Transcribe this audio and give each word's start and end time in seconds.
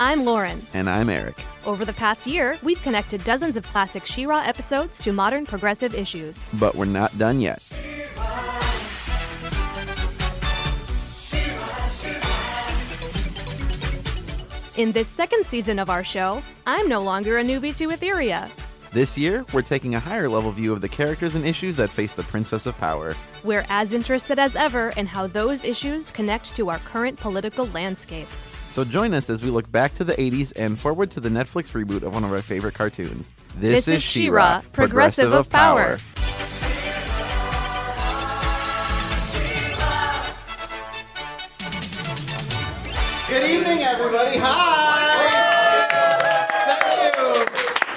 I'm 0.00 0.24
Lauren. 0.24 0.64
And 0.74 0.88
I'm 0.88 1.10
Eric. 1.10 1.42
Over 1.66 1.84
the 1.84 1.92
past 1.92 2.24
year, 2.24 2.56
we've 2.62 2.80
connected 2.82 3.24
dozens 3.24 3.56
of 3.56 3.66
classic 3.66 4.06
She-Ra 4.06 4.44
episodes 4.44 5.00
to 5.00 5.12
modern 5.12 5.44
progressive 5.44 5.92
issues. 5.92 6.46
But 6.52 6.76
we're 6.76 6.84
not 6.84 7.18
done 7.18 7.40
yet. 7.40 7.60
In 14.76 14.92
this 14.92 15.08
second 15.08 15.44
season 15.44 15.80
of 15.80 15.90
our 15.90 16.04
show, 16.04 16.44
I'm 16.64 16.88
no 16.88 17.02
longer 17.02 17.38
a 17.38 17.42
newbie 17.42 17.76
to 17.78 17.88
Etheria. 17.88 18.48
This 18.92 19.18
year, 19.18 19.44
we're 19.52 19.62
taking 19.62 19.96
a 19.96 20.00
higher 20.00 20.28
level 20.28 20.52
view 20.52 20.72
of 20.72 20.80
the 20.80 20.88
characters 20.88 21.34
and 21.34 21.44
issues 21.44 21.74
that 21.74 21.90
face 21.90 22.12
the 22.12 22.22
Princess 22.22 22.66
of 22.66 22.78
Power. 22.78 23.16
We're 23.42 23.66
as 23.68 23.92
interested 23.92 24.38
as 24.38 24.54
ever 24.54 24.90
in 24.90 25.06
how 25.06 25.26
those 25.26 25.64
issues 25.64 26.12
connect 26.12 26.54
to 26.54 26.70
our 26.70 26.78
current 26.78 27.18
political 27.18 27.66
landscape. 27.66 28.28
So 28.68 28.84
join 28.84 29.14
us 29.14 29.30
as 29.30 29.42
we 29.42 29.50
look 29.50 29.70
back 29.72 29.94
to 29.94 30.04
the 30.04 30.12
80s 30.14 30.52
and 30.54 30.78
forward 30.78 31.10
to 31.12 31.20
the 31.20 31.28
Netflix 31.28 31.72
reboot 31.72 32.02
of 32.02 32.12
one 32.14 32.22
of 32.22 32.32
our 32.32 32.42
favorite 32.42 32.74
cartoons. 32.74 33.28
This, 33.56 33.86
this 33.86 33.88
is 33.88 34.02
She-Ra, 34.02 34.62
Progressive 34.72 35.32
of 35.32 35.48
Power. 35.48 35.98
Good 43.28 43.50
evening, 43.50 43.80
everybody. 43.80 44.38
Hi. 44.38 45.37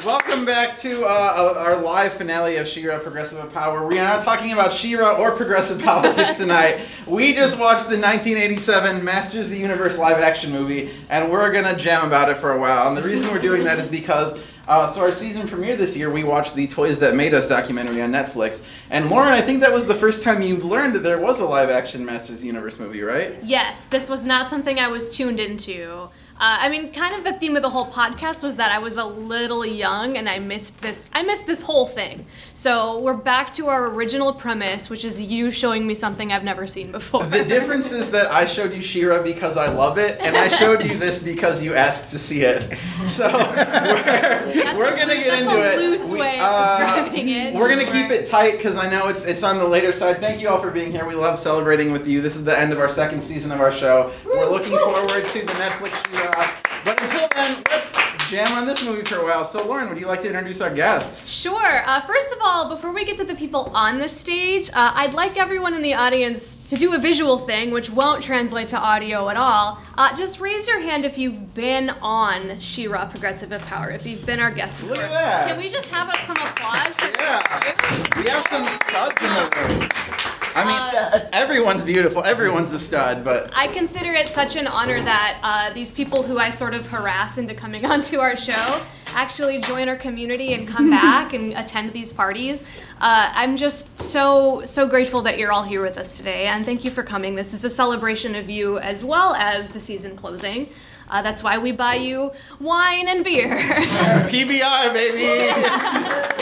Welcome 0.05 0.45
back 0.45 0.77
to 0.77 1.05
uh, 1.05 1.53
our 1.57 1.79
live 1.79 2.13
finale 2.13 2.55
of 2.55 2.67
She-Ra 2.67 2.97
Progressive 2.97 3.53
Power. 3.53 3.85
We 3.85 3.99
are 3.99 4.03
not 4.03 4.23
talking 4.23 4.51
about 4.51 4.73
She-Ra 4.73 5.17
or 5.17 5.33
progressive 5.33 5.79
politics 5.83 6.38
tonight. 6.38 6.80
We 7.05 7.33
just 7.33 7.59
watched 7.59 7.88
the 7.88 7.99
1987 7.99 9.03
Masters 9.03 9.45
of 9.45 9.52
the 9.52 9.59
Universe 9.59 9.99
live 9.99 10.17
action 10.17 10.52
movie, 10.52 10.89
and 11.11 11.31
we're 11.31 11.53
gonna 11.53 11.77
jam 11.77 12.08
about 12.08 12.30
it 12.30 12.38
for 12.38 12.53
a 12.53 12.59
while. 12.59 12.88
And 12.88 12.97
the 12.97 13.03
reason 13.03 13.31
we're 13.31 13.41
doing 13.41 13.63
that 13.66 13.77
is 13.77 13.89
because 13.89 14.41
uh, 14.67 14.88
so 14.88 15.02
our 15.02 15.11
season 15.11 15.47
premiere 15.47 15.75
this 15.75 15.97
year, 15.97 16.11
we 16.11 16.23
watched 16.23 16.55
the 16.55 16.67
Toys 16.67 16.97
That 16.99 17.15
Made 17.15 17.33
Us 17.33 17.47
documentary 17.47 18.02
on 18.02 18.11
Netflix. 18.11 18.65
And 18.89 19.09
Lauren, 19.09 19.33
I 19.33 19.41
think 19.41 19.59
that 19.61 19.71
was 19.73 19.86
the 19.86 19.95
first 19.95 20.23
time 20.23 20.41
you 20.41 20.58
learned 20.58 20.95
that 20.95 21.03
there 21.03 21.19
was 21.19 21.41
a 21.41 21.45
live 21.45 21.69
action 21.69 22.05
Masters 22.05 22.41
the 22.41 22.47
Universe 22.47 22.80
movie, 22.80 23.02
right? 23.02 23.36
Yes, 23.43 23.88
this 23.88 24.08
was 24.08 24.23
not 24.23 24.47
something 24.47 24.80
I 24.80 24.88
was 24.88 25.15
tuned 25.15 25.39
into. 25.39 26.09
Uh, 26.42 26.58
I 26.61 26.70
mean, 26.70 26.92
kind 26.92 27.14
of 27.14 27.23
the 27.23 27.34
theme 27.34 27.56
of 27.56 27.61
the 27.61 27.70
whole 27.70 27.86
podcast 27.86 28.42
was 28.42 28.56
that 28.56 28.72
I 28.72 28.80
was 28.80 28.97
a 28.97 29.06
little 29.06 29.64
young 29.64 30.17
and 30.17 30.28
I 30.28 30.39
missed 30.39 30.81
this. 30.81 31.08
I 31.14 31.22
missed 31.22 31.45
this 31.45 31.61
whole 31.61 31.86
thing. 31.86 32.25
So 32.56 33.00
we're 33.00 33.14
back 33.14 33.53
to 33.53 33.67
our 33.67 33.86
original 33.86 34.33
premise, 34.33 34.89
which 34.89 35.06
is 35.06 35.22
you 35.22 35.52
showing 35.52 35.86
me 35.86 35.94
something 35.94 36.31
I've 36.33 36.44
never 36.44 36.66
seen 36.66 36.92
before. 36.92 37.23
The 37.25 37.45
difference 37.45 37.92
is 37.92 38.09
that 38.09 38.31
I 38.31 38.48
showed 38.48 38.73
you 38.73 38.81
She-Ra 38.81 39.22
because 39.22 39.56
I 39.56 39.72
love 39.72 40.00
it, 40.00 40.17
and 40.20 40.36
I 40.36 40.48
showed 40.48 40.83
you 40.83 40.98
this 40.98 41.22
because 41.22 41.61
you 41.61 41.75
asked 41.75 42.09
to 42.09 42.17
see 42.17 42.42
it. 42.42 42.76
So 43.08 43.26
we're, 43.28 44.78
we're 44.78 44.95
gonna 44.95 45.16
get 45.16 45.31
that's 45.31 45.42
into 45.42 45.55
a 45.58 45.72
it. 45.73 45.80
loose 45.80 46.11
We- 46.11 46.20
way 46.20 46.36
of 46.39 46.45
uh, 46.53 46.78
describing 46.78 47.30
it. 47.30 47.55
We're 47.55 47.67
gonna 47.67 47.92
keep 47.92 48.11
it 48.11 48.28
tight 48.28 48.58
because 48.58 48.78
I 48.78 48.89
know 48.92 49.08
it's 49.09 49.26
it's 49.26 49.42
on 49.42 49.58
the 49.58 49.66
later 49.67 49.92
side. 49.92 50.20
Thank 50.20 50.39
you 50.39 50.48
all 50.50 50.59
for 50.59 50.70
being 50.70 50.92
here. 50.92 51.08
We 51.08 51.16
love 51.16 51.36
celebrating 51.38 51.92
with 51.92 52.08
you. 52.08 52.22
This 52.22 52.36
is 52.36 52.44
the 52.45 52.58
end 52.58 52.72
of 52.72 52.80
our 52.80 52.88
second 52.89 53.22
season 53.22 53.52
of 53.52 53.59
our 53.59 53.72
show. 53.72 54.11
We're 54.23 54.48
looking 54.50 54.78
forward 54.78 55.26
to 55.26 55.39
the 55.39 55.52
Netflix 55.53 55.92
She-Ra. 56.31 56.53
But 56.83 57.01
until 57.01 57.27
then, 57.35 57.63
let's 57.69 57.93
jam 58.29 58.51
on 58.53 58.65
this 58.65 58.83
movie 58.83 59.03
for 59.03 59.17
a 59.17 59.23
while. 59.23 59.45
So, 59.45 59.65
Lauren, 59.67 59.89
would 59.89 59.99
you 59.99 60.07
like 60.07 60.21
to 60.21 60.27
introduce 60.27 60.61
our 60.61 60.73
guests? 60.73 61.29
Sure. 61.29 61.83
Uh, 61.87 62.01
first 62.01 62.31
of 62.31 62.39
all, 62.41 62.69
before 62.69 62.91
we 62.91 63.05
get 63.05 63.17
to 63.17 63.23
the 63.23 63.35
people 63.35 63.71
on 63.75 63.99
the 63.99 64.07
stage, 64.07 64.69
uh, 64.69 64.93
I'd 64.95 65.13
like 65.13 65.37
everyone 65.37 65.73
in 65.73 65.81
the 65.81 65.93
audience 65.93 66.55
to 66.69 66.75
do 66.77 66.93
a 66.95 66.97
visual 66.97 67.37
thing, 67.37 67.71
which 67.71 67.89
won't 67.89 68.23
translate 68.23 68.69
to 68.69 68.79
audio 68.79 69.29
at 69.29 69.37
all. 69.37 69.79
Uh, 69.97 70.15
just 70.15 70.39
raise 70.39 70.67
your 70.67 70.80
hand 70.80 71.05
if 71.05 71.17
you've 71.17 71.53
been 71.53 71.91
on 72.02 72.59
She-Ra 72.59 73.05
Progressive 73.05 73.52
of 73.52 73.61
Power, 73.65 73.91
if 73.91 74.05
you've 74.05 74.25
been 74.25 74.39
our 74.39 74.52
guest 74.52 74.81
before. 74.81 74.95
Look 74.95 75.05
at 75.05 75.11
that. 75.11 75.47
Can 75.47 75.58
we 75.58 75.70
just 75.70 75.89
have 75.89 76.09
uh, 76.09 76.17
some 76.23 76.37
applause? 76.37 76.95
Yeah. 77.20 78.17
We 78.17 78.30
have 78.30 78.47
some 78.47 78.67
studs 78.87 79.21
in 79.21 79.30
the 79.33 79.80
room. 79.80 80.40
I 80.56 80.66
mean, 80.66 80.76
Uh, 80.76 81.30
everyone's 81.34 81.84
beautiful. 81.84 82.23
Everyone's 82.23 82.73
a 82.73 82.80
stud, 82.80 83.23
but 83.23 83.52
I 83.56 83.67
consider 83.67 84.12
it 84.12 84.28
such 84.30 84.56
an 84.56 84.67
honor 84.67 85.02
that 85.02 85.39
uh, 85.44 85.73
these 85.73 85.92
people 85.92 86.23
who 86.23 86.38
I 86.38 86.50
sort 86.50 86.73
of 86.73 86.88
harass 86.88 87.38
into 87.38 87.54
coming 87.54 87.86
onto 87.94 88.20
our 88.20 88.36
show 88.36 88.82
actually 89.14 89.60
join 89.60 89.89
our 89.89 89.95
community 89.95 90.54
and 90.54 90.67
come 90.67 90.89
back 91.02 91.34
and 91.34 91.54
attend 91.54 91.94
these 91.94 92.12
parties. 92.14 92.64
Uh, 93.00 93.32
I'm 93.34 93.56
just 93.58 94.00
so 94.00 94.62
so 94.66 94.88
grateful 94.88 95.22
that 95.23 95.38
you're 95.38 95.52
all 95.52 95.64
here 95.64 95.82
with 95.82 95.98
us 95.98 96.17
today, 96.17 96.48
and 96.48 96.66
thank 96.66 96.83
you 96.83 96.92
for 96.92 97.04
coming. 97.04 97.36
This 97.36 97.54
is 97.54 97.64
a 97.64 97.70
celebration 97.70 98.36
of 98.36 98.50
you 98.50 98.78
as 98.80 99.04
well 99.04 99.33
as 99.36 99.70
the 99.70 99.80
season 99.80 100.16
closing. 100.16 100.68
Uh, 101.11 101.22
that's 101.22 101.44
why 101.44 101.58
we 101.58 101.73
buy 101.73 101.95
you 101.95 102.32
wine 102.60 103.08
and 103.10 103.23
beer. 103.23 103.58
PBR, 103.60 104.94
baby. 104.94 105.52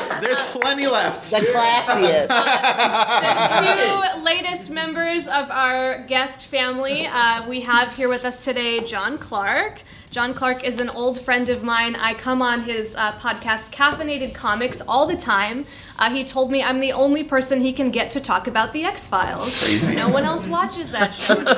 There's 0.22 0.40
plenty 0.52 0.85
left. 0.85 1.31
The 1.31 1.38
classiest. 1.38 2.28
the 2.28 4.16
two 4.16 4.24
latest 4.24 4.69
members 4.69 5.28
of 5.28 5.50
our 5.50 6.03
guest 6.03 6.46
family 6.46 7.08
uh, 7.08 7.47
we 7.50 7.62
have 7.62 7.96
here 7.96 8.09
with 8.09 8.25
us 8.25 8.44
today 8.46 8.79
Jon 8.81 9.18
Clarke. 9.18 9.81
Jon 10.12 10.34
Clarke 10.34 10.64
is 10.64 10.80
an 10.80 10.90
old 10.90 11.22
friend 11.22 11.50
of 11.50 11.64
mine. 11.64 11.96
I 11.96 12.16
come 12.16 12.42
on 12.42 12.62
his 12.62 12.96
uh, 12.96 13.12
podcast, 13.20 13.72
Caffeinated 13.72 14.34
Comics, 14.34 14.81
all 14.81 15.06
the 15.06 15.16
time. 15.16 15.66
Uh, 16.00 16.09
he 16.09 16.24
told 16.24 16.50
me 16.50 16.64
I'm 16.64 16.80
the 16.80 16.92
only 16.94 17.24
person 17.24 17.62
he 17.62 17.72
can 17.72 17.92
get 17.92 18.09
to 18.12 18.20
talk 18.20 18.47
about 18.47 18.74
the 18.74 18.84
X 18.86 19.08
Files. 19.08 19.86
No 19.94 20.09
one 20.09 20.24
else 20.24 20.47
watches 20.47 20.90
that 20.92 21.14
show. 21.14 21.36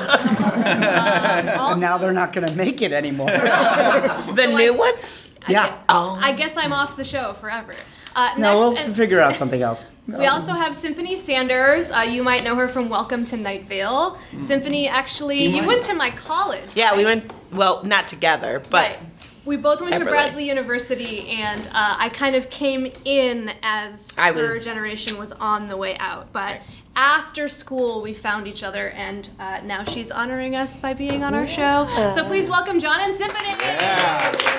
Uh, 0.62 1.56
also- 1.58 1.72
And 1.72 1.80
now 1.80 1.96
they're 1.98 2.12
not 2.12 2.32
going 2.32 2.46
to 2.46 2.54
make 2.54 2.82
it 2.82 2.92
anymore. 2.92 3.26
the 3.30 4.34
So 4.36 4.56
new 4.56 4.74
I- 4.74 4.76
one? 4.76 4.94
yeah. 5.48 5.64
I, 5.64 5.78
Oh. 5.88 6.18
I 6.22 6.32
guess 6.32 6.56
I'm 6.56 6.72
off 6.72 6.96
the 6.96 7.04
show 7.04 7.32
forever. 7.32 7.74
Uh, 8.14 8.34
No, 8.36 8.56
we'll 8.56 8.72
next, 8.74 8.86
and- 8.86 8.96
figure 8.96 9.20
out 9.20 9.34
something 9.34 9.62
else. 9.62 9.90
We 10.08 10.26
also 10.26 10.52
have 10.52 10.74
Symphony 10.74 11.16
Sanders. 11.16 11.90
Uh, 11.90 12.00
you 12.00 12.22
might 12.22 12.42
know 12.44 12.54
her 12.56 12.68
from 12.68 12.88
Welcome 12.88 13.24
to 13.26 13.36
Night 13.36 13.64
Vale. 13.66 14.18
Symphony, 14.40 14.88
actually, 14.88 15.44
you, 15.46 15.58
might. 15.62 15.66
went 15.66 15.82
to 15.82 15.94
my 15.94 16.10
college. 16.10 16.68
Yeah, 16.74 16.96
we 16.96 17.04
went, 17.04 17.32
well, 17.52 17.82
not 17.84 18.08
together, 18.08 18.60
but 18.70 18.72
Right. 18.90 18.98
We 19.44 19.56
both 19.56 19.80
went 19.80 19.94
to 19.94 20.04
Bradley 20.04 20.46
University, 20.46 21.28
and 21.30 21.60
uh, 21.68 21.96
I 21.98 22.10
kind 22.10 22.36
of 22.36 22.48
came 22.48 22.92
in 23.04 23.50
as 23.62 24.12
I 24.16 24.30
her 24.32 24.54
was- 24.54 24.64
generation 24.64 25.18
was 25.18 25.32
on 25.32 25.66
the 25.68 25.76
way 25.76 25.96
out. 25.98 26.32
But 26.32 26.60
after 26.94 27.48
school, 27.48 28.02
we 28.02 28.12
found 28.12 28.46
each 28.46 28.62
other, 28.62 28.90
and 28.90 29.28
uh, 29.38 29.60
now 29.64 29.84
she's 29.84 30.10
honoring 30.10 30.54
us 30.54 30.76
by 30.76 30.92
being 30.94 31.22
on 31.24 31.34
our 31.34 31.46
show. 31.46 31.88
So 32.14 32.24
please 32.24 32.48
welcome 32.48 32.78
Jon 32.80 33.00
and 33.00 33.16
Symphony. 33.16 33.50
Yeah. 33.60 34.58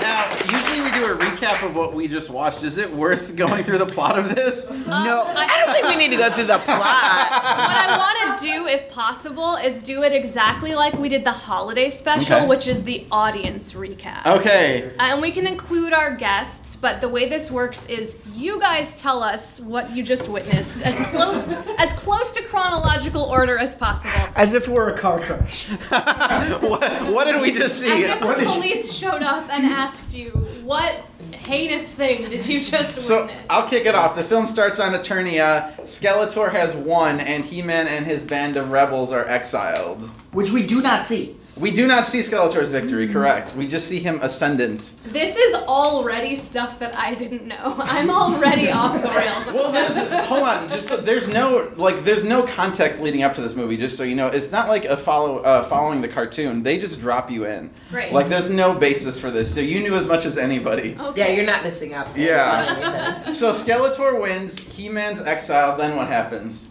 Now, 0.00 0.28
usually 0.50 0.80
we 0.80 0.90
do 0.90 1.04
a 1.06 1.16
recap 1.16 1.64
of 1.64 1.74
what 1.74 1.94
we 1.94 2.08
just 2.08 2.28
watched. 2.28 2.62
Is 2.62 2.78
it 2.78 2.92
worth 2.92 3.36
going 3.36 3.62
through 3.64 3.78
the 3.78 3.86
plot 3.86 4.18
of 4.18 4.34
this? 4.34 4.68
no. 4.70 5.24
I 5.34 5.62
don't 5.64 5.72
think 5.72 5.86
we 5.86 5.96
need 5.96 6.10
to 6.10 6.16
go 6.16 6.30
through 6.30 6.44
the 6.44 6.58
plot. 6.58 6.78
what 6.80 7.76
I 7.76 7.96
want 7.96 8.38
to 8.40 8.44
do, 8.46 8.66
if 8.66 8.90
possible, 8.90 9.54
is 9.56 9.82
do 9.82 10.02
it 10.02 10.12
exactly 10.12 10.74
like 10.74 10.94
we 10.94 11.08
did 11.08 11.24
the 11.24 11.32
holiday 11.32 11.88
special, 11.90 12.36
Okay. 12.36 12.46
which 12.46 12.66
is 12.66 12.82
the 12.82 13.06
audience 13.10 13.72
recap. 13.72 14.26
Okay. 14.26 14.90
Uh, 14.98 15.02
and 15.12 15.22
we 15.22 15.30
can 15.30 15.46
include 15.46 15.92
our 15.92 16.14
guests, 16.16 16.74
but 16.76 17.00
the 17.00 17.08
way 17.08 17.28
this 17.28 17.50
works 17.50 17.86
is 17.86 18.20
you 18.34 18.58
guys 18.60 19.00
tell 19.00 19.22
us 19.22 19.60
what 19.60 19.90
you 19.92 20.02
just 20.02 20.28
witnessed 20.28 20.82
as 20.82 21.08
close 21.10 21.48
as 21.78 21.92
close 21.92 22.32
to 22.32 22.42
chronological 22.42 23.22
order 23.22 23.58
as 23.58 23.74
possible. 23.76 24.14
As 24.36 24.54
if 24.54 24.68
we're 24.68 24.90
a 24.94 24.98
car 24.98 25.20
crash. 25.20 25.68
What, 26.64 27.12
what 27.12 27.24
did 27.24 27.40
we 27.42 27.52
just 27.52 27.80
see? 27.80 27.90
As 27.90 27.98
see? 27.98 28.10
if 28.10 28.20
the 28.20 28.44
police 28.46 28.94
showed 28.94 29.22
up 29.22 29.48
and 29.50 29.64
asked 29.64 30.16
you, 30.16 30.30
what 30.62 31.04
heinous 31.32 31.94
thing 31.94 32.30
did 32.30 32.46
you 32.46 32.60
just 32.60 33.02
So 33.02 33.26
witness? 33.26 33.46
I'll 33.50 33.68
kick 33.68 33.86
it 33.86 33.94
off. 33.94 34.16
The 34.16 34.24
film 34.24 34.46
starts 34.46 34.80
on 34.80 34.92
Eternia. 34.92 35.78
Skeletor 35.82 36.50
has 36.52 36.74
won, 36.74 37.20
and 37.20 37.44
He-Man 37.44 37.86
and 37.86 38.06
his 38.06 38.24
band 38.24 38.56
of 38.56 38.70
rebels 38.70 39.12
are 39.12 39.26
exiled. 39.26 40.02
Which 40.32 40.50
we 40.50 40.66
do 40.66 40.80
not 40.80 41.04
see. 41.04 41.36
We 41.56 41.70
do 41.70 41.86
not 41.86 42.06
see 42.08 42.18
Skeletor's 42.18 42.72
victory, 42.72 43.06
correct? 43.06 43.54
We 43.54 43.68
just 43.68 43.86
see 43.86 44.00
him 44.00 44.18
ascendant. 44.22 44.92
This 45.04 45.36
is 45.36 45.54
already 45.54 46.34
stuff 46.34 46.80
that 46.80 46.96
I 46.96 47.14
didn't 47.14 47.46
know. 47.46 47.76
I'm 47.78 48.10
already 48.10 48.72
off 48.72 49.00
the 49.00 49.08
rails. 49.08 49.46
Well, 49.46 49.70
there's 49.70 49.96
hold 50.28 50.42
on. 50.42 50.68
Just 50.68 50.88
so, 50.88 50.96
there's 50.96 51.28
no 51.28 51.72
like 51.76 52.02
there's 52.02 52.24
no 52.24 52.42
context 52.42 53.00
leading 53.00 53.22
up 53.22 53.34
to 53.34 53.40
this 53.40 53.54
movie. 53.54 53.76
Just 53.76 53.96
so 53.96 54.02
you 54.02 54.16
know, 54.16 54.26
it's 54.26 54.50
not 54.50 54.68
like 54.68 54.84
a 54.84 54.96
follow 54.96 55.38
uh, 55.38 55.62
following 55.62 56.00
the 56.00 56.08
cartoon. 56.08 56.64
They 56.64 56.78
just 56.78 57.00
drop 57.00 57.30
you 57.30 57.46
in. 57.46 57.70
Great. 57.90 58.12
Like 58.12 58.28
there's 58.28 58.50
no 58.50 58.74
basis 58.74 59.20
for 59.20 59.30
this. 59.30 59.52
So 59.54 59.60
you 59.60 59.80
knew 59.80 59.94
as 59.94 60.08
much 60.08 60.24
as 60.24 60.36
anybody. 60.36 60.96
Okay. 60.98 61.20
Yeah, 61.20 61.36
you're 61.36 61.46
not 61.46 61.62
missing 61.62 61.94
out. 61.94 62.08
Yeah. 62.16 63.32
So 63.32 63.52
Skeletor 63.52 64.20
wins. 64.20 64.58
He-Man's 64.58 65.20
exiled. 65.20 65.78
Then 65.78 65.96
what 65.96 66.08
happens? 66.08 66.68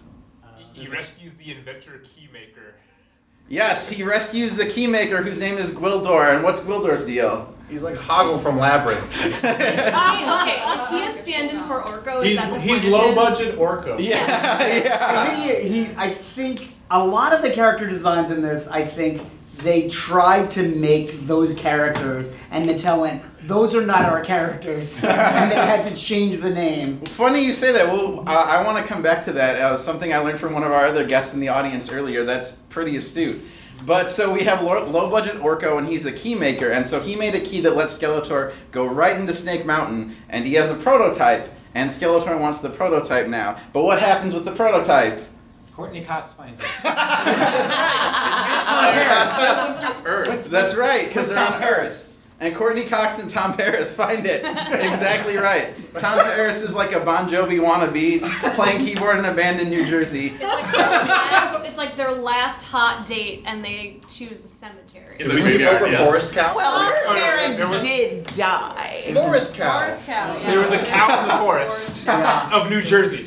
He 0.74 0.88
rescues 0.88 1.34
the 1.34 1.52
inventor 1.52 2.04
Keymaker. 2.04 2.63
Yes, 3.50 3.90
he 3.90 4.04
rescues 4.04 4.56
the 4.56 4.64
Keymaker, 4.66 5.24
whose 5.24 5.40
name 5.40 5.58
is 5.58 5.72
Gwildor. 5.72 6.34
And 6.34 6.44
what's 6.44 6.62
Gwildor's 6.62 7.06
deal? 7.06 7.54
He's 7.70 7.82
like 7.82 7.96
Hoggle 7.96 8.42
from 8.42 8.58
Labyrinth. 8.58 9.04
Is 9.26 9.36
he, 9.42 9.42
okay, 9.42 10.62
is 10.76 10.90
he 10.90 11.06
a 11.06 11.10
stand-in 11.10 11.64
for 11.64 11.82
Orko? 11.82 12.22
Is 12.22 12.30
He's 12.30 12.38
that 12.40 12.54
the 12.54 12.60
he's 12.60 12.72
point 12.84 12.86
of 12.86 12.92
low 12.92 13.10
him? 13.10 13.16
budget 13.16 13.58
Orko. 13.58 14.00
Yeah, 14.00 14.16
yeah. 14.84 14.98
I 15.10 15.26
think 15.26 15.62
he, 15.62 15.86
he. 15.86 15.94
I 15.98 16.14
think 16.14 16.74
a 16.92 17.04
lot 17.04 17.34
of 17.34 17.42
the 17.42 17.50
character 17.50 17.88
designs 17.88 18.30
in 18.30 18.42
this. 18.44 18.68
I 18.68 18.84
think 18.86 19.28
they 19.60 19.88
tried 19.88 20.52
to 20.52 20.68
make 20.76 21.22
those 21.22 21.56
characters, 21.56 22.32
and 22.52 22.70
Mattel 22.70 23.02
went, 23.02 23.24
"Those 23.46 23.76
are 23.76 23.86
not 23.86 24.06
our 24.06 24.24
characters," 24.24 24.98
and 25.04 25.52
they 25.52 25.56
had 25.56 25.84
to 25.86 25.96
change 25.96 26.38
the 26.38 26.50
name. 26.50 27.02
Funny 27.06 27.44
you 27.44 27.54
say 27.54 27.72
that. 27.72 27.88
Well, 27.88 28.24
uh, 28.28 28.32
I 28.32 28.64
want 28.66 28.86
to 28.86 28.92
come 28.92 29.02
back 29.02 29.26
to 29.26 29.34
that. 29.34 29.60
Uh, 29.60 29.78
something 29.78 30.14
I 30.14 30.18
learned 30.20 30.40
from 30.40 30.54
one 30.54 30.64
of 30.64 30.72
our 30.72 30.86
other 30.86 31.06
guests 31.06 31.34
in 31.34 31.40
the 31.40 31.50
audience 31.50 31.92
earlier. 31.92 32.24
That's 32.24 32.54
pretty 32.70 32.96
astute. 32.96 33.44
But 33.86 34.10
so 34.10 34.32
we 34.32 34.44
have 34.44 34.62
low, 34.62 34.86
low 34.86 35.10
budget 35.10 35.36
Orko, 35.38 35.78
and 35.78 35.88
he's 35.88 36.06
a 36.06 36.12
key 36.12 36.36
maker, 36.36 36.70
and 36.70 36.88
so 36.88 37.02
he 37.02 37.16
made 37.16 37.36
a 37.36 37.40
key 37.40 37.60
that 37.62 37.76
lets 37.76 37.98
Skeletor 37.98 38.54
go 38.72 38.86
right 38.86 39.18
into 39.18 39.34
Snake 39.34 39.66
Mountain, 39.66 40.16
and 40.30 40.46
he 40.46 40.54
has 40.54 40.72
a 40.72 40.76
prototype, 40.76 41.52
and 41.76 41.90
Skeletor 41.90 42.40
wants 42.40 42.62
the 42.62 42.70
prototype 42.70 43.28
now. 43.28 43.58
But 43.74 43.84
what 43.84 44.00
happens 44.00 44.34
with 44.34 44.46
the 44.46 44.54
prototype? 44.54 45.20
Courteney 45.74 46.06
Cox 46.06 46.34
finds 46.34 46.60
it. 46.60 46.66
Earth. 50.06 50.50
That's 50.50 50.76
right, 50.76 51.08
because 51.08 51.28
they're 51.28 51.38
on 51.38 51.64
Earth. 51.64 52.13
And 52.44 52.54
Courteney 52.54 52.84
Cox 52.84 53.20
and 53.20 53.30
Tom 53.30 53.56
Paris 53.56 53.96
find 53.96 54.26
it. 54.26 54.44
exactly 54.44 55.38
right. 55.38 55.70
Tom 55.98 56.20
Paris 56.20 56.62
is 56.62 56.74
like 56.74 56.92
a 56.92 57.00
Bon 57.00 57.30
Jovi 57.30 57.58
wannabe 57.60 58.20
playing 58.54 58.86
keyboard 58.86 59.18
in 59.20 59.24
a 59.26 59.34
band 59.34 59.62
in 59.62 59.70
New 59.70 59.86
Jersey. 59.86 60.34
It's 60.36 60.42
like 60.44 60.72
their 60.74 60.90
last, 60.90 61.66
it's 61.66 61.78
like 61.78 61.96
their 61.96 62.12
last 62.12 62.64
hot 62.68 63.06
date, 63.06 63.44
and 63.46 63.64
they 63.64 64.02
choose 64.10 64.42
the 64.42 64.48
cemetery. 64.50 65.20
Did 65.20 65.34
we 65.34 65.42
skip 65.42 65.62
over 65.82 65.88
Forest 65.98 66.34
Cow? 66.34 66.54
Well, 66.54 66.92
her 66.92 67.14
there 67.14 67.38
parents 67.38 67.70
was- 67.76 67.84
did 67.84 68.26
die. 68.28 69.12
Forest 69.14 69.54
Cow. 69.54 70.38
There 70.40 70.60
was 70.60 70.72
a 70.72 70.84
cow 70.84 71.22
in 71.22 71.28
the 71.30 71.38
forest 71.38 72.08
of 72.10 72.70
New 72.70 72.82
Jersey. 72.82 73.24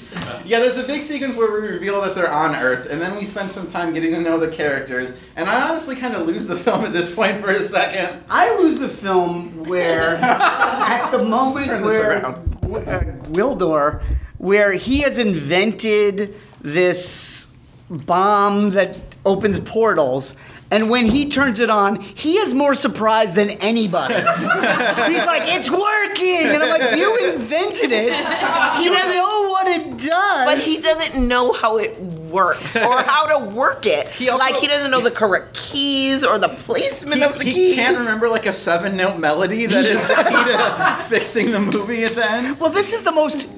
Yeah, 0.46 0.60
there's 0.60 0.78
a 0.78 0.86
big 0.86 1.02
sequence 1.02 1.34
where 1.36 1.50
we 1.50 1.66
reveal 1.66 2.00
that 2.02 2.14
they're 2.14 2.32
on 2.32 2.54
Earth, 2.54 2.88
and 2.88 3.02
then 3.02 3.16
we 3.16 3.24
spend 3.24 3.50
some 3.50 3.66
time 3.66 3.92
getting 3.92 4.12
to 4.12 4.20
know 4.20 4.38
the 4.38 4.48
characters. 4.48 5.12
And 5.34 5.48
I 5.48 5.68
honestly 5.68 5.96
kind 5.96 6.14
of 6.14 6.26
lose 6.26 6.46
the 6.46 6.56
film 6.56 6.84
at 6.84 6.92
this 6.92 7.14
point 7.14 7.38
for 7.42 7.50
a 7.50 7.64
second. 7.64 8.22
I 8.30 8.56
lose 8.58 8.78
the 8.78 8.88
film 8.88 9.66
where, 9.66 10.14
at 10.22 11.10
the 11.10 11.24
moment 11.24 11.66
Turn 11.66 11.82
where 11.82 12.22
around. 12.22 12.60
W- 12.60 12.86
uh, 12.86 13.00
Gwildor, 13.32 14.02
where 14.38 14.72
he 14.72 15.00
has 15.02 15.18
invented 15.18 16.34
this 16.60 17.48
bomb 17.90 18.70
that 18.70 18.96
opens 19.24 19.58
portals. 19.60 20.36
And 20.70 20.90
when 20.90 21.06
he 21.06 21.28
turns 21.28 21.60
it 21.60 21.70
on, 21.70 22.00
he 22.00 22.38
is 22.38 22.52
more 22.52 22.74
surprised 22.74 23.34
than 23.36 23.50
anybody. 23.50 24.14
He's 24.14 25.24
like, 25.24 25.42
"It's 25.44 25.70
working!" 25.70 26.54
And 26.54 26.62
I'm 26.62 26.70
like, 26.70 26.96
"You 26.96 27.16
invented 27.32 27.92
it. 27.92 28.10
You 28.82 28.90
don't 28.90 29.10
know 29.14 29.48
what 29.48 29.68
it 29.68 29.96
does." 29.98 30.44
But 30.44 30.58
he 30.58 30.80
doesn't 30.82 31.26
know 31.28 31.52
how 31.52 31.78
it 31.78 31.98
works 32.00 32.76
or 32.76 33.02
how 33.02 33.38
to 33.38 33.54
work 33.54 33.86
it. 33.86 34.08
He 34.16 34.28
also- 34.28 34.44
like 34.44 34.56
he 34.56 34.66
doesn't 34.66 34.90
know 34.90 35.00
the 35.00 35.10
correct 35.10 35.54
keys 35.54 36.24
or 36.24 36.38
the 36.38 36.48
placement 36.48 37.18
He, 37.18 37.22
of 37.24 37.38
the 37.38 37.44
he 37.44 37.52
keys. 37.52 37.68
He 37.76 37.80
can't 37.82 37.96
remember 37.98 38.28
like 38.28 38.46
a 38.46 38.52
seven 38.52 38.96
note 38.96 39.18
melody 39.18 39.66
that 39.66 39.84
is 39.84 40.02
the 40.02 40.14
key 40.14 40.52
to 40.52 41.02
fixing 41.08 41.52
the 41.52 41.60
movie 41.60 42.04
at 42.04 42.14
the 42.16 42.28
end. 42.30 42.58
Well, 42.60 42.70
this 42.70 42.92
is 42.92 43.02
the 43.02 43.12
most. 43.12 43.48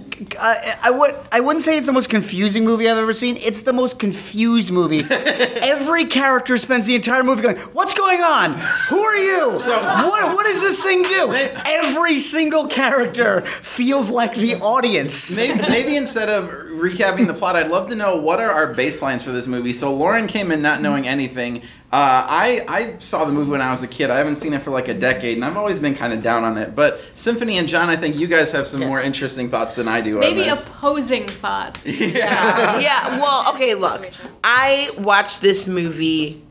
I 0.40 0.90
would. 0.90 1.14
I 1.30 1.40
wouldn't 1.40 1.64
say 1.64 1.76
it's 1.76 1.86
the 1.86 1.92
most 1.92 2.10
confusing 2.10 2.64
movie 2.64 2.88
I've 2.88 2.98
ever 2.98 3.12
seen. 3.12 3.36
It's 3.36 3.62
the 3.62 3.72
most 3.72 3.98
confused 3.98 4.70
movie. 4.70 5.02
Every 5.10 6.06
character 6.06 6.56
spends 6.56 6.86
the 6.86 6.94
entire 6.94 7.22
movie 7.22 7.42
going, 7.42 7.56
"What's 7.56 7.94
going 7.94 8.20
on? 8.20 8.54
Who 8.88 9.00
are 9.00 9.16
you? 9.16 9.50
what? 9.50 10.34
What 10.34 10.46
does 10.46 10.60
this 10.60 10.82
thing 10.82 11.02
do?" 11.02 11.32
Every 11.64 12.18
single 12.18 12.66
character 12.66 13.42
feels 13.42 14.10
like 14.10 14.34
the 14.34 14.56
audience. 14.56 15.34
Maybe, 15.34 15.60
maybe 15.62 15.96
instead 15.96 16.28
of 16.28 16.67
recapping 16.78 17.26
the 17.26 17.34
plot, 17.34 17.56
I'd 17.56 17.70
love 17.70 17.88
to 17.88 17.94
know 17.94 18.16
what 18.16 18.40
are 18.40 18.50
our 18.50 18.74
baselines 18.74 19.22
for 19.22 19.30
this 19.32 19.46
movie. 19.46 19.72
So 19.72 19.94
Lauren 19.94 20.26
came 20.26 20.50
in 20.50 20.62
not 20.62 20.80
knowing 20.80 21.06
anything. 21.06 21.62
Uh, 21.90 22.24
I 22.28 22.60
I 22.68 22.98
saw 22.98 23.24
the 23.24 23.32
movie 23.32 23.50
when 23.50 23.62
I 23.62 23.70
was 23.70 23.82
a 23.82 23.88
kid. 23.88 24.10
I 24.10 24.18
haven't 24.18 24.36
seen 24.36 24.52
it 24.52 24.60
for 24.60 24.70
like 24.70 24.88
a 24.88 24.94
decade, 24.94 25.36
and 25.36 25.44
I've 25.44 25.56
always 25.56 25.78
been 25.78 25.94
kind 25.94 26.12
of 26.12 26.22
down 26.22 26.44
on 26.44 26.58
it. 26.58 26.74
But 26.74 27.00
Symphony 27.14 27.56
and 27.56 27.66
Jon, 27.66 27.88
I 27.88 27.96
think 27.96 28.16
you 28.16 28.26
guys 28.26 28.52
have 28.52 28.66
some 28.66 28.80
more 28.80 29.00
interesting 29.00 29.48
thoughts 29.48 29.76
than 29.76 29.88
I 29.88 30.02
do. 30.02 30.18
Maybe 30.18 30.42
on 30.42 30.48
this. 30.48 30.68
opposing 30.68 31.26
thoughts. 31.26 31.86
yeah. 31.86 32.78
yeah. 32.78 33.18
Well, 33.18 33.54
okay, 33.54 33.74
look. 33.74 34.10
I 34.44 34.90
watched 34.98 35.40
this 35.40 35.66
movie 35.66 36.42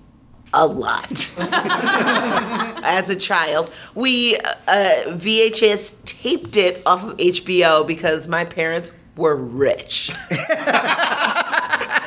a 0.53 0.65
lot 0.65 1.11
as 1.37 3.09
a 3.09 3.15
child. 3.15 3.71
We 3.93 4.37
uh, 4.37 5.03
VHS 5.07 6.03
taped 6.05 6.55
it 6.55 6.81
off 6.85 7.03
of 7.03 7.17
HBO 7.17 7.85
because 7.85 8.27
my 8.27 8.43
parents 8.45 8.91
were 9.17 9.35
rich. 9.35 10.11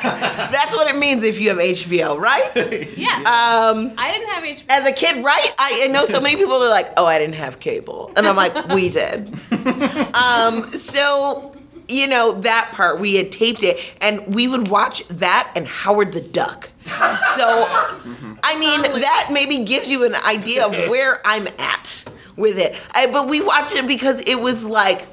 That's 0.01 0.73
what 0.75 0.87
it 0.93 0.97
means 0.97 1.23
if 1.23 1.39
you 1.39 1.49
have 1.49 1.57
HBO, 1.57 2.19
right? 2.19 2.41
Yeah. 3.01 3.15
Um, 3.17 3.93
I 3.97 4.11
didn't 4.11 4.29
have 4.29 4.43
HBO. 4.43 4.63
as 4.69 4.87
a 4.87 4.91
kid, 4.91 5.23
right? 5.23 5.53
I, 5.57 5.81
I 5.83 5.87
know 5.87 6.05
so 6.05 6.19
many 6.21 6.35
people 6.35 6.53
are 6.55 6.69
like, 6.69 6.91
"Oh, 6.97 7.05
I 7.05 7.17
didn't 7.19 7.35
have 7.35 7.59
cable," 7.59 8.11
and 8.15 8.27
I'm 8.27 8.35
like, 8.35 8.69
"We 8.69 8.89
did." 8.89 9.33
um, 10.13 10.71
so 10.73 11.55
you 11.87 12.07
know 12.07 12.33
that 12.41 12.71
part 12.73 12.99
we 12.99 13.15
had 13.15 13.31
taped 13.31 13.63
it, 13.63 13.79
and 14.01 14.33
we 14.35 14.47
would 14.47 14.67
watch 14.67 15.07
that 15.07 15.51
and 15.55 15.67
Howard 15.67 16.13
the 16.13 16.21
Duck. 16.21 16.69
So, 16.85 16.91
I 18.43 18.57
mean, 18.59 18.81
that 19.01 19.29
maybe 19.31 19.63
gives 19.63 19.89
you 19.89 20.05
an 20.05 20.15
idea 20.15 20.65
of 20.65 20.73
where 20.89 21.21
I'm 21.25 21.47
at 21.59 22.05
with 22.35 22.57
it. 22.59 22.75
I, 22.91 23.07
but 23.11 23.27
we 23.27 23.41
watched 23.41 23.75
it 23.75 23.87
because 23.87 24.21
it 24.21 24.39
was 24.39 24.65
like 24.65 25.07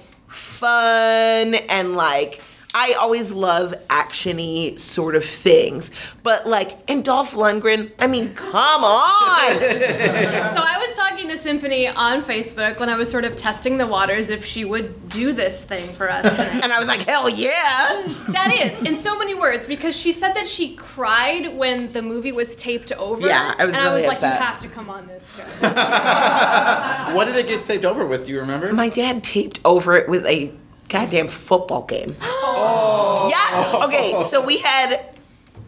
fun 0.58 1.55
and 1.55 1.94
like. 1.94 2.40
I 2.75 2.93
always 3.00 3.32
love 3.32 3.75
actiony 3.88 4.79
sort 4.79 5.17
of 5.17 5.25
things, 5.25 5.91
but 6.23 6.47
like, 6.47 6.79
and 6.87 7.03
Dolph 7.03 7.35
Lundgren. 7.35 7.91
I 7.99 8.06
mean, 8.06 8.35
come 8.35 8.85
on! 8.85 9.59
So 10.49 10.65
I 10.65 10.79
was 10.79 10.97
talking 10.97 11.29
to 11.29 11.37
Symphony 11.37 11.87
on 11.88 12.23
Facebook 12.23 12.79
when 12.79 12.88
I 12.88 12.97
was 12.97 13.11
sort 13.11 13.25
of 13.25 13.37
testing 13.37 13.79
the 13.79 13.87
waters 13.87 14.29
if 14.31 14.44
she 14.44 14.65
would 14.65 15.09
do 15.09 15.32
this 15.32 15.65
thing 15.65 15.88
for 15.93 16.11
us 16.11 16.37
tonight. 16.37 16.62
And 16.62 16.73
I 16.73 16.79
was 16.79 16.88
like, 16.88 17.03
hell 17.03 17.29
yeah! 17.31 18.05
That 18.29 18.53
is, 18.53 18.79
in 18.81 18.97
so 18.97 19.19
many 19.19 19.35
words, 19.35 19.64
because 19.67 19.97
she 19.97 20.12
said 20.12 20.35
that 20.35 20.47
she 20.47 20.75
cried 20.76 21.56
when 21.56 21.93
the 21.93 22.03
movie 22.03 22.32
was 22.32 22.55
taped 22.56 22.93
over. 22.93 23.26
Yeah, 23.26 23.55
I 23.59 23.64
was 23.64 23.75
and 23.75 23.85
really 23.85 24.05
I 24.05 24.09
was 24.09 24.23
like, 24.23 24.32
upset. 24.32 24.41
you 24.41 24.47
have 24.47 24.59
to 24.61 24.69
come 24.69 24.91
on 24.91 25.06
this 25.06 25.37
show. 25.37 25.44
what 27.14 27.25
did 27.26 27.37
it 27.37 27.47
get 27.47 27.64
taped 27.64 27.85
over 27.85 28.06
with? 28.06 28.26
Do 28.26 28.32
you 28.32 28.41
remember? 28.41 28.73
My 28.73 28.88
dad 28.88 29.25
taped 29.25 29.61
over 29.64 29.94
it 29.94 30.09
with 30.09 30.26
a 30.26 30.53
goddamn 30.88 31.29
football 31.29 31.85
game. 31.85 32.17
Oh. 32.23 32.94
Yeah. 33.31 33.85
Okay. 33.85 34.23
So 34.23 34.42
we 34.45 34.59
had 34.59 35.04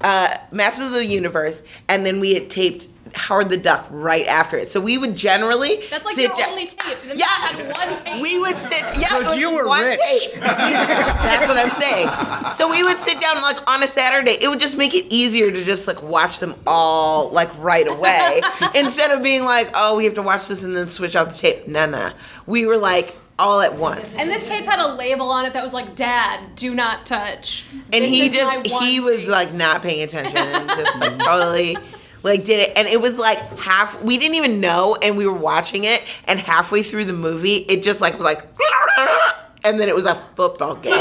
uh, 0.00 0.35
Masters 0.50 0.87
of 0.87 0.93
the 0.93 1.05
Universe, 1.05 1.62
and 1.89 2.07
then 2.07 2.21
we 2.21 2.33
had 2.35 2.49
taped 2.49 2.89
Howard 3.15 3.50
the 3.50 3.57
Duck 3.59 3.87
right 3.91 4.27
after 4.27 4.57
it. 4.57 4.69
So 4.69 4.81
we 4.81 4.97
would 4.97 5.15
generally 5.17 5.83
That's 5.91 6.05
like 6.07 6.15
sit 6.15 6.23
your 6.31 6.37
down- 6.39 6.50
only 6.50 6.67
tape. 6.67 6.99
And 7.09 7.19
Yeah. 7.19 7.27
had 7.27 7.77
one 7.77 8.03
tape. 8.03 8.23
We 8.23 8.39
would 8.39 8.57
sit, 8.57 8.81
yeah, 8.97 9.09
'Cause 9.09 9.23
it 9.23 9.27
was 9.27 9.37
you 9.37 9.50
were 9.55 9.67
one 9.67 9.85
rich. 9.85 9.99
That's 10.41 11.49
what 11.49 11.59
I'm 11.59 11.71
saying. 11.73 12.09
So 12.55 12.71
we 12.71 12.83
would 12.83 12.99
sit 13.00 13.21
down 13.21 13.43
like 13.43 13.69
on 13.69 13.83
a 13.83 13.87
Saturday. 13.87 14.39
It 14.41 14.49
would 14.49 14.61
just 14.61 14.79
make 14.79 14.95
it 14.95 15.05
easier 15.12 15.50
to 15.50 15.65
just 15.65 15.87
like 15.87 16.03
watch 16.03 16.39
them 16.39 16.55
all 16.67 17.31
like 17.31 17.50
right 17.59 17.87
away 17.87 18.41
instead 18.75 19.11
of 19.11 19.23
being 19.23 19.45
like, 19.45 19.71
oh, 19.75 19.97
we 19.97 20.05
have 20.05 20.15
to 20.15 20.23
watch 20.23 20.49
this 20.49 20.62
and 20.65 20.75
then 20.77 20.89
switch 20.89 21.15
out 21.17 21.31
the 21.31 21.37
tape. 21.37 21.67
Nah, 21.67 21.87
nah. 21.87 22.12
We 22.47 22.65
were 22.65 22.79
like 22.79 23.17
all 23.41 23.61
at 23.61 23.75
once. 23.77 24.15
and 24.15 24.31
this 24.31 24.49
tape 24.49 24.65
had 24.67 24.79
a 24.79 24.95
label 24.95 25.31
on 25.31 25.45
it 25.47 25.53
that 25.55 25.63
was 25.65 25.73
like, 25.73 25.97
"Dad, 25.97 26.55
do 26.55 26.75
not 26.75 27.07
touch." 27.07 27.65
and 27.93 28.05
This 28.05 28.11
he 28.11 28.29
just 28.29 28.67
he 28.83 29.01
was 29.01 29.19
tape." 29.21 29.29
like 29.29 29.53
not 29.55 29.83
paying 29.83 30.03
attention 30.03 30.37
and 30.37 30.69
just 30.69 31.01
like 31.01 31.19
totally 31.19 31.77
like 32.23 32.45
did 32.45 32.61
it 32.61 32.73
and 32.77 32.87
it 32.87 33.01
was 33.01 33.19
like 33.19 33.39
half 33.59 34.01
we 34.03 34.19
didn't 34.19 34.35
even 34.37 34.61
know 34.61 34.97
and 35.03 35.17
we 35.17 35.27
were 35.27 35.33
watching 35.33 35.85
it 35.85 36.05
and 36.29 36.39
halfway 36.39 36.83
through 36.83 37.07
the 37.07 37.15
movie 37.15 37.57
it 37.69 37.83
just 37.83 38.01
like 38.03 38.13
was 38.15 38.25
like 38.25 38.43
and 39.65 39.81
then 39.81 39.89
it 39.89 39.95
was 39.95 40.05
a 40.07 40.15
football 40.37 40.75
game 40.75 40.93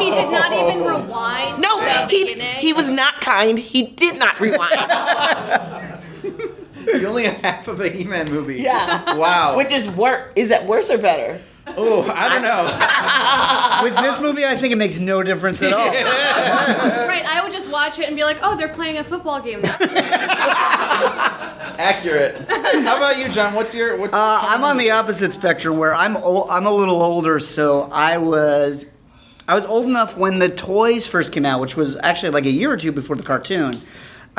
He 0.00 0.10
did 0.10 0.30
not 0.32 0.50
even 0.52 0.82
rewind. 0.82 1.60
no 1.60 1.78
he 2.08 2.24
beginning. 2.24 2.54
he 2.56 2.72
was 2.72 2.88
not 2.88 3.20
kind 3.20 3.58
he 3.58 3.82
did 3.88 4.18
not 4.18 4.40
rewind 4.40 4.80
you 6.86 7.06
only 7.06 7.24
have 7.24 7.36
half 7.36 7.68
of 7.68 7.78
a 7.80 7.88
He-Man 7.90 8.30
movie. 8.30 8.56
Yeah. 8.62 9.14
Wow. 9.14 9.56
which 9.58 9.70
is 9.70 9.88
worse 9.90 10.32
is 10.36 10.48
that 10.48 10.66
worse 10.66 10.88
or 10.90 10.96
better 10.98 11.40
oh, 11.76 12.02
I 12.14 12.28
don't 12.28 12.42
know. 12.42 13.84
With 13.84 13.96
this 14.04 14.20
movie, 14.20 14.44
I 14.44 14.56
think 14.56 14.72
it 14.72 14.76
makes 14.76 14.98
no 14.98 15.22
difference 15.22 15.62
at 15.62 15.72
all. 15.72 15.86
Right, 17.10 17.24
I 17.26 17.42
would 17.42 17.52
just 17.52 17.70
watch 17.72 17.98
it 17.98 18.06
and 18.06 18.16
be 18.16 18.24
like, 18.24 18.38
"Oh, 18.42 18.56
they're 18.56 18.68
playing 18.68 18.98
a 18.98 19.04
football 19.04 19.40
game." 19.40 19.60
now." 19.62 19.76
Accurate. 21.78 22.36
How 22.48 22.96
about 22.96 23.18
you, 23.18 23.28
Jon? 23.28 23.54
What's 23.54 23.74
your 23.74 23.96
what's? 23.96 24.12
Uh, 24.14 24.38
I'm 24.42 24.62
on 24.64 24.76
the 24.76 24.90
opposite 24.90 25.32
spectrum 25.32 25.78
where 25.78 25.94
I'm 25.94 26.16
o- 26.16 26.46
I'm 26.48 26.66
a 26.66 26.70
little 26.70 27.02
older, 27.02 27.40
so 27.40 27.88
I 27.90 28.18
was 28.18 28.86
I 29.48 29.54
was 29.54 29.64
old 29.66 29.86
enough 29.86 30.16
when 30.16 30.38
the 30.38 30.48
toys 30.48 31.06
first 31.06 31.32
came 31.32 31.46
out, 31.46 31.60
which 31.60 31.76
was 31.76 31.96
actually 32.02 32.30
like 32.30 32.44
a 32.44 32.50
year 32.50 32.70
or 32.70 32.76
two 32.76 32.92
before 32.92 33.16
the 33.16 33.22
cartoon. 33.22 33.82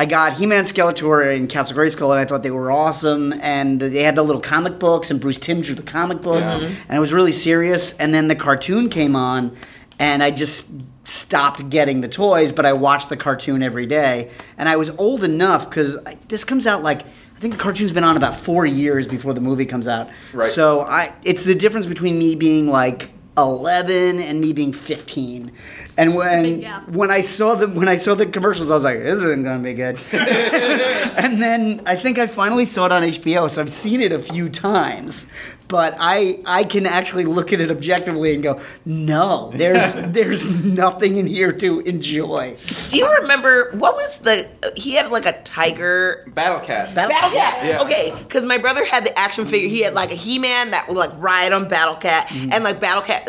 I 0.02 0.06
got 0.06 0.34
He-Man, 0.34 0.64
Skeletor, 0.64 1.38
and 1.38 1.48
Castle 1.48 1.78
Grayskull, 1.78 2.10
and 2.10 2.20
I 2.20 2.26
thought 2.26 2.42
they 2.42 2.50
were 2.50 2.72
awesome. 2.72 3.34
And 3.34 3.80
they 3.80 4.02
had 4.02 4.16
the 4.16 4.24
little 4.24 4.42
comic 4.42 4.80
books, 4.80 5.12
and 5.12 5.22
Bruce 5.22 5.38
Timm 5.38 5.62
drew 5.62 5.76
the 5.76 5.84
comic 5.84 6.24
books, 6.24 6.54
mm-hmm. 6.54 6.64
and 6.90 6.98
it 6.98 7.00
was 7.00 7.14
really 7.14 7.32
serious. 7.32 7.96
And 8.00 8.12
then 8.12 8.28
the 8.28 8.36
cartoon 8.36 8.90
came 8.90 9.16
on, 9.16 9.56
and 10.00 10.24
I 10.24 10.32
just 10.32 10.72
stopped 11.04 11.70
getting 11.70 12.02
the 12.02 12.08
toys, 12.08 12.52
but 12.52 12.66
I 12.66 12.74
watched 12.74 13.10
the 13.10 13.16
cartoon 13.16 13.62
every 13.62 13.86
day. 13.86 14.32
And 14.58 14.68
I 14.68 14.76
was 14.76 14.90
old 14.90 15.24
enough 15.24 15.70
because 15.70 16.00
this 16.30 16.44
comes 16.44 16.66
out 16.66 16.82
like 16.82 17.04
I 17.04 17.40
think 17.40 17.54
the 17.54 17.60
cartoon's 17.60 17.92
been 17.92 18.04
on 18.04 18.18
about 18.18 18.36
four 18.36 18.66
years 18.66 19.06
before 19.06 19.36
the 19.36 19.42
movie 19.42 19.68
comes 19.68 19.88
out. 19.88 20.10
Right. 20.34 20.50
So 20.50 20.82
I, 20.82 21.14
it's 21.24 21.44
the 21.44 21.54
difference 21.54 21.86
between 21.86 22.18
me 22.18 22.36
being 22.36 22.70
like 22.70 23.14
11 23.38 24.20
and 24.20 24.42
me 24.42 24.52
being 24.52 24.74
15. 24.74 25.52
And 25.98 26.16
when 26.16 26.64
when 26.88 27.12
I 27.12 27.22
saw 27.22 27.54
the 27.56 27.68
when 27.68 27.88
I 27.90 27.98
saw 27.98 28.16
the 28.16 28.26
commercials, 28.26 28.72
I 28.72 28.76
was 28.76 28.84
like, 28.84 29.00
"This 29.00 29.18
isn't 29.20 29.44
gonna 29.44 29.60
be 29.62 29.74
good." 29.74 30.00
and 30.14 31.42
then 31.42 31.82
I 31.86 31.96
think 31.96 32.18
I 32.18 32.28
finally 32.28 32.66
saw 32.66 32.86
it 32.86 32.92
on 32.92 33.04
HBO, 33.04 33.50
so 33.50 33.62
I've 33.62 33.70
seen 33.70 34.02
it 34.02 34.12
a 34.12 34.20
few 34.20 34.50
times. 34.50 35.32
But 35.68 35.96
I 36.00 36.40
I 36.46 36.64
can 36.66 36.86
actually 36.86 37.24
look 37.26 37.54
at 37.54 37.62
it 37.62 37.72
objectively 37.72 38.34
and 38.34 38.42
go, 38.44 38.60
"No, 38.86 39.52
there's 39.54 39.94
there's 40.18 40.64
nothing 40.66 41.18
in 41.18 41.28
here 41.28 41.52
to 41.54 41.80
enjoy." 41.82 42.56
Do 42.90 42.98
you 42.98 43.10
remember 43.22 43.72
what 43.74 43.96
was 43.96 44.20
the? 44.20 44.50
He 44.76 44.96
had 44.96 45.12
like 45.12 45.26
a 45.26 45.42
tiger. 45.44 46.24
Battle 46.34 46.60
Cat. 46.66 46.94
Battle- 46.96 47.10
Battle 47.10 47.32
Cat. 47.32 47.66
Yeah. 47.66 47.82
Okay, 47.84 48.14
because 48.20 48.46
my 48.46 48.58
brother 48.58 48.86
had 48.86 49.06
the 49.06 49.18
action 49.18 49.46
figure. 49.46 49.70
He 49.70 49.82
had 49.84 49.94
like 49.94 50.12
a 50.12 50.16
He-Man 50.16 50.72
that 50.72 50.88
would 50.88 50.98
like 50.98 51.12
ride 51.18 51.52
on 51.54 51.68
Battle 51.70 51.96
Cat, 51.96 52.28
Mm-hmm. 52.28 52.52
and 52.54 52.64
like 52.64 52.80
Battle 52.80 53.04
Cat. 53.04 53.28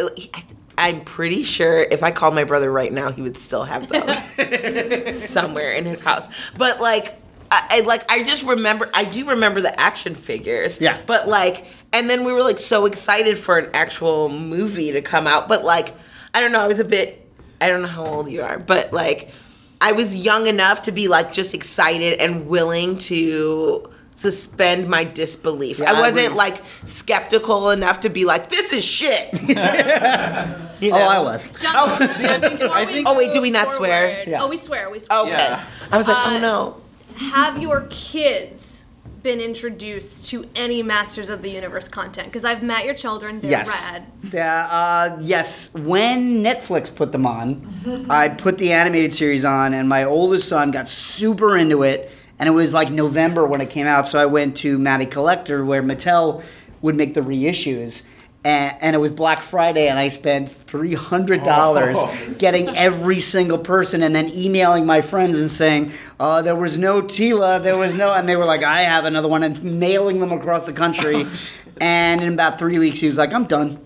I'm 0.77 1.03
pretty 1.03 1.43
sure 1.43 1.83
if 1.83 2.03
I 2.03 2.11
called 2.11 2.35
my 2.35 2.45
brother 2.45 2.71
right 2.71 2.93
now, 2.93 3.13
he 3.13 3.23
would 3.23 3.37
still 3.37 3.65
have 3.65 3.89
those 3.89 5.23
somewhere 5.31 5.73
in 5.73 5.85
his 5.85 6.01
house. 6.01 6.29
But 6.57 6.81
like. 6.81 7.19
I, 7.55 7.67
I 7.69 7.81
like 7.81 8.11
I 8.11 8.23
just 8.23 8.45
remember 8.45 8.89
I 8.95 9.05
do 9.05 9.29
remember 9.29 9.61
the 9.61 9.79
action 9.79 10.15
figures. 10.15 10.81
Yeah. 10.81 10.99
But 11.05 11.29
like 11.29 11.67
and 11.93 12.09
then 12.09 12.25
we 12.25 12.33
were 12.33 12.43
like 12.43 12.59
so 12.59 12.87
excited 12.87 13.37
for 13.37 13.59
an 13.59 13.69
actual 13.75 14.31
movie 14.31 14.93
to 14.93 15.03
come 15.03 15.27
out. 15.27 15.49
But 15.49 15.63
like 15.63 15.95
I 16.33 16.41
don't 16.41 16.51
know, 16.51 16.63
I 16.63 16.67
was 16.67 16.81
a 16.81 16.85
bit 16.85 17.29
I 17.61 17.69
don't 17.69 17.83
know 17.83 17.89
how 17.89 18.07
old 18.07 18.31
you 18.31 18.43
are, 18.43 18.59
but 18.59 18.95
like 18.95 19.31
I 19.83 19.93
was 19.93 20.15
young 20.15 20.47
enough 20.47 20.83
to 20.85 20.93
be 20.93 21.09
like 21.09 21.33
just 21.33 21.55
excited 21.55 22.21
and 22.21 22.47
willing 22.47 22.99
to 22.99 23.92
suspend 24.23 24.89
my 24.89 25.05
disbelief. 25.05 25.79
Yeah, 25.79 25.93
I 25.93 25.97
I 25.97 26.01
wasn't 26.01 26.29
would- 26.31 26.37
like 26.45 26.63
skeptical 26.85 27.71
enough 27.71 28.01
to 28.01 28.09
be 28.11 28.25
like, 28.25 28.49
this 28.49 28.73
is 28.73 28.85
shit. 28.85 29.29
You 30.83 30.91
know? 30.91 30.99
Oh, 30.99 31.09
I 31.09 31.21
was. 31.21 31.53
Jon, 31.61 31.75
Oh, 31.77 31.97
before 31.97 32.69
I 32.73 32.85
think- 32.85 33.07
Oh, 33.07 33.17
wait, 33.17 33.33
do 33.33 33.41
we 33.41 33.51
not 33.53 33.73
swear? 33.73 34.25
Yeah. 34.27 34.43
Oh, 34.43 34.49
we 34.49 34.57
swear. 34.57 34.91
We 34.91 34.99
swear. 34.99 35.21
Okay. 35.21 35.31
Yeah. 35.31 35.65
I 35.93 35.97
was 35.97 36.09
like, 36.09 36.17
Uh, 36.27 36.31
oh 36.35 36.39
no. 36.41 36.77
Have 37.31 37.63
your 37.63 37.87
kids 37.89 38.85
been 39.23 39.39
introduced 39.41 40.29
to 40.31 40.45
any 40.57 40.83
Masters 40.83 41.29
of 41.29 41.41
the 41.41 41.51
Universe 41.51 41.87
content? 41.89 42.27
Because 42.27 42.45
I've 42.45 42.65
met 42.65 42.85
your 42.85 42.95
children. 42.95 43.39
They're 43.39 43.51
yes. 43.53 43.91
rad. 43.93 44.03
Yeah, 44.33 44.67
uh, 44.69 45.19
yes. 45.21 45.73
When 45.75 46.43
Netflix 46.43 46.93
put 46.93 47.13
them 47.13 47.27
on, 47.27 48.07
I 48.11 48.29
put 48.31 48.59
the 48.59 48.73
animated 48.73 49.15
series 49.15 49.45
on, 49.45 49.75
and 49.75 49.89
my 49.89 50.03
oldest 50.03 50.49
son 50.49 50.73
got 50.73 50.89
super 50.89 51.57
into 51.57 51.85
it. 51.85 52.11
And 52.39 52.49
it 52.49 52.53
was 52.53 52.75
like 52.75 52.91
November 52.91 53.47
when 53.47 53.61
it 53.61 53.71
came 53.71 53.87
out, 53.87 54.09
so 54.09 54.19
I 54.19 54.27
went 54.27 54.57
to 54.59 54.79
Matty 54.79 55.07
Collector 55.07 55.65
where 55.65 55.83
Mattel 55.83 56.43
would 56.81 56.97
make 56.97 57.15
the 57.15 57.21
reissues. 57.21 58.05
And, 58.45 58.77
and 58.81 58.97
it 58.97 58.99
was 58.99 59.13
Black 59.13 59.41
Friday, 59.41 59.87
and 59.87 59.99
I 60.01 60.09
spent 60.09 60.51
three 60.51 60.95
hundred 60.95 61.45
dollars 61.45 61.97
getting 62.39 62.69
every 62.71 63.21
single 63.21 63.59
person, 63.59 64.03
and 64.03 64.17
then 64.17 64.29
emailing 64.31 64.85
my 64.85 65.01
friends 65.01 65.39
and 65.39 65.49
saying, 65.49 65.93
"Uh, 66.19 66.43
there 66.43 66.57
was 66.57 66.77
no 66.77 67.03
Teela, 67.03 67.63
there 67.63 67.79
was 67.79 67.97
no," 67.97 68.13
and 68.13 68.29
they 68.29 68.35
were 68.35 68.45
like, 68.45 68.65
"I 68.65 68.83
have 68.83 69.05
another 69.05 69.29
one," 69.29 69.45
and 69.45 69.63
mailing 69.79 70.19
them 70.19 70.33
across 70.33 70.67
the 70.67 70.73
country. 70.73 71.25
and 71.81 72.21
in 72.21 72.33
about 72.33 72.59
three 72.59 72.81
weeks, 72.81 72.99
he 72.99 73.07
was 73.07 73.17
like, 73.17 73.33
"I'm 73.33 73.45
done." 73.45 73.79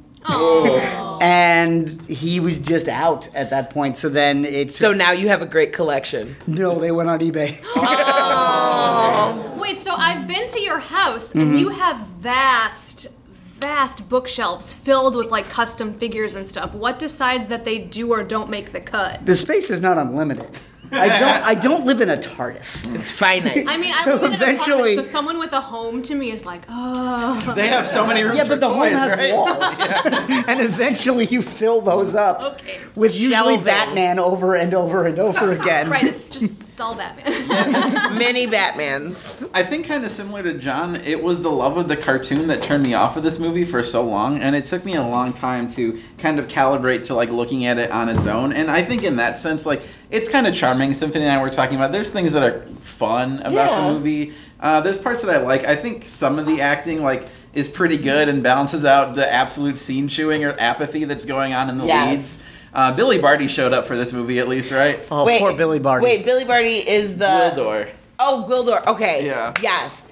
And 1.23 1.89
he 2.03 2.41
was 2.41 2.59
just 2.59 2.89
out 2.89 3.35
at 3.35 3.51
that 3.51 3.71
point. 3.71 3.97
So 3.99 4.09
then 4.09 4.45
it's 4.45 4.77
So 4.77 4.93
now 4.93 5.13
you 5.13 5.29
have 5.29 5.43
a 5.43 5.47
great 5.47 5.73
collection. 5.73 6.37
no, 6.47 6.79
they 6.79 6.91
went 6.91 7.09
on 7.09 7.21
eBay. 7.21 7.61
oh. 7.77 9.57
Wait, 9.59 9.81
so 9.81 9.95
I've 9.95 10.27
been 10.27 10.49
to 10.49 10.61
your 10.61 10.79
house 10.79 11.35
and 11.35 11.45
mm-hmm. 11.45 11.59
you 11.59 11.69
have 11.71 11.99
vast, 12.21 13.09
vast 13.31 14.09
bookshelves 14.09 14.73
filled 14.73 15.17
with 15.17 15.31
like 15.31 15.49
custom 15.51 15.95
figures 15.95 16.35
and 16.35 16.47
stuff. 16.47 16.75
What 16.75 16.99
decides 16.99 17.49
that 17.49 17.65
they 17.65 17.79
do 17.79 18.13
or 18.13 18.23
don't 18.23 18.51
make 18.51 18.73
the 18.73 18.81
cut? 18.81 19.25
the 19.27 19.37
space 19.37 19.71
is 19.71 19.83
not 19.83 19.99
unlimited. 19.99 20.51
I 20.93 21.09
don't. 21.19 21.43
I 21.45 21.55
don't 21.55 21.85
live 21.87 22.01
in 22.01 22.09
a 22.11 22.17
TARDIS. 22.17 22.95
It's 22.95 23.11
finite. 23.11 23.65
I 23.69 23.77
mean, 23.79 23.93
I 23.95 24.03
So 24.05 24.13
live 24.15 24.23
in 24.25 24.27
an 24.29 24.33
eventually- 24.35 24.75
apartment, 24.93 25.07
so 25.07 25.13
someone 25.13 25.39
with 25.39 25.53
a 25.53 25.61
home 25.61 26.03
to 26.03 26.15
me 26.15 26.31
is 26.33 26.45
like, 26.47 26.63
oh, 26.69 27.53
They 27.57 27.69
have 27.69 27.87
so 27.87 28.07
many 28.07 28.23
rooms 28.23 28.37
Yeah, 28.37 28.49
but 28.49 28.61
the 28.61 28.69
home 28.69 28.83
has 28.89 29.11
right? 29.17 29.33
walls, 29.35 29.81
and 30.49 30.61
eventually 30.61 31.27
you 31.27 31.43
fill 31.43 31.81
those 31.81 32.15
up 32.15 32.43
Okay. 32.43 32.79
with 32.95 33.15
usually 33.15 33.55
Shelving. 33.57 33.65
Batman 33.65 34.19
over 34.19 34.55
and 34.55 34.75
over 34.75 35.07
and 35.07 35.19
over 35.19 35.53
again. 35.61 35.89
right, 35.91 36.05
it's 36.05 36.29
just 36.29 36.66
it's 36.77 36.81
all 36.83 36.95
Batman. 36.95 38.19
Many 38.19 38.47
Batmans. 38.47 39.49
I 39.55 39.63
think 39.63 39.87
kind 39.87 40.05
of 40.05 40.11
similar 40.11 40.43
to 40.43 40.59
Jon, 40.59 40.97
it 40.97 41.23
was 41.23 41.41
the 41.41 41.51
love 41.51 41.79
of 41.79 41.89
the 41.89 41.97
cartoon 41.97 42.49
that 42.49 42.61
turned 42.61 42.83
me 42.83 42.93
off 42.93 43.17
of 43.17 43.23
this 43.23 43.39
movie 43.39 43.65
for 43.65 43.83
so 43.83 44.05
long, 44.05 44.41
and 44.41 44.55
it 44.55 44.67
took 44.67 44.85
me 44.85 44.95
a 44.95 45.03
long 45.03 45.33
time 45.33 45.71
to 45.71 45.99
kind 46.19 46.39
of 46.39 46.49
calibrate 46.49 47.05
to 47.05 47.15
like 47.15 47.31
looking 47.31 47.65
at 47.65 47.79
it 47.79 47.91
on 47.91 48.11
its 48.11 48.27
own. 48.27 48.53
And 48.53 48.71
I 48.71 48.83
think 48.83 49.05
in 49.05 49.17
that 49.17 49.39
sense, 49.39 49.65
like 49.65 49.81
it's 50.11 50.29
kind 50.29 50.47
of 50.47 50.55
charming. 50.55 50.93
Symphony 50.93 51.25
and 51.25 51.33
I 51.33 51.43
were 51.43 51.49
talking 51.49 51.77
about. 51.77 51.93
There's 51.93 52.11
things 52.11 52.35
that 52.35 52.43
are 52.43 52.61
fun 52.83 53.39
about 53.41 53.53
Yeah. 53.71 53.81
the 53.89 53.93
movie. 53.95 54.35
Uh, 54.61 54.83
there's 54.83 54.99
parts 54.99 55.23
that 55.23 55.35
I 55.35 55.39
like. 55.39 55.65
I 55.65 55.77
think 55.77 56.05
some 56.05 56.39
of 56.39 56.45
the 56.45 56.61
acting 56.61 57.03
like 57.03 57.27
is 57.55 57.69
pretty 57.71 57.97
good 57.97 58.29
and 58.29 58.43
balances 58.43 58.85
out 58.85 59.15
the 59.15 59.33
absolute 59.33 59.79
scene 59.79 60.09
chewing 60.09 60.45
or 60.45 60.55
apathy 60.61 61.05
that's 61.05 61.25
going 61.25 61.55
on 61.55 61.71
in 61.71 61.79
the 61.79 61.87
Yes. 61.87 62.11
leads. 62.11 62.39
Uh, 62.77 62.95
Billy 62.95 63.19
Barty 63.19 63.49
showed 63.49 63.73
up 63.73 63.87
for 63.87 63.97
this 63.97 64.13
movie 64.13 64.39
at 64.39 64.49
least, 64.49 64.71
right? 64.71 65.01
Oh, 65.11 65.27
poor 65.39 65.55
Billy 65.55 65.79
Barty. 65.79 66.05
Wait, 66.05 66.27
Billy 66.27 66.45
Barty 66.45 66.77
is 66.87 67.17
the 67.17 67.25
Gwildor. 67.25 67.91
Oh, 68.19 68.45
Gwildor. 68.47 68.87
Okay. 68.87 69.25
Yeah. 69.25 69.55
Yes. 69.63 70.05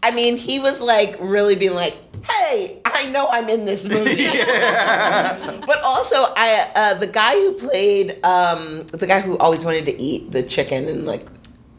I 0.00 0.12
mean, 0.12 0.36
he 0.36 0.60
was 0.60 0.80
like 0.80 1.16
really 1.18 1.56
being 1.56 1.74
like, 1.74 1.96
"Hey, 2.24 2.80
I 2.84 3.10
know 3.10 3.26
I'm 3.26 3.48
in 3.48 3.64
this 3.64 3.88
movie." 3.88 4.26
but 5.66 5.80
also, 5.82 6.16
I 6.36 6.70
uh, 6.76 6.94
the 6.94 7.08
guy 7.08 7.32
who 7.32 7.54
played 7.54 8.24
um, 8.24 8.86
the 8.88 9.08
guy 9.08 9.20
who 9.20 9.36
always 9.38 9.64
wanted 9.64 9.86
to 9.86 10.00
eat 10.00 10.30
the 10.30 10.44
chicken 10.44 10.86
and 10.88 11.06
like 11.06 11.26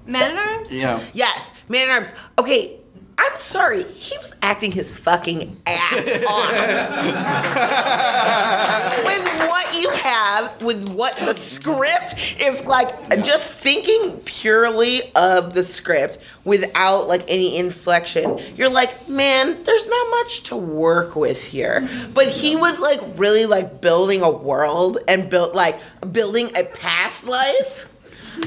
Man 0.06 0.38
at 0.38 0.48
Arms? 0.48 0.75
Yeah. 0.75 1.00
yes, 1.13 1.54
Man 1.70 1.88
at 1.88 1.94
Arms. 1.94 2.13
Okay. 2.39 2.80
I'm 3.18 3.36
sorry, 3.36 3.84
he 3.84 4.18
was 4.18 4.36
acting 4.42 4.74
his 4.74 4.92
fucking 4.92 5.62
ass 5.66 6.12
off. 6.28 6.52
with 9.06 9.50
what 9.50 9.82
you 9.82 9.90
have, 9.90 10.64
with 10.64 10.90
what 10.90 11.16
the 11.18 11.34
script, 11.34 12.16
if 12.40 12.66
like 12.66 13.10
just 13.24 13.54
thinking 13.54 14.20
purely 14.26 15.14
of 15.16 15.54
the 15.54 15.64
script 15.64 16.18
without 16.44 17.08
like 17.08 17.24
any 17.30 17.58
inflection, 17.58 18.40
you're 18.56 18.70
like, 18.70 19.08
man, 19.08 19.64
there's 19.64 19.88
not 19.88 20.10
much 20.12 20.44
to 20.44 20.58
work 20.58 21.16
with 21.16 21.42
here. 21.42 21.88
But 22.14 22.28
he 22.28 22.56
was 22.56 22.82
like 22.82 23.00
really 23.16 23.46
like 23.46 23.80
building 23.80 24.22
a 24.24 24.32
world 24.32 24.98
and 25.08 25.30
built 25.30 25.56
like 25.56 25.80
building 26.12 26.50
a 26.56 26.66
past 26.66 27.26
life. 27.28 27.92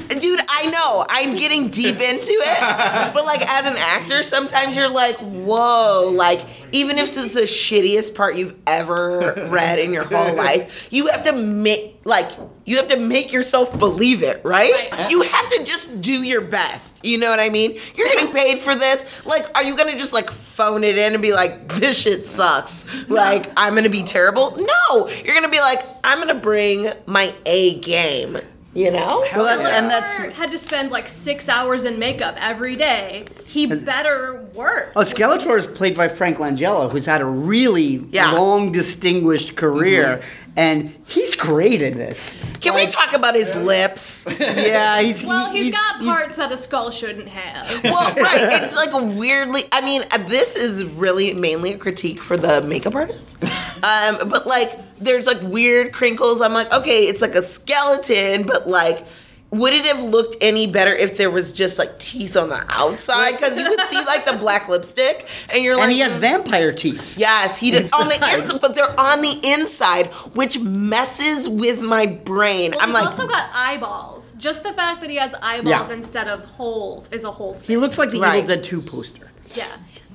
Dude, 0.09 0.39
I 0.49 0.69
know. 0.69 1.05
I'm 1.09 1.35
getting 1.35 1.69
deep 1.69 1.99
into 1.99 2.31
it. 2.31 2.59
But 3.13 3.25
like 3.25 3.41
as 3.41 3.65
an 3.65 3.75
actor, 3.77 4.23
sometimes 4.23 4.75
you're 4.75 4.89
like, 4.89 5.17
whoa, 5.17 6.11
like 6.13 6.41
even 6.71 6.97
if 6.97 7.05
it's 7.17 7.33
the 7.33 7.41
shittiest 7.41 8.15
part 8.15 8.35
you've 8.35 8.55
ever 8.67 9.33
read 9.49 9.79
in 9.79 9.91
your 9.93 10.03
whole 10.03 10.35
life, 10.35 10.87
you 10.91 11.07
have 11.07 11.23
to 11.23 11.33
make 11.33 11.99
like 12.03 12.31
you 12.65 12.77
have 12.77 12.87
to 12.89 12.97
make 12.97 13.33
yourself 13.33 13.77
believe 13.79 14.21
it, 14.21 14.43
right? 14.43 14.91
Right. 14.91 15.09
You 15.09 15.21
have 15.23 15.49
to 15.51 15.63
just 15.63 16.01
do 16.01 16.23
your 16.23 16.41
best. 16.41 17.03
You 17.03 17.17
know 17.17 17.29
what 17.29 17.39
I 17.39 17.49
mean? 17.49 17.79
You're 17.95 18.07
getting 18.07 18.31
paid 18.31 18.59
for 18.59 18.75
this. 18.75 19.25
Like, 19.25 19.45
are 19.55 19.63
you 19.63 19.75
gonna 19.75 19.97
just 19.97 20.13
like 20.13 20.29
phone 20.29 20.83
it 20.83 20.97
in 20.97 21.13
and 21.13 21.21
be 21.21 21.33
like, 21.33 21.67
this 21.73 21.99
shit 21.99 22.25
sucks? 22.25 22.85
Like, 23.09 23.51
I'm 23.57 23.75
gonna 23.75 23.89
be 23.89 24.03
terrible? 24.03 24.55
No. 24.57 25.07
You're 25.25 25.35
gonna 25.35 25.49
be 25.49 25.59
like, 25.59 25.81
I'm 26.03 26.19
gonna 26.19 26.35
bring 26.39 26.91
my 27.07 27.33
A 27.45 27.79
game. 27.79 28.37
You 28.73 28.91
know? 28.91 29.25
So 29.33 29.43
that, 29.45 29.59
and 29.59 29.87
Or 29.87 29.89
that's 29.89 30.17
had 30.37 30.51
to 30.51 30.57
spend 30.57 30.91
like 30.91 31.07
six 31.07 31.49
hours 31.49 31.85
in 31.85 31.97
makeup 31.97 32.35
every 32.39 32.75
day. 32.75 33.25
He 33.47 33.65
better 33.65 34.45
work. 34.53 34.91
Oh, 34.95 35.01
Skeletor 35.01 35.57
is 35.57 35.65
played 35.65 35.97
by 35.97 36.07
Frank 36.07 36.37
Langella, 36.37 36.91
who's 36.91 37.05
had 37.07 37.21
a 37.21 37.25
really 37.25 38.05
Yeah. 38.11 38.31
long, 38.33 38.71
distinguished 38.71 39.55
career, 39.55 40.17
mm-hmm. 40.21 40.48
And 40.57 40.93
he's 41.05 41.35
great 41.35 41.81
in 41.81 41.97
this. 41.97 42.43
Can 42.61 42.75
we 42.75 42.85
talk 42.87 43.13
about 43.13 43.35
his 43.35 43.53
lips? 43.55 44.25
Yeah, 44.39 45.01
he's 45.01 45.25
Well, 45.25 45.51
he- 45.51 45.63
he's 45.65 45.73
got 45.75 45.99
parts 46.01 46.35
that 46.37 46.51
a 46.51 46.57
skull 46.57 46.91
shouldn't 46.91 47.29
have. 47.29 47.83
well, 47.83 48.13
right. 48.15 48.63
It's 48.63 48.75
like 48.75 48.89
weirdly. 48.93 49.63
I 49.71 49.81
mean, 49.81 50.03
uh, 50.11 50.17
this 50.27 50.55
is 50.55 50.83
really 50.83 51.33
mainly 51.33 51.73
a 51.73 51.77
critique 51.77 52.21
for 52.21 52.35
the 52.37 52.61
makeup 52.61 52.95
artist. 52.95 53.37
Um, 53.83 54.27
but 54.29 54.45
like, 54.47 54.71
there's 54.99 55.25
like 55.27 55.41
weird 55.41 55.93
crinkles. 55.93 56.41
I'm 56.41 56.53
like, 56.53 56.71
okay, 56.73 57.03
it's 57.05 57.21
like 57.21 57.35
a 57.35 57.41
skeleton, 57.43 58.43
but 58.43 58.67
like, 58.67 59.05
would 59.51 59.73
it 59.73 59.85
have 59.85 60.01
looked 60.03 60.35
any 60.41 60.67
better 60.67 60.93
if 60.95 61.17
there 61.17 61.31
was 61.31 61.53
just 61.53 61.79
like 61.79 61.97
teeth 61.99 62.37
on 62.37 62.49
the 62.49 62.63
outside? 62.69 63.31
Because 63.31 63.57
you 63.57 63.63
could 63.65 63.81
see 63.87 63.97
like 64.05 64.25
the 64.25 64.33
black 64.37 64.69
lipstick, 64.69 65.27
and 65.51 65.63
you're 65.63 65.75
like, 65.75 65.85
And 65.85 65.91
he 65.93 65.99
has 66.01 66.15
"Mm, 66.15 66.19
vampire 66.19 66.71
teeth. 66.71 67.17
Yes, 67.17 67.59
he 67.59 67.71
did 67.71 67.91
on 67.93 68.07
the 68.07 68.15
Inside. 68.15 68.39
inside, 68.39 68.61
but 68.61 68.75
they're 68.75 68.99
on 68.99 69.21
the 69.21 69.39
inside, 69.43 70.07
which 70.35 70.59
messes 70.59 71.47
with 71.49 71.81
my 71.81 72.05
brain. 72.05 72.71
Well, 72.71 72.79
I'm 72.81 72.91
like 72.93 73.09
he's 73.09 73.17
like, 73.17 73.19
also 73.21 73.27
got 73.27 73.49
eyeballs. 73.53 74.33
Just 74.33 74.63
the 74.63 74.71
fact 74.73 75.01
that 75.01 75.09
he 75.09 75.15
has 75.15 75.33
eyeballs 75.41 75.89
Yeah. 75.89 75.95
instead 75.95 76.27
of 76.27 76.45
holes 76.45 77.09
is 77.11 77.23
a 77.23 77.31
whole 77.31 77.53
thing. 77.55 77.65
He 77.67 77.77
looks 77.77 77.97
like 77.97 78.11
the 78.11 78.19
Right. 78.19 78.43
Evil 78.43 78.55
Dead 78.55 78.63
2 78.63 78.81
poster. 78.81 79.31
Yeah. 79.55 79.65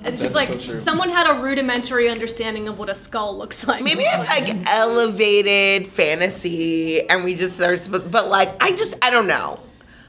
It's 0.06 0.20
That's 0.20 0.32
just 0.32 0.34
like 0.34 0.48
so 0.48 0.58
true. 0.58 0.74
someone 0.74 1.08
had 1.08 1.26
a 1.26 1.40
rudimentary 1.40 2.10
understanding 2.10 2.68
of 2.68 2.78
what 2.78 2.90
a 2.90 2.94
skull 2.94 3.38
looks 3.38 3.66
like. 3.66 3.82
maybe 3.82 4.02
it's 4.02 4.28
like 4.28 4.54
elevated 4.70 5.86
fantasy, 5.86 7.08
and 7.08 7.24
we 7.24 7.34
just 7.34 7.58
are, 7.60 7.76
but, 7.90 8.10
but 8.10 8.28
like, 8.28 8.54
I 8.62 8.72
just, 8.76 8.94
I 9.02 9.10
don't 9.10 9.26
know. 9.26 9.60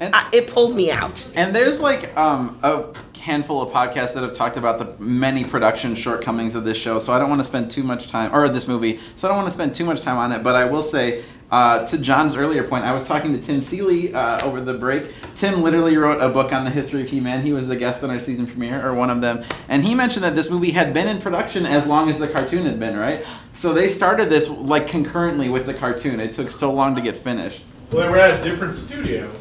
And- 0.02 0.14
I, 0.14 0.28
it 0.34 0.48
pulled 0.48 0.76
me 0.76 0.92
out. 0.92 1.32
And 1.36 1.56
there's 1.56 1.80
like 1.80 2.16
um, 2.18 2.60
a 2.62 2.94
handful 3.18 3.62
of 3.62 3.70
podcasts 3.72 4.14
that 4.14 4.24
have 4.24 4.34
talked 4.34 4.58
about 4.58 4.78
the 4.80 5.02
many 5.02 5.46
production 5.46 5.96
shortcomings 5.96 6.56
of 6.56 6.66
this 6.66 6.78
show, 6.78 7.00
so 7.00 7.14
I 7.14 7.18
don't 7.20 7.30
want 7.30 7.40
to 7.40 7.46
spend 7.46 7.72
too 7.72 7.84
much 7.84 8.10
time, 8.10 8.36
or 8.36 8.50
this 8.50 8.68
movie, 8.68 9.00
so 9.16 9.28
I 9.28 9.32
don't 9.32 9.38
want 9.38 9.48
to 9.48 9.54
spend 9.54 9.74
too 9.74 9.86
much 9.86 10.02
time 10.02 10.18
on 10.18 10.34
it, 10.34 10.44
but 10.44 10.56
I 10.56 10.66
will 10.66 10.84
say, 10.84 11.24
uh, 11.52 11.86
to 11.86 11.98
Jon's 12.00 12.36
earlier 12.36 12.64
point, 12.64 12.86
I 12.86 12.94
was 12.94 13.08
talking 13.08 13.32
to 13.34 13.40
Tim 13.40 13.62
Seeley 13.62 14.14
uh, 14.14 14.44
over 14.44 14.62
the 14.62 14.74
break. 14.74 15.12
Tim 15.36 15.62
literally 15.62 15.96
wrote 15.96 16.20
a 16.20 16.30
book 16.30 16.52
on 16.52 16.66
the 16.66 16.72
history 16.72 17.02
of 17.02 17.10
He-Man. 17.10 17.44
He 17.44 17.54
was 17.54 17.68
the 17.68 17.76
guest 17.76 18.04
on 18.04 18.10
our 18.10 18.20
season 18.20 18.48
premiere, 18.48 18.86
or 18.86 18.96
one 18.96 19.10
of 19.10 19.22
them, 19.22 19.44
and 19.70 19.84
he 19.84 19.94
mentioned 19.94 20.24
that 20.24 20.36
this 20.36 20.50
movie 20.50 20.72
had 20.72 20.94
been 20.94 21.08
in 21.08 21.20
production 21.20 21.66
as 21.66 21.86
long 21.88 22.10
as 22.10 22.18
the 22.18 22.28
cartoon 22.28 22.66
had 22.66 22.80
been, 22.80 22.98
right? 22.98 23.26
So 23.54 23.74
they 23.74 23.90
started 23.90 24.30
this 24.30 24.50
like 24.50 24.88
concurrently 24.88 25.50
with 25.50 25.66
the 25.66 25.74
cartoon. 25.74 26.20
It 26.20 26.34
took 26.34 26.50
so 26.52 26.74
long 26.74 26.96
to 26.96 27.02
get 27.02 27.16
finished. 27.16 27.64
Well, 27.92 28.04
they 28.04 28.10
were 28.10 28.20
at 28.20 28.40
a 28.40 28.44
different 28.44 28.74
studio, 28.74 29.32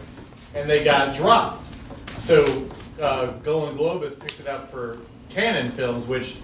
and 0.54 0.68
they 0.68 0.84
got 0.84 1.14
dropped. 1.14 1.64
So 2.18 2.68
uh, 3.00 3.28
Golan 3.42 3.76
Globus 3.76 4.18
picked 4.18 4.40
it 4.40 4.46
up 4.46 4.70
for 4.70 4.98
Cannon 5.30 5.70
Films, 5.70 6.06
which, 6.06 6.36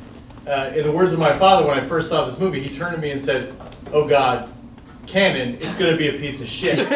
uh, 0.49 0.73
in 0.75 0.83
the 0.83 0.91
words 0.91 1.13
of 1.13 1.19
my 1.19 1.37
father, 1.39 1.67
when 1.67 1.79
I 1.79 1.87
first 1.87 2.09
saw 2.09 2.25
this 2.25 2.39
movie, 2.39 2.61
he 2.61 2.75
turned 2.75 2.97
to 2.97 3.01
me 3.01 3.11
and 3.11 3.21
said, 3.21 3.55
"Oh 3.93 4.09
God, 4.09 4.51
Cannon, 5.11 5.57
it's 5.57 5.77
going 5.77 5.91
to 5.91 5.99
be 5.99 6.09
a 6.09 6.13
piece 6.13 6.41
of 6.41 6.47
shit." 6.47 6.79
but 6.89 6.95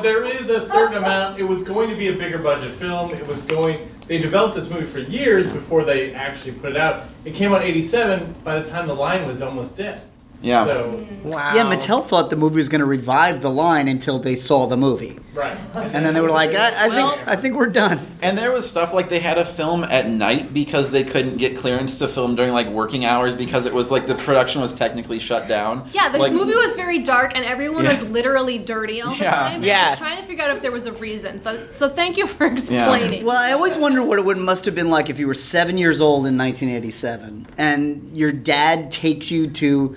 there 0.00 0.24
is 0.24 0.48
a 0.48 0.62
certain 0.62 0.96
amount. 0.96 1.38
It 1.38 1.44
was 1.44 1.62
going 1.62 1.90
to 1.90 1.96
be 1.96 2.08
a 2.08 2.14
bigger 2.14 2.38
budget 2.38 2.72
film. 2.72 3.12
It 3.12 3.26
was 3.26 3.42
going. 3.42 3.90
They 4.06 4.16
developed 4.16 4.54
this 4.54 4.70
movie 4.70 4.86
for 4.86 5.00
years 5.00 5.46
before 5.46 5.84
they 5.84 6.14
actually 6.14 6.52
put 6.52 6.70
it 6.70 6.78
out. 6.78 7.04
It 7.26 7.34
came 7.34 7.52
out 7.52 7.60
'87. 7.62 8.34
By 8.44 8.58
the 8.58 8.66
time 8.66 8.86
the 8.86 8.94
line 8.94 9.26
was 9.26 9.42
almost 9.42 9.76
dead. 9.76 10.00
Yeah. 10.42 10.64
So 10.64 11.06
Wow. 11.24 11.54
Yeah, 11.56 11.64
Mattel 11.64 12.04
thought 12.04 12.30
the 12.30 12.36
movie 12.36 12.56
was 12.56 12.68
going 12.68 12.78
to 12.80 12.84
revive 12.84 13.40
the 13.40 13.50
line 13.50 13.88
until 13.88 14.20
they 14.20 14.36
saw 14.36 14.66
the 14.66 14.76
movie. 14.76 15.18
right. 15.34 15.58
And 15.74 16.06
then 16.06 16.14
they 16.14 16.20
were 16.20 16.30
like, 16.30 16.54
I, 16.54 16.84
I 16.84 16.88
Well- 16.88 17.16
think 17.16 17.28
I 17.28 17.34
think 17.36 17.54
we're 17.56 17.66
done. 17.66 17.98
And 18.22 18.38
there 18.38 18.52
was 18.52 18.68
stuff 18.70 18.92
like 18.92 19.08
they 19.08 19.18
had 19.18 19.34
to 19.34 19.44
film 19.44 19.82
at 19.82 20.08
night 20.08 20.54
because 20.54 20.90
they 20.92 21.02
couldn't 21.02 21.38
get 21.38 21.58
clearance 21.58 21.98
to 21.98 22.06
film 22.08 22.36
during 22.36 22.52
like 22.52 22.68
working 22.68 23.04
hours 23.04 23.34
because 23.34 23.66
it 23.66 23.74
was 23.74 23.90
like 23.90 24.06
the 24.06 24.14
production 24.14 24.60
was 24.60 24.72
technically 24.72 25.18
shut 25.18 25.48
down. 25.48 25.88
Yeah, 25.92 26.10
the 26.10 26.18
Like- 26.18 26.32
movie 26.32 26.54
was 26.54 26.76
very 26.76 27.00
dark 27.00 27.32
and 27.34 27.44
everyone 27.44 27.82
Yeah. 27.84 27.90
was 27.90 28.08
literally 28.08 28.58
dirty 28.58 29.02
all 29.02 29.14
the 29.14 29.24
Yeah. 29.24 29.34
time. 29.34 29.54
And 29.56 29.64
I 29.64 29.66
Yeah. 29.66 29.90
was 29.90 29.98
trying 29.98 30.18
to 30.18 30.22
figure 30.22 30.44
out 30.44 30.50
if 30.56 30.62
there 30.62 30.72
was 30.72 30.86
a 30.86 30.92
reason. 30.92 31.42
So, 31.42 31.58
so 31.70 31.88
thank 31.88 32.16
you 32.16 32.26
for 32.26 32.46
explaining. 32.46 33.24
Well, 33.24 33.36
I 33.38 33.50
always 33.52 33.76
wonder 33.76 34.00
what 34.02 34.18
it 34.20 34.24
would 34.24 34.38
must 34.38 34.64
have 34.66 34.76
been 34.76 34.90
like 34.90 35.10
if 35.10 35.18
you 35.18 35.26
were 35.26 35.34
seven 35.34 35.76
years 35.76 36.00
old 36.00 36.24
in 36.26 36.36
1987 36.36 37.48
and 37.58 38.10
your 38.14 38.30
dad 38.30 38.92
takes 38.92 39.30
you 39.32 39.48
to 39.48 39.96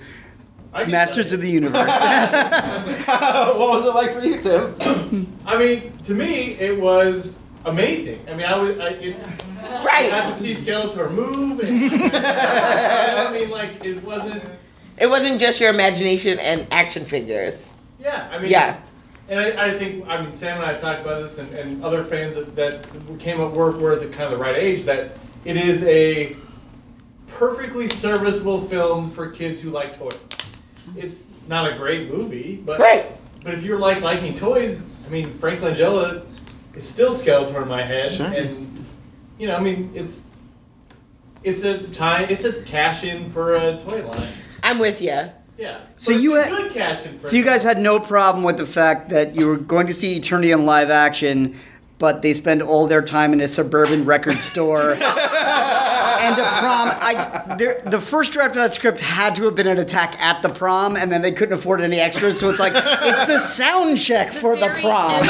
Masters 0.72 1.32
of 1.32 1.40
the 1.40 1.50
Universe. 1.50 1.74
what 1.90 3.58
was 3.58 3.86
it 3.86 3.94
like 3.94 4.12
for 4.12 4.20
you, 4.20 4.40
Tim? 4.40 5.36
I 5.46 5.58
mean, 5.58 5.92
to 6.04 6.14
me, 6.14 6.52
it 6.54 6.80
was 6.80 7.42
amazing. 7.64 8.24
I 8.28 8.34
mean, 8.34 8.46
I 8.46 8.56
was, 8.58 8.78
I, 8.78 8.88
it, 8.90 9.16
I 9.62 9.84
Right. 9.84 10.10
got 10.10 10.32
to 10.32 10.42
see 10.42 10.54
Skeletor 10.54 11.12
move. 11.12 11.60
And, 11.60 11.92
I 12.14 13.32
mean, 13.32 13.50
like, 13.50 13.84
it 13.84 14.02
wasn't. 14.02 14.42
It 14.98 15.06
wasn't 15.08 15.40
just 15.40 15.60
your 15.60 15.70
imagination 15.70 16.38
and 16.38 16.66
action 16.70 17.04
figures. 17.04 17.70
Yeah, 17.98 18.28
I 18.30 18.38
mean. 18.38 18.50
Yeah. 18.50 18.80
And 19.28 19.38
I, 19.40 19.68
I 19.68 19.78
think, 19.78 20.06
I 20.08 20.20
mean, 20.20 20.32
Sam 20.32 20.56
and 20.60 20.66
I 20.66 20.74
talked 20.76 21.02
about 21.02 21.22
this, 21.22 21.38
and, 21.38 21.52
and 21.54 21.84
other 21.84 22.02
fans 22.04 22.34
that, 22.34 22.56
that 22.56 22.86
came 23.20 23.40
up 23.40 23.52
were, 23.52 23.70
were 23.78 23.92
at 23.92 24.00
the 24.00 24.08
kind 24.08 24.24
of 24.24 24.30
the 24.32 24.36
right 24.44 24.56
age, 24.56 24.84
that 24.84 25.12
it 25.44 25.56
is 25.56 25.84
a 25.84 26.36
perfectly 27.28 27.86
serviceable 27.88 28.60
film 28.60 29.10
for 29.10 29.30
kids 29.30 29.60
who 29.60 29.70
like 29.70 29.96
toys. 29.96 30.18
It's 30.96 31.24
not 31.48 31.70
a 31.72 31.76
great 31.76 32.10
movie, 32.10 32.60
but 32.64 32.78
Right. 32.80 33.06
But 33.42 33.54
if 33.54 33.62
you're 33.62 33.78
like 33.78 34.02
liking 34.02 34.34
toys, 34.34 34.86
I 35.06 35.10
mean, 35.10 35.24
Frank 35.24 35.60
Langella 35.60 36.22
is 36.74 36.86
still 36.88 37.12
Skeletor 37.12 37.62
in 37.62 37.68
my 37.68 37.82
head, 37.82 38.12
Sure. 38.12 38.26
and 38.26 38.84
you 39.38 39.46
know, 39.46 39.56
I 39.56 39.60
mean, 39.60 39.90
it's 39.94 40.22
it's 41.42 41.64
a 41.64 41.78
time, 41.88 42.26
it's 42.28 42.44
a 42.44 42.52
cash 42.64 43.02
in 43.04 43.30
for 43.30 43.56
a 43.56 43.78
toy 43.78 44.04
line. 44.06 44.28
I'm 44.62 44.78
with 44.78 45.00
you. 45.00 45.30
Yeah. 45.56 45.78
So 45.96 46.12
But 46.12 46.22
you 46.22 46.36
it's 46.36 46.46
a 46.46 46.48
had- 46.50 46.62
good 46.62 46.72
cash 46.72 47.06
in 47.06 47.18
for. 47.18 47.28
so 47.28 47.36
you 47.36 47.44
guys 47.44 47.62
had 47.62 47.78
no 47.78 47.98
problem 47.98 48.44
with 48.44 48.58
the 48.58 48.66
fact 48.66 49.08
that 49.10 49.34
you 49.36 49.46
were 49.46 49.56
going 49.56 49.86
to 49.86 49.92
see 49.94 50.20
Eternia 50.20 50.52
in 50.52 50.66
live 50.66 50.90
action, 50.90 51.56
but 51.98 52.20
they 52.22 52.34
spend 52.34 52.60
all 52.62 52.86
their 52.86 53.02
time 53.02 53.32
in 53.32 53.40
a 53.40 53.48
suburban 53.48 54.04
record 54.04 54.36
store. 54.38 54.96
And 56.20 56.38
a 56.38 56.44
prom, 56.44 56.88
I 56.92 57.56
there, 57.56 57.80
the 57.84 58.00
first 58.00 58.32
draft 58.32 58.50
of 58.50 58.56
that 58.56 58.74
script 58.74 59.00
had 59.00 59.34
to 59.36 59.44
have 59.44 59.54
been 59.54 59.66
an 59.66 59.78
attack 59.78 60.20
at 60.20 60.42
the 60.42 60.48
prom, 60.48 60.96
and 60.96 61.10
then 61.10 61.22
they 61.22 61.32
couldn't 61.32 61.54
afford 61.54 61.80
any 61.80 61.98
extras, 61.98 62.38
so 62.38 62.50
it's 62.50 62.60
like 62.60 62.72
it's 62.74 63.26
the 63.26 63.38
sound 63.38 63.98
check 63.98 64.30
for 64.30 64.56
the 64.56 64.68
prom. 64.80 65.26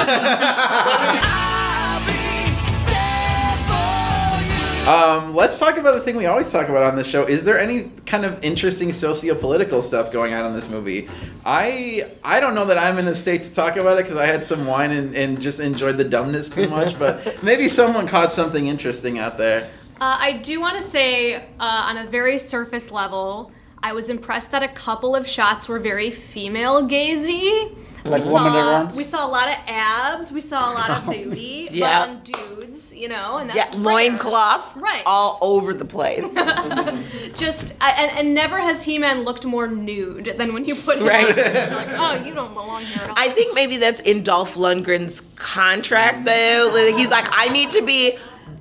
Um, 4.90 5.36
let's 5.36 5.56
talk 5.56 5.76
about 5.76 5.94
the 5.94 6.00
thing 6.00 6.16
we 6.16 6.26
always 6.26 6.50
talk 6.50 6.68
about 6.68 6.82
on 6.82 6.96
this 6.96 7.06
show. 7.06 7.24
Is 7.24 7.44
there 7.44 7.60
any 7.60 7.92
kind 8.06 8.24
of 8.24 8.42
interesting 8.42 8.92
socio-political 8.92 9.82
stuff 9.82 10.10
going 10.10 10.34
on 10.34 10.44
in 10.46 10.52
this 10.52 10.68
movie? 10.68 11.08
I 11.44 12.10
I 12.24 12.40
don't 12.40 12.56
know 12.56 12.64
that 12.64 12.76
I'm 12.76 12.98
in 12.98 13.06
a 13.06 13.14
state 13.14 13.44
to 13.44 13.54
talk 13.54 13.76
about 13.76 13.98
it 13.98 14.04
because 14.04 14.16
I 14.16 14.26
had 14.26 14.42
some 14.42 14.66
wine 14.66 14.90
and, 14.90 15.14
and 15.14 15.40
just 15.40 15.60
enjoyed 15.60 15.96
the 15.96 16.02
dumbness 16.02 16.48
too 16.48 16.68
much. 16.68 16.98
but 16.98 17.38
maybe 17.42 17.68
someone 17.68 18.08
caught 18.08 18.32
something 18.32 18.66
interesting 18.66 19.18
out 19.18 19.38
there. 19.38 19.70
Uh, 20.00 20.16
I 20.18 20.38
do 20.38 20.60
want 20.60 20.76
to 20.76 20.82
say, 20.82 21.34
uh, 21.34 21.42
on 21.60 21.98
a 21.98 22.06
very 22.06 22.38
surface 22.38 22.90
level, 22.90 23.52
I 23.82 23.92
was 23.92 24.08
impressed 24.08 24.50
that 24.52 24.62
a 24.62 24.68
couple 24.68 25.14
of 25.14 25.26
shots 25.26 25.68
were 25.68 25.78
very 25.78 26.10
female 26.10 26.88
gazy. 26.88 27.76
Like 28.02 28.22
we 28.24 28.28
saw, 28.30 28.90
we 28.96 29.04
saw 29.04 29.26
a 29.26 29.28
lot 29.28 29.48
of 29.48 29.56
abs. 29.66 30.32
We 30.32 30.40
saw 30.40 30.72
a 30.72 30.74
lot 30.74 30.90
of 30.90 31.04
booty. 31.06 31.68
Yeah. 31.70 32.00
On 32.08 32.20
dudes, 32.22 32.94
you 32.96 33.08
know, 33.08 33.36
and 33.36 33.48
Yeah, 33.50 33.66
that's 33.66 33.76
rare. 33.76 33.94
loincloth. 33.94 34.74
Right. 34.80 35.02
All 35.04 35.36
over 35.42 35.74
the 35.74 35.84
place. 35.84 36.22
Just 37.38 37.76
and, 37.82 38.10
and 38.18 38.34
never 38.34 38.58
has 38.58 38.82
He-Man 38.82 39.24
looked 39.24 39.44
more 39.44 39.68
nude 39.68 40.34
than 40.38 40.54
when 40.54 40.64
you 40.64 40.74
put 40.74 40.96
him 40.98 41.06
Right. 41.06 41.28
like, 41.36 41.88
oh, 41.90 42.22
you 42.24 42.32
don't 42.34 42.54
belong 42.54 42.82
here 42.84 43.02
at 43.02 43.10
all. 43.10 43.14
I 43.18 43.28
think 43.28 43.54
maybe 43.54 43.76
that's 43.76 44.00
in 44.00 44.22
Dolph 44.22 44.54
Lundgren's 44.56 45.20
contract, 45.36 46.24
though. 46.24 46.92
He's 46.96 47.10
like, 47.10 47.26
I 47.30 47.48
need 47.50 47.70
to 47.70 47.82
be 47.84 48.16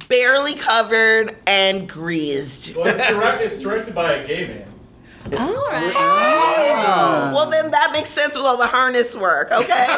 barely 0.09 0.55
covered 0.55 1.37
and 1.47 1.87
greased. 1.87 2.75
Well, 2.75 2.87
it's, 2.87 3.07
direct, 3.07 3.41
it's 3.41 3.61
directed 3.61 3.95
by 3.95 4.13
a 4.15 4.27
gay 4.27 4.47
man. 4.47 4.65
Oh, 5.31 5.69
Well, 7.33 7.49
then 7.49 7.71
that 7.71 7.91
makes 7.93 8.09
sense 8.09 8.35
with 8.35 8.43
all 8.43 8.57
the 8.57 8.67
harness 8.67 9.15
work, 9.15 9.51
okay? 9.51 9.85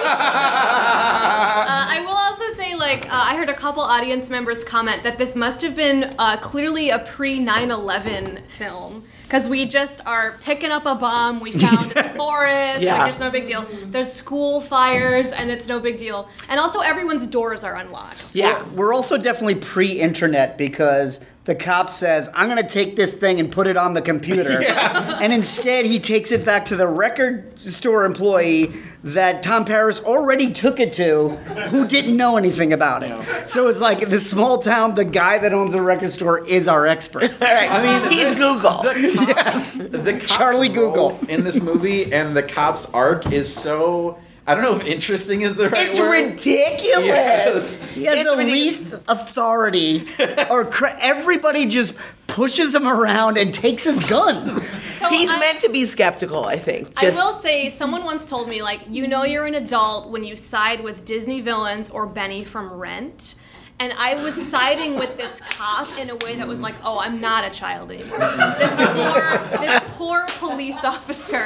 Uh, 1.71 1.87
I 1.87 2.01
will 2.01 2.09
also 2.15 2.49
say, 2.49 2.75
like, 2.75 3.05
uh, 3.05 3.09
I 3.13 3.35
heard 3.37 3.49
a 3.49 3.53
couple 3.53 3.81
audience 3.81 4.29
members 4.29 4.63
comment 4.63 5.03
that 5.03 5.17
this 5.17 5.35
must 5.35 5.61
have 5.61 5.75
been 5.75 6.15
uh, 6.19 6.37
clearly 6.37 6.89
a 6.89 6.99
pre 6.99 7.39
9 7.39 7.71
11 7.71 8.41
film. 8.47 9.03
Because 9.31 9.47
we 9.47 9.65
just 9.65 10.05
are 10.05 10.37
picking 10.43 10.71
up 10.71 10.85
a 10.85 10.93
bomb 10.93 11.39
we 11.39 11.53
found 11.53 11.93
in 11.93 12.03
the 12.05 12.13
forest. 12.17 12.83
Yeah. 12.83 12.97
Like, 12.97 13.11
it's 13.11 13.21
no 13.21 13.31
big 13.31 13.45
deal. 13.45 13.65
There's 13.85 14.11
school 14.11 14.59
fires, 14.59 15.31
and 15.31 15.49
it's 15.49 15.69
no 15.69 15.79
big 15.79 15.95
deal. 15.95 16.27
And 16.49 16.59
also, 16.59 16.81
everyone's 16.81 17.25
doors 17.27 17.63
are 17.63 17.77
unlocked. 17.77 18.35
yeah. 18.35 18.61
We're 18.73 18.93
also 18.93 19.17
definitely 19.17 19.55
pre-internet 19.55 20.57
because 20.57 21.23
the 21.45 21.55
cop 21.55 21.89
says, 21.89 22.29
"I'm 22.35 22.49
going 22.49 22.61
to 22.61 22.67
take 22.67 22.97
this 22.97 23.13
thing 23.13 23.39
and 23.39 23.49
put 23.49 23.67
it 23.67 23.77
on 23.77 23.93
the 23.93 24.01
computer," 24.01 24.61
and 24.67 25.31
instead 25.31 25.85
he 25.85 25.97
takes 25.97 26.33
it 26.33 26.43
back 26.43 26.65
to 26.65 26.75
the 26.75 26.87
record 26.87 27.57
store 27.57 28.03
employee 28.03 28.73
that 29.03 29.41
Tom 29.41 29.65
Paris 29.65 29.99
already 29.99 30.53
took 30.53 30.79
it 30.79 30.93
to, 30.93 31.29
who 31.69 31.87
didn't 31.87 32.15
know 32.15 32.37
anything 32.37 32.71
about 32.71 33.01
it. 33.03 33.49
So 33.49 33.67
it's 33.67 33.79
like 33.79 34.01
in 34.01 34.09
this 34.09 34.29
small 34.29 34.59
town, 34.59 34.95
the 34.95 35.05
guy 35.05 35.39
that 35.39 35.53
owns 35.53 35.73
the 35.73 35.81
record 35.81 36.11
store 36.11 36.45
is 36.45 36.67
our 36.67 36.85
expert. 36.85 37.23
All 37.41 37.47
right. 37.47 37.71
I 37.71 37.81
mean, 38.01 38.11
he's 38.11 38.33
Google. 38.35 38.83
The 38.83 39.33
cops, 39.35 39.77
the 39.77 40.13
cops 40.13 40.37
Charlie 40.37 40.69
Google. 40.69 41.19
in 41.29 41.43
this 41.43 41.61
movie 41.61 42.13
and 42.13 42.35
the 42.37 42.43
cops 42.43 42.91
arc 42.93 43.31
is 43.31 43.53
so. 43.53 44.17
I 44.47 44.55
don't 44.55 44.63
know 44.63 44.75
if 44.75 44.85
interesting 44.85 45.41
is 45.41 45.55
the 45.55 45.69
right 45.69 45.73
word. 45.73 45.87
It's 45.89 45.99
word. 45.99 46.31
ridiculous. 46.31 47.05
Yes. 47.05 47.81
He 47.93 48.05
has 48.05 48.19
It's 48.19 48.29
the 48.29 48.37
ridiculous. 48.37 48.91
least 48.91 49.03
authority, 49.07 50.07
or 50.49 50.65
cra- 50.65 50.97
everybody 50.99 51.67
just 51.67 51.95
pushes 52.27 52.73
him 52.73 52.87
around 52.87 53.37
and 53.37 53.53
takes 53.53 53.83
his 53.83 53.99
gun. 53.99 54.61
So 54.89 55.09
He's 55.09 55.29
I- 55.29 55.39
meant 55.39 55.59
to 55.61 55.69
be 55.69 55.85
skeptical, 55.85 56.45
I 56.45 56.57
think. 56.57 56.91
I 57.01 57.09
will 57.11 57.33
say, 57.33 57.69
someone 57.69 58.03
once 58.03 58.25
told 58.25 58.49
me, 58.49 58.61
like, 58.63 58.81
you 58.89 59.07
know 59.07 59.23
you're 59.23 59.45
an 59.45 59.55
adult 59.55 60.09
when 60.09 60.23
you 60.23 60.35
side 60.35 60.81
with 60.81 61.05
Disney 61.05 61.41
villains 61.41 61.89
or 61.89 62.05
Benny 62.07 62.43
from 62.43 62.71
Rent. 62.73 63.35
And 63.81 63.93
I 63.97 64.13
was 64.23 64.35
siding 64.35 64.95
with 64.95 65.17
this 65.17 65.39
cop 65.41 65.87
in 65.97 66.11
a 66.11 66.15
way 66.17 66.35
that 66.35 66.47
was 66.47 66.61
like, 66.61 66.75
oh, 66.83 66.99
I'm 66.99 67.19
not 67.19 67.43
a 67.43 67.49
child 67.49 67.89
anymore. 67.89 68.19
This 68.59 68.75
poor, 68.75 69.59
this 69.59 69.81
poor 69.97 70.25
police 70.37 70.83
officer 70.85 71.41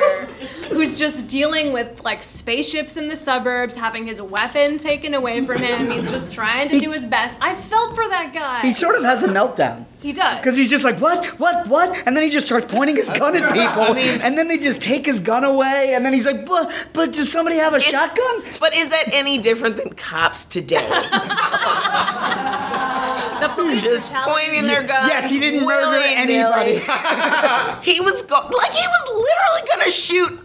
who's 0.67 1.00
just 1.00 1.30
dealing 1.30 1.71
with 1.71 2.04
like 2.04 2.24
spaceships 2.24 2.98
in 2.98 3.08
the 3.08 3.15
suburbs, 3.15 3.76
having 3.78 4.06
his 4.06 4.21
weapon 4.21 4.78
taken 4.78 5.13
away 5.13 5.45
from 5.45 5.60
him. 5.62 5.89
He's 5.89 6.12
just 6.12 6.34
trying 6.34 6.67
to 6.67 6.80
do 6.82 6.91
his 6.91 7.06
best. 7.06 7.38
I 7.39 7.56
felt 7.56 7.95
for 7.95 8.06
that 8.10 8.34
guy. 8.34 8.60
He 8.63 8.74
sort 8.74 8.98
of 8.98 9.04
has 9.04 9.24
a 9.24 9.30
meltdown. 9.30 9.86
He 10.02 10.12
does. 10.13 10.38
Because 10.38 10.56
he's 10.58 10.69
just 10.69 10.84
like, 10.84 11.00
what, 11.00 11.26
what, 11.39 11.67
what? 11.67 12.06
And 12.06 12.15
then 12.15 12.24
he 12.24 12.30
just 12.30 12.45
starts 12.45 12.71
pointing 12.71 12.95
his 12.95 13.10
gun 13.10 13.36
at 13.36 13.52
people. 13.54 13.95
and 13.95 14.38
then 14.38 14.48
they 14.50 14.58
just 14.58 14.80
take 14.82 15.06
his 15.06 15.19
gun 15.19 15.43
away. 15.43 15.93
And 15.95 16.06
then 16.06 16.13
he's 16.13 16.28
like, 16.28 16.45
but, 16.45 16.71
but 16.93 17.13
does 17.13 17.32
somebody 17.32 17.56
have 17.58 17.74
a 17.74 17.78
It's- 17.78 17.89
shotgun? 17.91 18.43
But 18.60 18.76
is 18.76 18.89
that 18.89 19.06
any 19.13 19.39
different 19.39 19.78
than 19.78 19.93
cops 19.95 20.45
today? 20.45 20.86
the 23.41 23.49
police 23.49 23.81
Just 23.83 24.11
brutality- 24.11 24.31
pointing 24.45 24.61
their 24.67 24.83
guns. 24.83 25.07
Yes, 25.09 25.29
he 25.29 25.39
didn't 25.39 25.65
murder 25.65 25.88
willy-nilly. 25.88 26.15
anybody. 26.15 26.79
he 27.91 27.99
was 27.99 28.21
go- 28.23 28.49
like 28.57 28.71
he 28.71 28.85
was 28.88 29.03
literally 29.09 29.69
gonna 29.75 29.91
shoot 29.91 30.41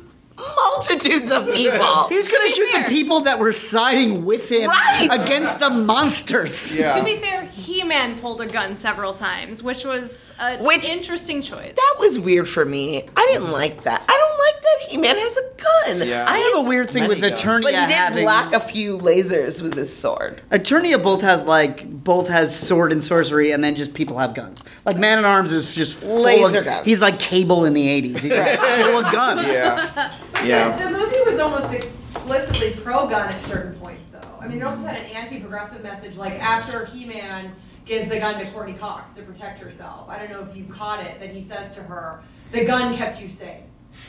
multitudes 0.57 1.31
of 1.31 1.45
people. 1.53 2.09
He 2.09 2.17
was 2.17 2.27
going 2.29 2.41
to 2.41 2.47
be 2.47 2.53
shoot 2.53 2.71
fair. 2.73 2.85
the 2.85 2.89
people 2.89 3.21
that 3.21 3.39
were 3.39 3.53
siding 3.53 4.25
with 4.25 4.51
him 4.51 4.71
Right. 4.71 5.07
against 5.13 5.61
the 5.61 5.69
monsters. 5.69 6.75
Yeah. 6.75 6.95
To 6.95 7.05
be 7.05 7.17
fair, 7.17 7.45
He-Man 7.45 8.17
pulled 8.21 8.41
a 8.41 8.47
gun 8.47 8.75
several 8.75 9.13
times, 9.13 9.63
which 9.63 9.85
was 9.85 10.33
an 10.41 10.65
Which- 10.65 10.89
interesting 10.89 11.43
choice. 11.43 11.75
that 11.77 11.97
was 11.99 12.19
weird 12.19 12.49
for 12.49 12.65
me. 12.65 13.07
I 13.19 13.27
didn't 13.31 13.53
like 13.53 13.83
that. 13.83 14.03
I 14.09 14.17
don't 14.17 14.39
like 14.39 14.60
that 14.79 14.89
He-Man 14.89 15.17
has 15.17 15.37
a 15.37 15.51
gun. 15.97 16.09
Yeah. 16.09 16.25
I 16.29 16.39
have 16.39 16.65
a 16.65 16.69
weird 16.69 16.91
thing 16.91 17.09
with 17.09 17.21
Many 17.21 17.31
guns. 17.31 17.43
Eternia 17.43 17.63
But 17.63 17.75
he 17.75 17.81
did 17.87 17.91
having. 17.91 18.25
block 18.25 18.53
a 18.55 18.61
few 18.61 18.99
lasers 18.99 19.63
with 19.63 19.75
his 19.75 19.95
sword. 19.95 20.43
Eternia 20.51 21.03
both 21.03 21.23
has 21.23 21.45
like 21.45 21.89
both 21.89 22.29
has 22.29 22.59
sword 22.59 22.93
and 22.93 23.03
sorcery, 23.03 23.51
and 23.53 23.63
then 23.65 23.75
just 23.75 23.95
people 23.95 24.19
have 24.19 24.35
guns. 24.35 24.63
Like 24.85 24.97
Man 24.97 25.19
at 25.19 25.25
Arms 25.25 25.53
is 25.53 25.75
just 25.75 25.99
full 25.99 26.23
Laser 26.23 26.59
of, 26.59 26.65
guns. 26.65 26.85
He's 26.87 27.01
like 27.03 27.19
Cable 27.19 27.65
in 27.65 27.75
the 27.75 27.87
'80s. 27.87 28.19
He's 28.23 28.33
like 28.33 28.59
full 28.59 29.05
of 29.05 29.13
guns. 29.13 29.49
Yeah. 29.49 30.13
Yeah. 30.45 30.75
The 30.79 30.91
movie 30.97 31.19
was 31.27 31.39
almost 31.39 31.71
explicitly 31.75 32.73
pro-gun 32.83 33.29
at 33.29 33.43
certain 33.43 33.75
points, 33.79 34.07
though. 34.11 34.39
I 34.41 34.49
mean, 34.49 34.57
it 34.59 34.63
almost 34.65 34.89
had 34.89 34.97
an 34.99 35.05
anti-progressive 35.11 35.83
message, 35.83 36.17
like 36.17 36.33
after 36.41 36.87
He-Man 36.87 37.53
gives 37.85 38.09
the 38.09 38.19
gun 38.19 38.43
to 38.43 38.51
Courteney 38.51 38.79
Cox 38.79 39.13
to 39.13 39.23
protect 39.23 39.61
herself. 39.61 40.09
I 40.09 40.19
don't 40.19 40.31
know 40.31 40.41
if 40.51 40.57
you 40.57 40.65
caught 40.65 41.05
it, 41.05 41.21
that 41.21 41.29
he 41.29 41.43
says 41.43 41.75
to 41.75 41.83
her, 41.83 42.23
"The 42.53 42.65
gun 42.65 42.95
kept 42.97 43.21
you 43.21 43.29
safe." 43.29 43.61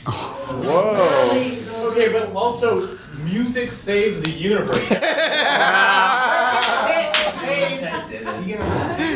Whoa. 0.06 1.91
Okay, 1.91 2.12
but 2.12 2.34
also, 2.34 2.98
music 3.24 3.72
saves 3.72 4.22
the 4.22 4.30
universe. 4.30 4.89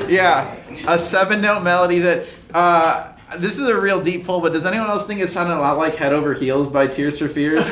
Yeah. 0.09 0.55
A 0.87 0.99
seven 0.99 1.41
note 1.41 1.63
melody 1.63 1.99
that. 1.99 2.27
Uh, 2.53 3.11
this 3.39 3.57
is 3.57 3.67
a 3.67 3.77
real 3.79 4.01
deep 4.01 4.23
pull, 4.23 4.39
but 4.39 4.53
does 4.53 4.65
anyone 4.65 4.87
else 4.87 5.05
think 5.05 5.19
it 5.19 5.27
sounded 5.27 5.55
a 5.55 5.59
lot 5.59 5.77
like 5.77 5.95
Head 5.95 6.13
Over 6.13 6.33
Heels 6.33 6.69
by 6.69 6.87
Tears 6.87 7.17
for 7.19 7.27
Fears? 7.27 7.65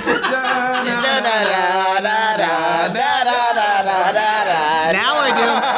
Now 4.94 5.16
I 5.20 5.30
do. 5.30 5.73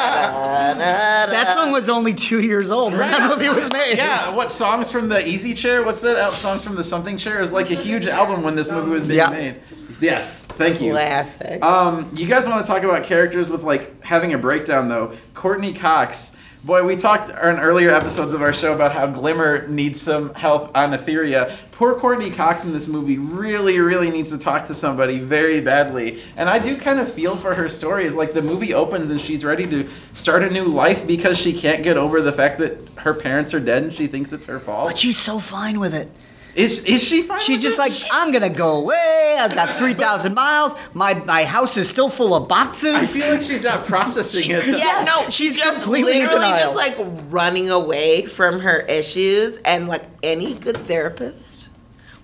That 1.75 1.83
song 1.83 1.95
was 1.95 1.97
only 1.97 2.13
two 2.13 2.41
years 2.41 2.71
old 2.71 2.93
when 2.93 3.01
that 3.01 3.29
movie 3.29 3.49
was 3.49 3.69
made. 3.69 3.97
Yeah, 3.97 4.33
what 4.33 4.49
songs 4.49 4.91
from 4.91 5.09
the 5.09 5.25
Easy 5.27 5.53
Chair? 5.53 5.83
What's 5.83 6.01
that? 6.01 6.33
Songs 6.33 6.63
from 6.63 6.75
the 6.75 6.83
Something 6.83 7.17
Chair? 7.17 7.41
is 7.41 7.51
like 7.51 7.69
a 7.69 7.75
huge 7.75 8.07
album 8.07 8.43
when 8.43 8.55
this 8.55 8.71
movie 8.71 8.89
was 8.89 9.03
being 9.05 9.19
Yeah. 9.19 9.29
made. 9.29 9.55
Yes, 9.99 10.41
thank 10.45 10.81
you. 10.81 10.91
Classic. 10.93 11.63
Um, 11.63 12.09
you 12.15 12.27
guys 12.27 12.47
want 12.47 12.65
to 12.65 12.71
talk 12.71 12.83
about 12.83 13.03
characters 13.03 13.49
with 13.49 13.63
like 13.63 14.01
having 14.03 14.33
a 14.33 14.37
breakdown 14.37 14.87
though? 14.89 15.13
Courteney 15.33 15.73
Cox. 15.73 16.35
Boy, 16.65 16.83
we 16.83 16.95
talked 16.95 17.29
in 17.29 17.59
earlier 17.59 17.91
episodes 17.91 18.33
of 18.33 18.41
our 18.41 18.51
show 18.51 18.73
about 18.73 18.91
how 18.91 19.05
Glimmer 19.05 19.67
needs 19.67 20.01
some 20.01 20.33
help 20.33 20.75
on 20.75 20.93
Etheria. 20.93 21.55
Poor 21.69 21.93
Courteney 21.93 22.31
Cox 22.31 22.65
in 22.65 22.73
this 22.73 22.87
movie 22.87 23.19
really, 23.19 23.79
really 23.79 24.09
needs 24.09 24.31
to 24.31 24.39
talk 24.39 24.65
to 24.65 24.73
somebody 24.73 25.19
very 25.19 25.61
badly. 25.61 26.23
And 26.35 26.49
I 26.49 26.57
do 26.57 26.75
kind 26.75 26.99
of 26.99 27.11
feel 27.11 27.35
for 27.35 27.53
her 27.53 27.69
story. 27.69 28.09
Like 28.09 28.33
the 28.33 28.41
movie 28.41 28.73
opens 28.73 29.11
and 29.11 29.21
she's 29.21 29.45
ready 29.45 29.67
to 29.67 29.87
start 30.13 30.41
a 30.41 30.49
new 30.49 30.65
life 30.65 31.05
because 31.05 31.37
she 31.37 31.53
can't 31.53 31.83
get 31.83 31.97
over 31.97 32.19
the 32.19 32.31
fact 32.31 32.57
that 32.57 32.79
her 32.95 33.13
parents 33.13 33.53
are 33.53 33.59
dead 33.59 33.83
and 33.83 33.93
she 33.93 34.07
thinks 34.07 34.33
it's 34.33 34.47
her 34.47 34.59
fault. 34.59 34.89
But 34.89 34.97
she's 34.97 35.19
so 35.19 35.37
fine 35.37 35.79
with 35.79 35.93
it. 35.93 36.09
Is 36.55 36.85
is 36.85 37.03
she 37.03 37.21
fine? 37.21 37.39
She's 37.41 37.57
with 37.57 37.63
just 37.63 37.77
it? 37.77 37.81
like, 37.81 37.91
I'm 38.11 38.31
gonna 38.31 38.49
go 38.49 38.77
away. 38.77 39.35
I've 39.37 39.53
got 39.53 39.75
three 39.75 39.93
thousand 39.93 40.33
miles. 40.33 40.73
My 40.93 41.13
my 41.13 41.43
house 41.43 41.75
is 41.75 41.89
still 41.89 42.09
full 42.09 42.33
of 42.33 42.47
boxes. 42.47 42.95
I 42.95 43.19
feel 43.19 43.33
like 43.33 43.41
she's 43.41 43.61
not 43.61 43.85
processing 43.85 44.51
it. 44.51 44.65
Yeah, 44.65 45.03
no, 45.05 45.25
she's 45.25 45.35
she's 45.35 45.57
just 45.57 45.73
completely 45.83 46.13
literally 46.13 46.45
denial. 46.45 46.73
just 46.73 46.75
like 46.75 46.95
running 47.29 47.69
away 47.69 48.25
from 48.25 48.61
her 48.61 48.79
issues, 48.81 49.57
and 49.59 49.89
like 49.89 50.03
any 50.23 50.53
good 50.53 50.77
therapist 50.77 51.64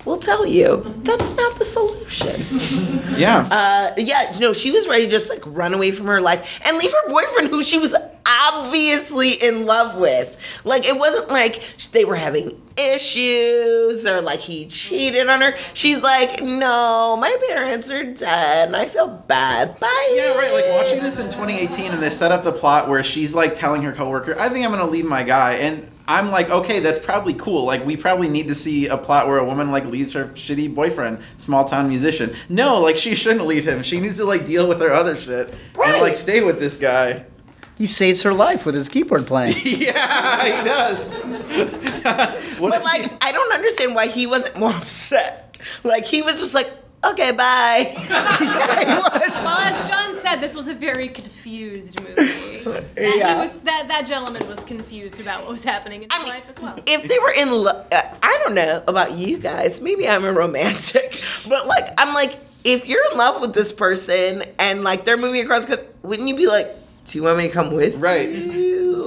will 0.05 0.17
tell 0.17 0.45
you 0.45 0.83
that's 1.03 1.35
not 1.35 1.59
the 1.59 1.65
solution. 1.65 2.41
Yeah. 3.17 3.47
Uh, 3.51 3.93
yeah, 3.97 4.35
no, 4.39 4.53
she 4.53 4.71
was 4.71 4.87
ready 4.87 5.05
to 5.05 5.09
just 5.11 5.29
like 5.29 5.41
run 5.45 5.73
away 5.73 5.91
from 5.91 6.07
her 6.07 6.21
life 6.21 6.59
and 6.65 6.77
leave 6.77 6.91
her 6.91 7.09
boyfriend, 7.09 7.49
who 7.49 7.61
she 7.63 7.77
was 7.77 7.93
obviously 8.25 9.31
in 9.31 9.65
love 9.65 9.99
with. 9.99 10.37
Like 10.63 10.85
it 10.85 10.97
wasn't 10.97 11.29
like 11.29 11.61
they 11.91 12.05
were 12.05 12.15
having 12.15 12.59
issues 12.77 14.07
or 14.07 14.21
like 14.21 14.39
he 14.39 14.67
cheated 14.67 15.29
on 15.29 15.41
her. 15.41 15.55
She's 15.73 16.01
like, 16.01 16.41
no, 16.41 17.17
my 17.19 17.35
parents 17.49 17.91
are 17.91 18.03
dead, 18.03 18.69
and 18.69 18.75
I 18.75 18.85
feel 18.85 19.07
bad. 19.07 19.79
Bye. 19.79 20.13
Yeah, 20.15 20.37
right. 20.37 20.51
Like 20.53 20.65
watching 20.69 21.03
this 21.03 21.19
in 21.19 21.25
2018, 21.25 21.91
and 21.91 22.01
they 22.01 22.09
set 22.09 22.31
up 22.31 22.43
the 22.43 22.51
plot 22.51 22.89
where 22.89 23.03
she's 23.03 23.33
like 23.35 23.55
telling 23.55 23.81
her 23.83 23.91
coworker, 23.91 24.37
"I 24.39 24.49
think 24.49 24.65
I'm 24.65 24.71
gonna 24.71 24.89
leave 24.89 25.05
my 25.05 25.23
guy," 25.23 25.53
and 25.53 25.87
I'm 26.11 26.31
like, 26.31 26.49
"Okay, 26.49 26.79
that's 26.79 27.03
probably 27.03 27.33
cool. 27.33 27.63
Like, 27.65 27.85
we 27.85 27.95
probably 27.95 28.27
need 28.27 28.47
to 28.49 28.55
see 28.55 28.87
a 28.87 28.97
plot 28.97 29.27
where 29.27 29.37
a 29.37 29.45
woman 29.45 29.71
like 29.71 29.85
leaves 29.85 30.13
her 30.13 30.25
shitty 30.25 30.73
boyfriend, 30.73 31.19
small 31.37 31.65
town 31.65 31.87
musician. 31.87 32.35
No, 32.49 32.79
like 32.81 32.97
she 32.97 33.15
shouldn't 33.15 33.45
leave 33.45 33.67
him. 33.67 33.81
She 33.81 33.99
needs 33.99 34.17
to 34.17 34.25
like 34.25 34.45
deal 34.45 34.67
with 34.67 34.79
her 34.81 34.91
other 34.91 35.15
shit 35.17 35.53
and 35.83 36.01
like 36.01 36.15
stay 36.15 36.43
with 36.43 36.59
this 36.59 36.77
guy. 36.77 37.25
He 37.77 37.85
saves 37.87 38.21
her 38.23 38.33
life 38.33 38.65
with 38.65 38.75
his 38.75 38.89
keyboard 38.89 39.25
playing. 39.25 39.55
yeah, 39.63 40.45
he 40.45 40.63
does. 40.63 41.09
But 42.61 42.75
if 42.75 42.83
like, 42.83 43.25
I 43.25 43.31
don't 43.31 43.51
understand 43.53 43.95
why 43.95 44.05
he 44.07 44.27
wasn't 44.27 44.57
more 44.57 44.69
upset. 44.69 45.57
Like 45.83 46.05
he 46.05 46.21
was 46.21 46.35
just 46.35 46.53
like, 46.53 46.71
okay, 47.05 47.31
bye. 47.31 47.93
Well, 49.43 49.57
as 49.57 49.89
Jon 49.89 50.13
said, 50.13 50.35
this 50.37 50.55
was 50.55 50.67
a 50.67 50.73
very 50.73 51.09
confused 51.09 51.99
movie. 52.01 52.13
That, 52.63 52.83
he 52.95 53.17
Yeah. 53.17 53.39
was, 53.41 53.57
that, 53.61 53.87
that 53.87 54.05
gentleman 54.05 54.47
was 54.47 54.63
confused 54.63 55.19
about 55.19 55.41
what 55.41 55.51
was 55.51 55.63
happening 55.63 56.03
in 56.03 56.09
his 56.11 56.19
I 56.19 56.23
mean, 56.23 56.33
life 56.33 56.47
as 56.47 56.59
well. 56.59 56.79
if 56.85 57.07
they 57.07 57.17
were 57.17 57.31
in 57.31 57.51
love, 57.51 57.87
uh, 57.91 58.01
I 58.21 58.39
don't 58.43 58.53
know 58.53 58.83
about 58.87 59.13
you 59.13 59.39
guys. 59.39 59.81
Maybe 59.81 60.07
I'm 60.07 60.23
a 60.25 60.31
romantic, 60.31 61.15
but 61.49 61.65
like, 61.67 61.89
I'm 61.97 62.13
like, 62.13 62.37
if 62.63 62.87
you're 62.87 63.03
in 63.11 63.17
love 63.17 63.41
with 63.41 63.55
this 63.55 63.71
person 63.73 64.43
and 64.59 64.83
like 64.83 65.05
they're 65.05 65.17
moving 65.17 65.41
across, 65.43 65.65
wouldn't 66.03 66.27
you 66.29 66.35
be 66.35 66.45
like, 66.47 66.67
do 67.05 67.17
you 67.17 67.23
want 67.23 67.39
me 67.39 67.47
to 67.47 67.53
come 67.53 67.73
with 67.73 67.95
Right. 67.95 68.29
you? 68.29 68.51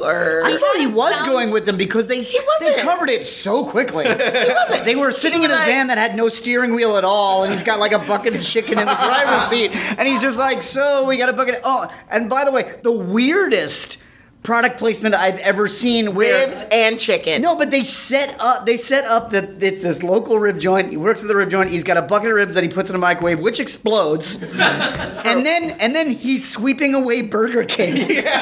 Or 0.05 0.43
I 0.45 0.57
thought 0.57 0.77
he 0.77 0.87
was 0.87 1.17
sound- 1.17 1.31
going 1.31 1.51
with 1.51 1.65
them 1.67 1.77
because 1.77 2.07
they 2.07 2.23
He 2.23 2.39
they 2.39 2.45
wasn't. 2.67 2.83
covered 2.89 3.11
it 3.11 3.25
so 3.27 3.65
quickly. 3.65 4.05
wasn't. 4.09 4.85
They 4.85 4.97
were 4.97 5.11
sitting 5.13 5.43
in 5.43 5.51
a 5.51 5.55
like- 5.55 5.65
van 5.67 5.87
that 5.89 5.99
had 5.99 6.15
no 6.17 6.29
steering 6.29 6.75
wheel 6.75 6.97
at 6.97 7.05
all, 7.05 7.45
and 7.45 7.53
he's 7.53 7.63
got 7.63 7.79
like 7.81 7.93
a 7.93 7.99
bucket 8.01 8.35
of 8.35 8.43
chicken 8.43 8.79
in 8.79 8.87
the 8.87 8.95
driver's 8.95 9.49
seat, 9.49 9.71
and 9.99 10.07
he's 10.07 10.21
just 10.21 10.39
like, 10.39 10.63
"So 10.63 11.07
we 11.07 11.17
got 11.17 11.29
a 11.29 11.33
bucket." 11.33 11.61
Oh, 11.65 11.89
and 12.11 12.29
by 12.29 12.45
the 12.45 12.53
way, 12.53 12.71
the 12.83 12.93
weirdest 12.93 13.99
product 14.45 14.79
placement 14.79 15.15
I've 15.15 15.39
ever 15.39 15.67
seen 15.67 16.15
where 16.15 16.47
ribs 16.47 16.65
and 16.71 17.01
chicken. 17.01 17.43
No, 17.43 17.57
but 17.57 17.71
they 17.71 17.83
set 17.83 18.39
up 18.39 18.67
they 18.67 18.77
set 18.77 19.05
up 19.07 19.31
that 19.31 19.63
it's 19.63 19.83
this 19.83 20.03
local 20.03 20.39
rib 20.39 20.61
joint. 20.61 20.91
He 20.91 20.97
works 20.97 21.23
at 21.23 21.29
the 21.29 21.35
rib 21.35 21.51
joint. 21.51 21.71
He's 21.71 21.83
got 21.83 21.97
a 21.97 22.03
bucket 22.03 22.29
of 22.29 22.37
ribs 22.37 22.55
that 22.55 22.63
he 22.63 22.69
puts 22.69 22.91
in 22.91 22.95
a 22.95 22.99
microwave, 22.99 23.41
which 23.41 23.59
explodes. 23.59 24.35
and 24.43 25.45
then 25.45 25.71
and 25.81 25.97
then 25.97 26.11
he's 26.11 26.49
sweeping 26.49 26.95
away 26.95 27.23
Burger 27.23 27.65
King. 27.65 27.97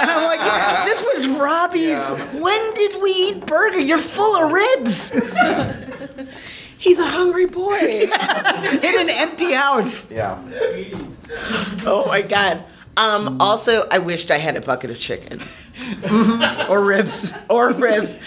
And 0.00 0.10
I'm 0.10 0.24
like, 0.24 0.84
this 0.86 1.02
was 1.02 1.26
Robbie's. 1.28 2.08
When 2.40 2.74
did 2.74 3.02
we 3.02 3.10
eat 3.10 3.46
burger? 3.46 3.78
You're 3.78 3.98
full 3.98 4.36
of 4.36 4.52
ribs 4.52 5.10
He's 6.78 6.98
a 7.00 7.06
hungry 7.06 7.46
boy. 7.46 7.76
in 7.78 9.00
an 9.00 9.10
empty 9.10 9.52
house. 9.52 10.10
Yeah. 10.10 10.38
oh 11.84 12.04
my 12.06 12.22
god. 12.22 12.64
Um, 12.98 13.40
also, 13.40 13.84
I 13.92 13.98
wished 14.00 14.30
I 14.30 14.38
had 14.38 14.56
a 14.56 14.60
bucket 14.60 14.90
of 14.90 14.98
chicken 14.98 15.40
Mm-hmm. 15.78 16.70
Or 16.70 16.82
ribs. 16.84 17.32
or 17.48 17.72
ribs, 17.72 18.18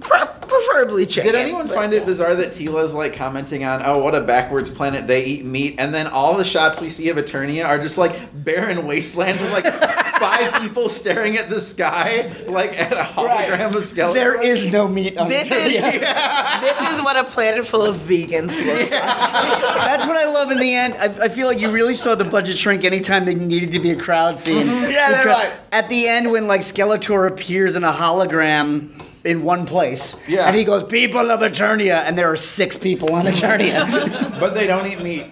pre- 0.00 0.26
preferably 0.40 1.06
chicken. 1.06 1.32
Did 1.32 1.40
anyone 1.40 1.66
but- 1.68 1.74
find 1.74 1.92
it 1.92 2.04
bizarre 2.06 2.34
that 2.34 2.52
Teela's 2.52 2.94
like 2.94 3.14
commenting 3.14 3.64
on, 3.64 3.82
oh, 3.84 3.98
what 3.98 4.14
a 4.14 4.20
backwards 4.20 4.70
planet, 4.70 5.06
they 5.06 5.24
eat 5.24 5.44
meat, 5.44 5.76
and 5.78 5.94
then 5.94 6.06
all 6.06 6.36
the 6.36 6.44
shots 6.44 6.80
we 6.80 6.90
see 6.90 7.08
of 7.08 7.16
Eternia 7.16 7.66
are 7.66 7.78
just 7.78 7.98
like 7.98 8.14
barren 8.44 8.86
wastelands 8.86 9.40
with 9.42 9.52
like 9.52 9.64
five 10.18 10.60
people 10.62 10.88
staring 10.88 11.36
at 11.36 11.48
the 11.48 11.60
sky 11.60 12.30
like 12.46 12.78
at 12.80 12.92
a 12.92 12.96
hologram 13.02 13.68
of 13.74 13.82
Skeletor. 13.82 14.14
There 14.14 14.42
is 14.42 14.72
no 14.72 14.88
meat 14.88 15.16
on 15.16 15.28
This 15.28 15.50
is 15.50 15.74
Eternia. 15.80 16.60
this 16.60 16.92
is 16.92 17.02
what 17.02 17.16
a 17.16 17.24
planet 17.24 17.66
full 17.66 17.82
of 17.82 17.96
vegans 17.96 18.48
looks 18.64 18.90
like. 18.90 19.00
That's 19.00 20.06
what 20.06 20.16
I 20.16 20.26
love 20.32 20.50
in 20.50 20.58
the 20.58 20.74
end. 20.74 20.94
I, 20.94 21.24
I 21.24 21.28
feel 21.28 21.46
like 21.46 21.58
you 21.60 21.70
really 21.70 21.94
saw 21.94 22.14
the 22.14 22.24
budget 22.24 22.56
shrink 22.58 22.84
anytime 22.84 23.24
there 23.24 23.34
needed 23.34 23.72
to 23.72 23.78
be 23.80 23.90
a 23.90 23.96
crowd 23.96 24.38
scene. 24.38 24.66
Mm-hmm. 24.66 24.90
Yeah, 24.90 25.10
they're 25.10 25.22
Because 25.24 25.44
like- 25.44 25.52
At 25.72 25.88
the 25.88 26.08
end, 26.08 26.30
when 26.32 26.46
like 26.46 26.62
Skeletor 26.98 27.28
appears 27.28 27.76
in 27.76 27.84
a 27.84 27.92
hologram 27.92 28.90
in 29.24 29.42
one 29.42 29.66
place, 29.66 30.16
Yeah. 30.26 30.46
and 30.46 30.56
he 30.56 30.64
goes, 30.64 30.84
"People 30.84 31.30
of 31.30 31.40
Eternia," 31.40 32.02
and 32.04 32.16
there 32.16 32.30
are 32.30 32.36
six 32.36 32.76
people 32.76 33.12
on 33.14 33.26
Eternia. 33.26 34.38
but 34.40 34.54
they 34.54 34.66
don't 34.66 34.86
eat 34.86 35.00
meat. 35.02 35.24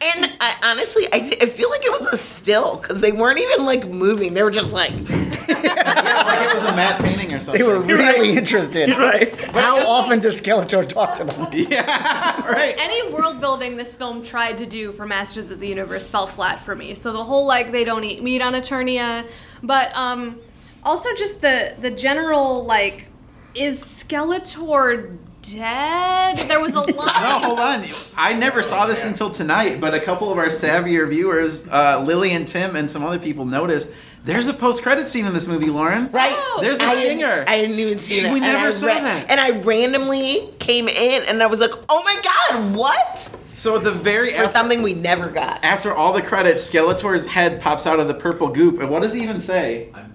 And 0.00 0.30
I, 0.40 0.54
honestly, 0.64 1.06
I, 1.12 1.18
th- 1.18 1.42
I 1.42 1.46
feel 1.46 1.68
like 1.70 1.84
it 1.84 1.90
was 1.90 2.06
a 2.12 2.16
still 2.16 2.76
because 2.78 3.00
they 3.00 3.10
weren't 3.10 3.40
even 3.40 3.66
like 3.66 3.88
moving. 3.88 4.32
They 4.32 4.44
were 4.44 4.50
just 4.52 4.72
like, 4.72 4.92
Yeah, 5.48 6.22
like 6.24 6.48
it 6.48 6.54
was 6.54 6.64
a 6.64 6.76
matte 6.76 7.00
painting 7.02 7.34
or 7.34 7.40
something. 7.40 7.60
they 7.60 7.68
were 7.68 7.80
really 7.80 8.36
interested. 8.36 8.90
right. 8.96 9.34
How 9.50 9.84
often 9.88 10.20
does 10.20 10.40
Skeletor 10.40 10.88
talk 10.88 11.16
to 11.16 11.24
them? 11.24 11.48
Yeah, 11.52 12.46
right. 12.46 12.76
Any 12.78 13.12
world 13.12 13.40
building 13.40 13.76
this 13.76 13.92
film 13.92 14.22
tried 14.22 14.58
to 14.58 14.66
do 14.66 14.92
for 14.92 15.04
Masters 15.04 15.50
of 15.50 15.58
the 15.58 15.66
Universe 15.66 16.08
fell 16.08 16.28
flat 16.28 16.60
for 16.60 16.76
me. 16.76 16.94
So 16.94 17.12
the 17.12 17.24
whole 17.24 17.44
like 17.46 17.72
they 17.72 17.82
don't 17.82 18.04
eat 18.04 18.22
meat 18.22 18.40
on 18.40 18.52
Eternia, 18.52 19.26
but 19.64 19.90
um, 19.96 20.38
also 20.84 21.08
just 21.14 21.40
the 21.40 21.74
the 21.78 21.90
general 21.90 22.64
like 22.64 23.06
is 23.54 23.80
Skeletor 23.80 25.16
dead? 25.42 26.36
There 26.48 26.60
was 26.60 26.74
a 26.74 26.80
lot. 26.94 27.06
No, 27.20 27.38
hold 27.48 27.58
on. 27.58 27.84
I 28.16 28.34
never 28.34 28.62
saw 28.62 28.86
this 28.86 29.04
until 29.04 29.30
tonight, 29.30 29.80
but 29.80 29.94
a 29.94 30.00
couple 30.00 30.30
of 30.30 30.38
our 30.38 30.46
savvier 30.48 31.08
viewers, 31.08 31.66
uh, 31.68 32.02
Lily 32.04 32.32
and 32.32 32.46
Tim, 32.46 32.76
and 32.76 32.90
some 32.90 33.04
other 33.04 33.18
people 33.18 33.44
noticed 33.44 33.90
there's 34.24 34.48
a 34.48 34.52
post-credit 34.52 35.08
scene 35.08 35.24
in 35.26 35.32
this 35.32 35.46
movie, 35.46 35.70
Lauren. 35.70 36.10
Right. 36.12 36.32
Oh. 36.34 36.58
There's 36.60 36.80
a 36.80 36.84
I 36.84 36.94
singer. 36.96 37.36
Didn't, 37.36 37.48
I 37.48 37.56
didn't 37.60 37.78
even 37.78 37.98
see 38.00 38.20
that. 38.20 38.32
We 38.32 38.40
never 38.40 38.70
saw 38.72 38.88
ra- 38.88 38.94
that. 39.00 39.30
And 39.30 39.40
I 39.40 39.58
randomly 39.60 40.50
came 40.58 40.88
in 40.88 41.22
and 41.28 41.42
I 41.42 41.46
was 41.46 41.60
like, 41.60 41.70
oh 41.88 42.02
my 42.02 42.20
god, 42.22 42.74
what? 42.74 43.34
so 43.54 43.76
at 43.76 43.84
the 43.84 43.90
very 43.92 44.30
For 44.32 44.42
after, 44.42 44.52
something 44.52 44.82
we 44.82 44.92
never 44.94 45.28
got. 45.28 45.64
after 45.64 45.92
all 45.94 46.12
the 46.12 46.22
credits, 46.22 46.68
Skeletor's 46.70 47.26
head 47.26 47.60
pops 47.60 47.86
out 47.86 47.98
of 48.00 48.06
the 48.08 48.14
purple 48.14 48.48
goop, 48.48 48.78
and 48.80 48.90
what 48.90 49.02
does 49.02 49.12
he 49.12 49.22
even 49.22 49.40
say? 49.40 49.88
I'm 49.94 50.02
back. 50.02 50.07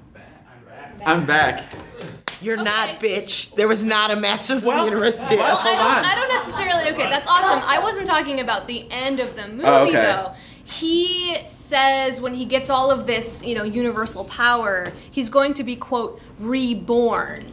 I'm 1.06 1.26
back. 1.26 1.64
You're 2.42 2.56
Okay. 2.56 2.64
not, 2.66 2.90
bitch. 3.00 3.56
There 3.56 3.68
was 3.70 3.86
not 3.86 4.12
a 4.12 4.16
Masters 4.18 4.64
Well, 4.64 4.78
of 4.80 4.92
the 4.92 4.98
Universe 4.98 5.16
too. 5.30 5.38
well, 5.38 5.58
I 5.58 5.62
Hold 5.62 5.78
don't, 5.78 5.98
on. 5.98 6.06
I 6.06 6.16
don't 6.16 6.30
necessarily. 6.30 6.90
Okay, 6.92 7.10
that's 7.10 7.28
awesome. 7.28 7.62
I 7.66 7.80
wasn't 7.80 8.06
talking 8.08 8.40
about 8.42 8.68
the 8.68 8.86
end 8.92 9.20
of 9.22 9.36
the 9.36 9.48
movie 9.48 9.64
Oh, 9.66 9.84
okay. 9.84 9.94
though. 9.94 10.34
He 10.66 11.38
says 11.46 12.20
when 12.20 12.34
he 12.34 12.46
gets 12.46 12.70
all 12.70 12.90
of 12.92 13.06
this, 13.06 13.46
you 13.46 13.56
know, 13.56 13.64
universal 13.64 14.26
power, 14.26 14.92
he's 15.12 15.30
going 15.30 15.54
to 15.56 15.64
be 15.64 15.76
quote 15.76 16.22
reborn. 16.40 17.46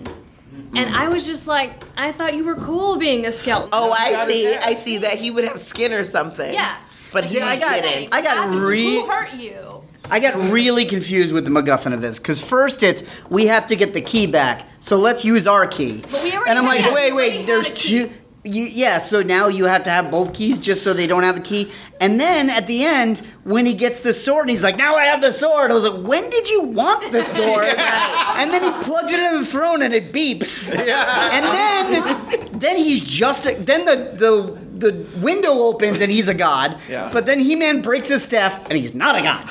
And 0.75 0.95
I 0.95 1.09
was 1.09 1.27
just 1.27 1.47
like, 1.49 1.83
I 1.97 2.13
thought 2.13 2.35
you 2.35 2.45
were 2.45 2.55
cool 2.55 2.97
being 2.97 3.27
a 3.27 3.33
skeleton. 3.33 3.71
Oh, 3.73 3.93
I 3.93 4.27
see. 4.29 4.55
I 4.55 4.75
see 4.75 4.99
that 4.99 5.15
he 5.19 5.31
would 5.31 5.45
have 5.45 5.61
skin 5.61 5.93
or 5.93 6.05
something. 6.05 6.53
Yeah. 6.55 6.77
But 7.13 7.25
he 7.25 7.39
Yeah, 7.39 7.47
I 7.47 7.57
got- 7.57 7.83
didn't. 7.83 8.15
I 8.15 8.23
got 8.23 8.37
That- 8.37 8.57
re- 8.57 8.95
Who 8.95 9.07
hurt 9.07 9.33
you? 9.35 9.80
I 10.11 10.20
got 10.20 10.35
really 10.51 10.85
confused 10.85 11.33
with 11.33 11.44
the 11.44 11.51
MacGuffin 11.51 11.92
of 11.92 12.01
this 12.01 12.18
because 12.18 12.42
first 12.42 12.83
it's 12.83 13.03
we 13.29 13.46
have 13.46 13.66
to 13.68 13.77
get 13.77 13.94
the 13.94 14.01
key 14.01 14.27
back, 14.27 14.68
so 14.81 14.96
let's 14.99 15.25
use 15.25 15.46
our 15.46 15.66
key. 15.66 16.03
But 16.11 16.23
we 16.23 16.33
already 16.33 16.51
and 16.51 16.59
I'm 16.59 16.64
like, 16.64 16.81
wait, 16.81 16.85
We 16.85 16.90
already 16.90 17.12
wait, 17.38 17.46
there's 17.46 17.70
a 17.70 17.73
key. 17.75 17.88
two. 18.07 18.11
You, 18.42 18.64
yeah, 18.64 18.96
so 18.96 19.23
now 19.23 19.49
you 19.49 19.66
have 19.66 19.85
to 19.85 19.90
have 19.90 20.11
both 20.11 20.33
keys 20.33 20.59
just 20.59 20.83
so 20.83 20.94
they 20.94 21.07
don't 21.07 21.25
have 21.25 21.35
the 21.37 21.42
key. 21.42 21.70
And 22.01 22.18
then 22.18 22.49
at 22.49 22.66
the 22.66 22.87
end, 22.87 23.18
when 23.44 23.66
he 23.66 23.75
gets 23.75 24.01
the 24.01 24.14
sword 24.14 24.44
and 24.44 24.51
he's 24.51 24.62
like, 24.64 24.79
now 24.79 24.94
I 24.96 25.05
have 25.05 25.20
the 25.20 25.31
sword. 25.31 25.70
I 25.70 25.75
was 25.75 25.85
like, 25.85 26.07
when 26.09 26.31
did 26.31 26.49
you 26.49 26.62
want 26.62 27.12
the 27.12 27.23
sword? 27.37 27.66
And 27.66 28.51
then 28.51 28.62
he 28.64 28.70
plugs 28.83 29.12
it 29.12 29.20
in 29.20 29.40
the 29.40 29.44
throne 29.44 29.83
and 29.83 29.92
it 29.92 30.11
beeps. 30.11 30.73
And 30.73 31.44
then 31.44 32.59
then 32.59 32.77
he's 32.79 33.03
just 33.03 33.44
then 33.44 33.85
the 33.85 34.14
the 34.16 34.59
the 34.81 35.07
window 35.21 35.53
opens 35.61 36.01
and 36.01 36.11
he's 36.11 36.29
a 36.29 36.35
god. 36.35 36.79
Yeah. 36.90 37.09
But 37.12 37.25
then 37.27 37.38
He-Man 37.38 37.83
breaks 37.83 38.09
his 38.09 38.25
staff 38.25 38.69
and 38.69 38.73
he's 38.77 38.95
not 38.95 39.14
a 39.14 39.23
god. 39.23 39.49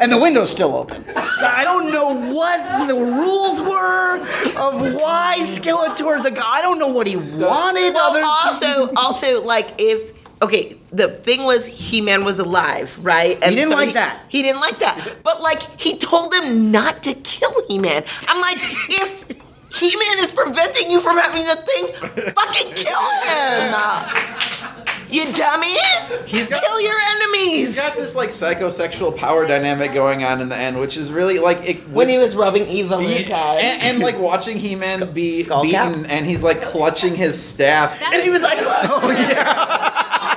and 0.00 0.10
the 0.10 0.16
window's 0.16 0.50
still 0.50 0.74
open. 0.74 1.04
So 1.04 1.44
I 1.46 1.62
don't 1.62 1.92
know 1.92 2.32
what 2.32 2.88
the 2.88 2.94
rules 2.94 3.60
were 3.60 4.18
of 4.56 4.94
why 4.94 5.36
Skeletor's 5.40 6.24
a 6.24 6.30
god. 6.30 6.46
I 6.46 6.62
don't 6.62 6.78
know 6.78 6.88
what 6.88 7.06
he 7.06 7.16
wanted. 7.16 7.92
Well, 7.94 8.10
other 8.10 8.22
also, 8.24 8.94
also, 8.96 9.44
like 9.44 9.74
if 9.78 10.12
okay, 10.42 10.76
the 10.90 11.08
thing 11.08 11.44
was 11.44 11.66
He-Man 11.66 12.24
was 12.24 12.38
alive, 12.38 12.98
right? 13.04 13.36
And 13.42 13.50
he 13.50 13.56
didn't 13.56 13.72
like 13.72 13.92
that. 13.94 14.22
He 14.28 14.42
didn't 14.42 14.60
like 14.60 14.78
that. 14.78 15.16
But 15.22 15.42
like 15.42 15.60
he 15.80 15.98
told 15.98 16.32
him 16.34 16.70
not 16.72 17.02
to 17.02 17.14
kill 17.14 17.52
He-Man. 17.68 18.04
I'm 18.28 18.40
like, 18.40 18.56
if 18.58 19.39
He-Man 19.72 20.18
is 20.18 20.32
preventing 20.32 20.90
you 20.90 21.00
from 21.00 21.16
having 21.18 21.44
the 21.44 21.56
thing, 21.56 22.32
fucking 22.34 22.72
kill 22.74 23.00
him. 23.22 23.74
You 25.10 25.24
dummy! 25.32 25.76
He's 26.26 26.46
got- 26.48 26.62
kill 26.62 26.80
your 26.80 26.94
enemies. 27.16 27.68
He's 27.68 27.76
got 27.76 27.96
this 27.96 28.14
like 28.14 28.28
psychosexual 28.30 29.16
power 29.16 29.44
dynamic 29.44 29.92
going 29.92 30.22
on 30.22 30.40
in 30.40 30.48
the 30.48 30.56
end, 30.56 30.78
which 30.78 30.96
is 30.96 31.10
really 31.10 31.40
like 31.40 31.58
it, 31.68 31.88
when 31.88 32.08
he 32.08 32.16
was 32.18 32.36
rubbing 32.36 32.68
evil 32.68 33.02
Yeah, 33.02 33.08
head. 33.36 33.60
and, 33.60 33.82
and 33.82 33.98
like 33.98 34.18
watching 34.20 34.56
He-Man 34.58 35.12
be 35.12 35.42
Skull 35.42 35.68
cap? 35.68 35.88
beaten, 35.94 36.06
and 36.06 36.26
he's 36.26 36.44
like 36.44 36.62
clutching 36.62 37.16
his 37.16 37.40
staff 37.42 37.98
That's, 37.98 38.14
and 38.14 38.22
he 38.22 38.30
was 38.30 38.40
like, 38.42 38.58
oh 38.60 39.10
yeah, 39.10 39.89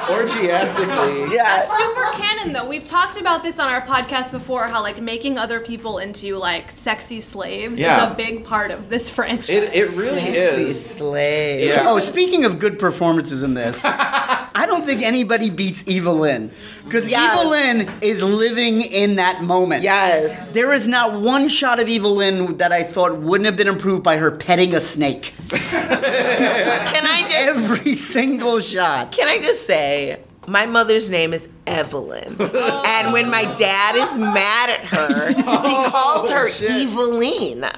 orgiastically. 0.04 1.32
yes. 1.32 1.70
super 1.78 2.12
canon 2.18 2.54
though. 2.54 2.66
We've 2.68 2.84
talked 2.84 3.18
about 3.18 3.44
this 3.44 3.60
on 3.60 3.70
our 3.70 3.82
podcast 3.82 4.32
before. 4.32 4.68
How 4.68 4.82
like 4.82 5.02
making 5.02 5.38
other 5.38 5.60
people 5.60 5.98
into 6.00 6.38
like 6.38 6.72
sexy 6.72 7.20
slaves 7.20 7.80
Yeah. 7.80 8.06
is 8.08 8.12
a 8.13 8.16
big 8.16 8.44
part 8.44 8.72
of 8.72 8.89
this 8.89 9.10
franchise. 9.10 9.50
It, 9.50 9.74
it 9.76 9.89
really 9.98 10.22
Sexy 10.22 10.63
is. 10.63 10.86
slave. 10.96 11.70
Yeah. 11.70 11.86
Oh, 11.88 12.00
speaking 12.00 12.46
of 12.46 12.60
good 12.60 12.80
performances 12.80 13.44
in 13.44 13.54
this, 13.54 13.82
I 13.86 14.66
don't 14.68 14.86
think 14.86 15.02
anybody 15.02 15.50
beats 15.50 15.84
Evelyn. 15.88 16.52
Because 16.84 17.10
Yes. 17.10 17.39
Evelyn 17.39 17.89
is 18.02 18.22
living 18.22 18.82
in 18.82 19.15
that 19.15 19.41
moment. 19.41 19.84
Yes. 19.84 20.52
There 20.52 20.74
is 20.74 20.88
not 20.88 21.19
one 21.19 21.48
shot 21.48 21.80
of 21.80 21.88
Evelyn 21.88 22.58
that 22.58 22.72
I 22.72 22.84
thought 22.84 23.17
wouldn't 23.17 23.46
have 23.46 23.56
been 23.56 23.67
improved 23.67 24.04
by 24.04 24.17
her 24.17 24.32
petting 24.32 24.76
a 24.76 24.82
snake. 24.82 25.34
Can 25.50 27.06
I 27.06 27.22
just 27.24 27.34
Every 27.34 27.93
single 27.93 28.60
shot. 28.60 29.12
Can 29.12 29.28
I 29.28 29.39
just 29.39 29.65
say, 29.65 30.22
my 30.48 30.65
mother's 30.65 31.10
name 31.10 31.34
is 31.34 31.50
Evelyn. 31.67 32.38
Oh. 32.56 32.84
And 32.86 33.12
when 33.13 33.30
my 33.30 33.46
dad 33.56 33.96
is 33.96 34.17
mad 34.17 34.69
at 34.69 34.86
her, 34.86 35.28
he 35.30 35.43
oh, 35.46 35.89
calls 35.91 36.30
her 36.30 36.48
Evelyn, 36.48 37.63
And 37.63 37.74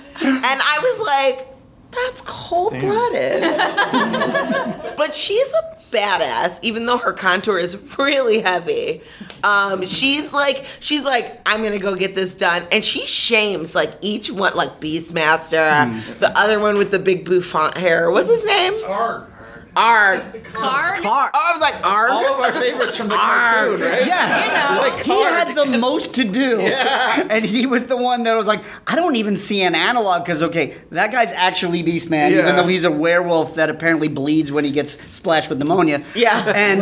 I 0.62 0.80
was 0.82 1.38
like, 1.38 1.56
that's 1.92 2.22
cold 2.26 2.74
blooded. 2.80 3.42
but 4.98 5.16
she's 5.16 5.54
a 5.54 5.75
badass, 5.96 6.60
even 6.62 6.86
though 6.86 6.98
her 6.98 7.14
contour 7.14 7.58
is 7.58 7.78
really 7.98 8.40
heavy. 8.42 9.02
Um, 9.44 9.84
she's 9.86 10.34
like, 10.34 10.66
she's 10.80 11.04
like, 11.06 11.40
I'm 11.46 11.64
gonna 11.64 11.80
go 11.80 11.96
get 11.96 12.16
this 12.16 12.36
done, 12.36 12.64
and 12.72 12.84
she 12.84 13.00
shames 13.02 13.74
like 13.76 13.92
each 14.02 14.30
one, 14.32 14.56
like 14.56 14.80
Beastmaster, 14.82 16.20
the 16.20 16.38
other 16.38 16.60
one 16.60 16.78
with 16.78 16.92
the 16.92 17.00
big 17.00 17.26
bouffant 17.26 17.78
hair. 17.78 18.12
What's 18.12 18.30
his 18.30 18.46
name? 18.46 18.74
Arg. 18.86 19.30
Arg. 19.76 20.44
Card. 20.46 21.00
Oh, 21.04 21.30
I 21.34 21.52
was 21.54 21.62
like, 21.62 21.86
Arg. 21.86 22.12
All 22.12 22.26
of 22.36 22.40
our 22.40 22.52
favorites 22.54 22.96
from 22.96 23.10
the 23.10 23.16
cartoon, 23.16 23.82
right? 23.82 24.06
Yes. 24.06 24.50
Like 24.82 25.04
He 25.04 25.12
had 25.24 25.54
the 25.56 25.78
most 25.78 26.14
to 26.16 26.24
do. 26.24 26.60
And 26.60 27.44
he 27.44 27.66
was 27.66 27.88
the 27.88 27.98
one 27.98 28.24
that 28.24 28.36
was 28.36 28.48
like, 28.48 28.64
I 28.88 28.96
don't 28.96 29.16
even 29.16 29.36
see 29.36 29.62
an 29.64 29.76
analog 29.76 30.24
because, 30.24 30.42
okay, 30.44 30.76
that 30.92 31.12
guy's 31.12 31.32
actually 31.34 31.84
Beastman, 31.84 32.32
Yeah. 32.32 32.40
even 32.44 32.56
though 32.56 32.68
he's 32.68 32.86
a 32.86 32.92
werewolf 32.92 33.56
that 33.56 33.70
apparently 33.70 34.08
bleeds 34.08 34.52
when 34.52 34.64
he 34.64 34.72
gets 34.72 34.94
splashed 35.14 35.50
with 35.50 35.58
pneumonia. 35.60 36.04
Yeah. 36.16 36.54
And 36.56 36.82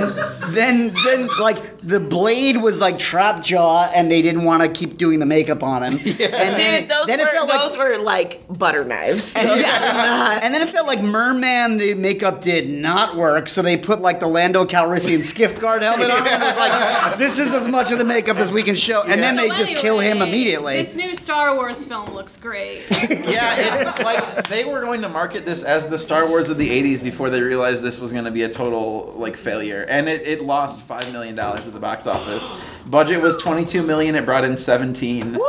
then, 0.56 0.94
then 1.06 1.30
like, 1.40 1.80
the 1.80 2.00
blade 2.00 2.58
was 2.58 2.80
like 2.80 3.00
trap 3.00 3.42
jaw 3.42 3.92
and 3.94 4.12
they 4.12 4.22
didn't 4.22 4.44
want 4.44 4.64
to 4.64 4.70
keep 4.70 4.98
doing 4.98 5.20
the 5.20 5.26
makeup 5.26 5.64
on 5.64 5.84
him. 5.84 5.94
Yeah. 6.04 6.28
And 6.28 6.56
then, 6.56 6.82
Dude, 6.82 6.90
those, 6.92 7.06
then 7.08 7.20
were, 7.20 7.26
it 7.26 7.32
felt 7.32 7.50
those 7.50 7.76
like. 7.76 7.80
were 7.80 7.98
like 8.04 8.46
butter 8.50 8.84
knives. 8.84 9.34
And, 9.36 9.48
yeah. 9.62 10.40
and 10.44 10.54
then 10.54 10.62
it 10.62 10.70
felt 10.70 10.88
like 10.88 11.02
Merman, 11.02 11.78
the 11.78 11.94
makeup 11.96 12.42
did 12.42 12.70
not 12.84 13.16
work, 13.16 13.48
so 13.48 13.64
they 13.64 13.78
put 13.78 14.02
like 14.02 14.20
the 14.20 14.28
Lando 14.28 14.66
Calrissian 14.66 15.24
skiff 15.24 15.60
guard 15.60 15.82
helmet 15.82 16.12
on. 16.12 16.28
And 16.28 16.42
was 16.44 16.58
like, 16.58 17.18
this 17.18 17.40
is 17.40 17.52
as 17.54 17.68
much 17.68 17.92
of 17.92 17.98
the 17.98 18.04
makeup 18.04 18.38
as 18.38 18.52
we 18.52 18.62
can 18.62 18.76
show. 18.76 19.02
And 19.02 19.24
then 19.24 19.36
So 19.36 19.42
they 19.42 19.50
just 19.56 19.76
kill 19.78 19.98
him 20.00 20.22
immediately. 20.22 20.76
This 20.78 20.96
new 20.96 21.16
Star 21.16 21.56
Wars 21.56 21.84
film 21.86 22.14
looks 22.14 22.38
great. 22.38 22.84
Yeah, 23.24 23.56
it's 23.58 24.04
like 24.04 24.48
they 24.50 24.66
were 24.66 24.82
going 24.82 25.02
to 25.02 25.10
market 25.10 25.46
this 25.46 25.64
as 25.64 25.88
the 25.88 25.98
Star 25.98 26.28
Wars 26.28 26.50
of 26.50 26.58
the 26.58 26.70
'80s 26.70 27.02
before 27.02 27.30
they 27.30 27.42
realized 27.42 27.84
this 27.84 28.00
was 28.00 28.12
going 28.12 28.26
to 28.26 28.32
be 28.32 28.44
a 28.44 28.50
total 28.50 29.14
like 29.16 29.36
failure, 29.38 29.86
and 29.88 30.10
it, 30.10 30.28
it 30.28 30.44
lost 30.44 30.82
five 30.82 31.10
million 31.14 31.36
dollars 31.36 31.66
at 31.66 31.74
the 31.74 31.80
box 31.80 32.06
office. 32.06 32.48
Budget 32.86 33.22
was 33.22 33.38
22 33.42 33.82
million. 33.82 34.16
It 34.16 34.26
brought 34.26 34.44
in 34.44 34.58
17. 34.58 35.34
Woo! 35.34 35.40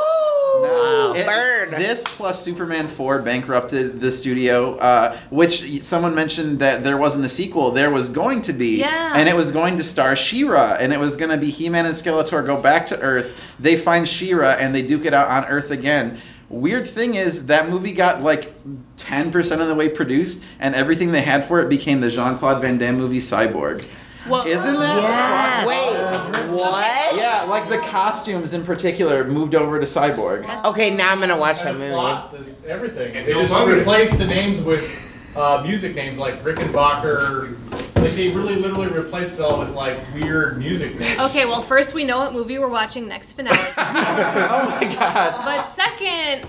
It- 1.16 1.26
burn. 1.26 1.70
This 1.70 2.02
plus 2.04 2.42
Superman 2.42 2.88
4 2.88 3.20
bankrupted 3.22 4.00
the 4.00 4.10
studio, 4.12 4.76
uh, 4.76 5.16
which 5.30 5.82
someone 5.82 6.14
mentioned 6.14 6.58
that 6.58 6.84
there 6.84 6.96
wasn't 6.96 7.24
a 7.24 7.28
sequel. 7.28 7.70
There 7.70 7.90
was 7.90 8.08
going 8.08 8.42
to 8.42 8.52
be. 8.52 8.78
Yeah. 8.78 9.12
And 9.16 9.28
it 9.28 9.36
was 9.36 9.50
going 9.50 9.76
to 9.78 9.82
star 9.84 10.16
She-Ra, 10.16 10.76
and 10.78 10.92
it 10.92 11.00
was 11.00 11.16
going 11.16 11.30
to 11.30 11.36
be 11.36 11.50
He-Man 11.50 11.86
and 11.86 11.94
Skeletor 11.94 12.44
go 12.44 12.60
back 12.60 12.86
to 12.86 13.00
Earth. 13.00 13.38
They 13.58 13.76
find 13.76 14.08
She-Ra, 14.08 14.50
and 14.58 14.74
they 14.74 14.82
duke 14.82 15.04
it 15.04 15.14
out 15.14 15.28
on 15.28 15.44
Earth 15.46 15.70
again. 15.70 16.18
Weird 16.48 16.86
thing 16.86 17.14
is 17.14 17.46
that 17.46 17.68
movie 17.68 17.92
got 17.92 18.22
like 18.22 18.52
10% 18.98 19.60
of 19.60 19.68
the 19.68 19.74
way 19.74 19.88
produced, 19.88 20.42
and 20.60 20.74
everything 20.74 21.12
they 21.12 21.22
had 21.22 21.44
for 21.44 21.60
it 21.60 21.68
became 21.68 22.00
the 22.00 22.10
Jean-Claude 22.10 22.62
Van 22.62 22.78
Damme 22.78 22.96
movie 22.96 23.20
Cyborg. 23.20 23.84
Whoa. 24.26 24.44
Isn't 24.46 24.74
that? 24.80 25.02
Yes. 25.02 25.66
Wait, 25.66 26.50
what? 26.58 27.16
Yeah, 27.16 27.44
like 27.48 27.68
the 27.68 27.78
costumes 27.88 28.52
in 28.54 28.64
particular 28.64 29.24
moved 29.24 29.54
over 29.54 29.78
to 29.78 29.86
Cyborg. 29.86 30.64
Okay, 30.64 30.94
now 30.94 31.12
I'm 31.12 31.20
gonna 31.20 31.36
watch 31.36 31.62
that 31.62 31.74
movie. 31.74 31.92
plot, 31.92 32.32
the- 32.32 32.68
everything. 32.68 33.14
And 33.16 33.26
They 33.26 33.32
just 33.34 33.54
replaced 33.54 34.18
the 34.18 34.26
names 34.26 34.60
with 34.62 35.10
uh, 35.36 35.62
music 35.66 35.94
names 35.94 36.18
like 36.18 36.42
Rickenbacker. 36.42 37.54
Like 37.96 38.12
they 38.12 38.28
really 38.34 38.56
literally 38.56 38.88
replaced 38.88 39.38
it 39.38 39.42
all 39.42 39.58
with 39.60 39.70
like 39.70 39.98
weird 40.14 40.58
music 40.58 40.98
names. 40.98 41.20
Okay, 41.20 41.44
well, 41.46 41.62
first 41.62 41.94
we 41.94 42.04
know 42.04 42.18
what 42.18 42.32
movie 42.32 42.58
we're 42.58 42.68
watching 42.68 43.06
next 43.08 43.32
finale. 43.32 43.56
Oh 43.76 44.78
my 44.80 44.94
god. 44.94 45.44
but 45.44 45.64
second, 45.64 46.46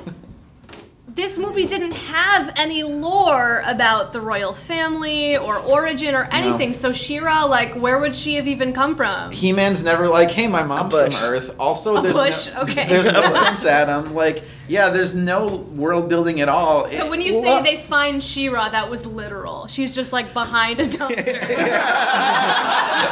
this 1.16 1.38
movie 1.38 1.66
didn't 1.66 1.94
have 1.94 2.52
any 2.58 2.84
lore 2.84 3.62
about 3.66 4.12
the 4.12 4.20
royal 4.20 4.54
family 4.54 5.38
or 5.38 5.58
origin 5.58 6.14
or 6.14 6.26
anything. 6.26 6.74
So 6.74 6.92
She-Ra, 6.92 7.46
like, 7.46 7.74
where 7.76 8.00
would 8.00 8.16
she 8.16 8.36
have 8.36 8.48
even 8.50 8.74
come 8.74 8.98
from? 8.98 9.32
He-Man's 9.32 9.82
never 9.82 10.10
like, 10.10 10.30
hey, 10.32 10.48
my 10.48 10.64
mom's 10.64 10.94
from. 10.94 11.14
Earth. 11.24 11.56
Also, 11.58 11.96
A 11.98 12.02
there's 12.02 12.14
bush, 12.14 12.54
no, 12.54 12.62
okay. 12.64 12.88
there's 12.90 13.06
no 13.12 13.32
Prince 13.32 13.66
Adam. 13.66 14.14
Like, 14.14 14.44
yeah, 14.68 14.90
there's 14.90 15.14
no 15.14 15.58
world 15.58 16.10
building 16.10 16.42
at 16.42 16.50
all. 16.50 16.88
So 16.90 17.10
when 17.10 17.22
you 17.22 17.34
say 17.34 17.62
they 17.62 17.78
find 17.78 18.24
She-Ra, 18.24 18.70
that 18.70 18.90
was 18.90 19.06
literal. 19.06 19.68
She's 19.68 19.94
just 19.96 20.12
like 20.14 20.34
behind 20.34 20.80
a 20.80 20.84
dumpster. 20.86 21.26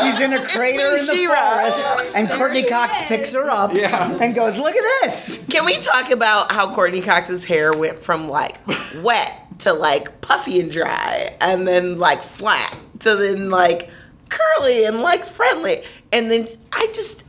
She's 0.00 0.20
in 0.20 0.32
a 0.32 0.46
crater 0.46 0.96
in 0.96 1.06
the 1.06 1.12
She-Ra. 1.12 1.58
forest, 1.60 1.88
and 2.14 2.30
Courteney 2.30 2.64
Cox 2.64 2.96
is. 3.00 3.06
picks 3.06 3.32
her 3.32 3.48
up 3.50 3.72
Yeah. 3.74 4.16
and 4.20 4.34
goes, 4.34 4.56
"Look 4.56 4.74
at 4.76 4.84
this." 5.02 5.44
Can 5.50 5.64
we 5.64 5.74
talk 5.76 6.10
about 6.10 6.52
how 6.52 6.72
Courteney 6.74 7.00
Cox's 7.00 7.44
hair 7.44 7.72
went 7.76 8.00
from 8.02 8.28
like 8.28 8.56
wet 9.02 9.32
to 9.60 9.72
like 9.72 10.20
puffy 10.20 10.60
and 10.60 10.70
dry, 10.70 11.34
and 11.40 11.66
then 11.66 11.98
like 11.98 12.22
flat 12.22 12.74
to 13.00 13.16
then 13.16 13.50
like 13.50 13.90
curly 14.28 14.84
and 14.84 15.00
like 15.00 15.24
friendly, 15.24 15.82
and 16.12 16.30
then 16.30 16.48
I 16.72 16.90
just 16.94 17.24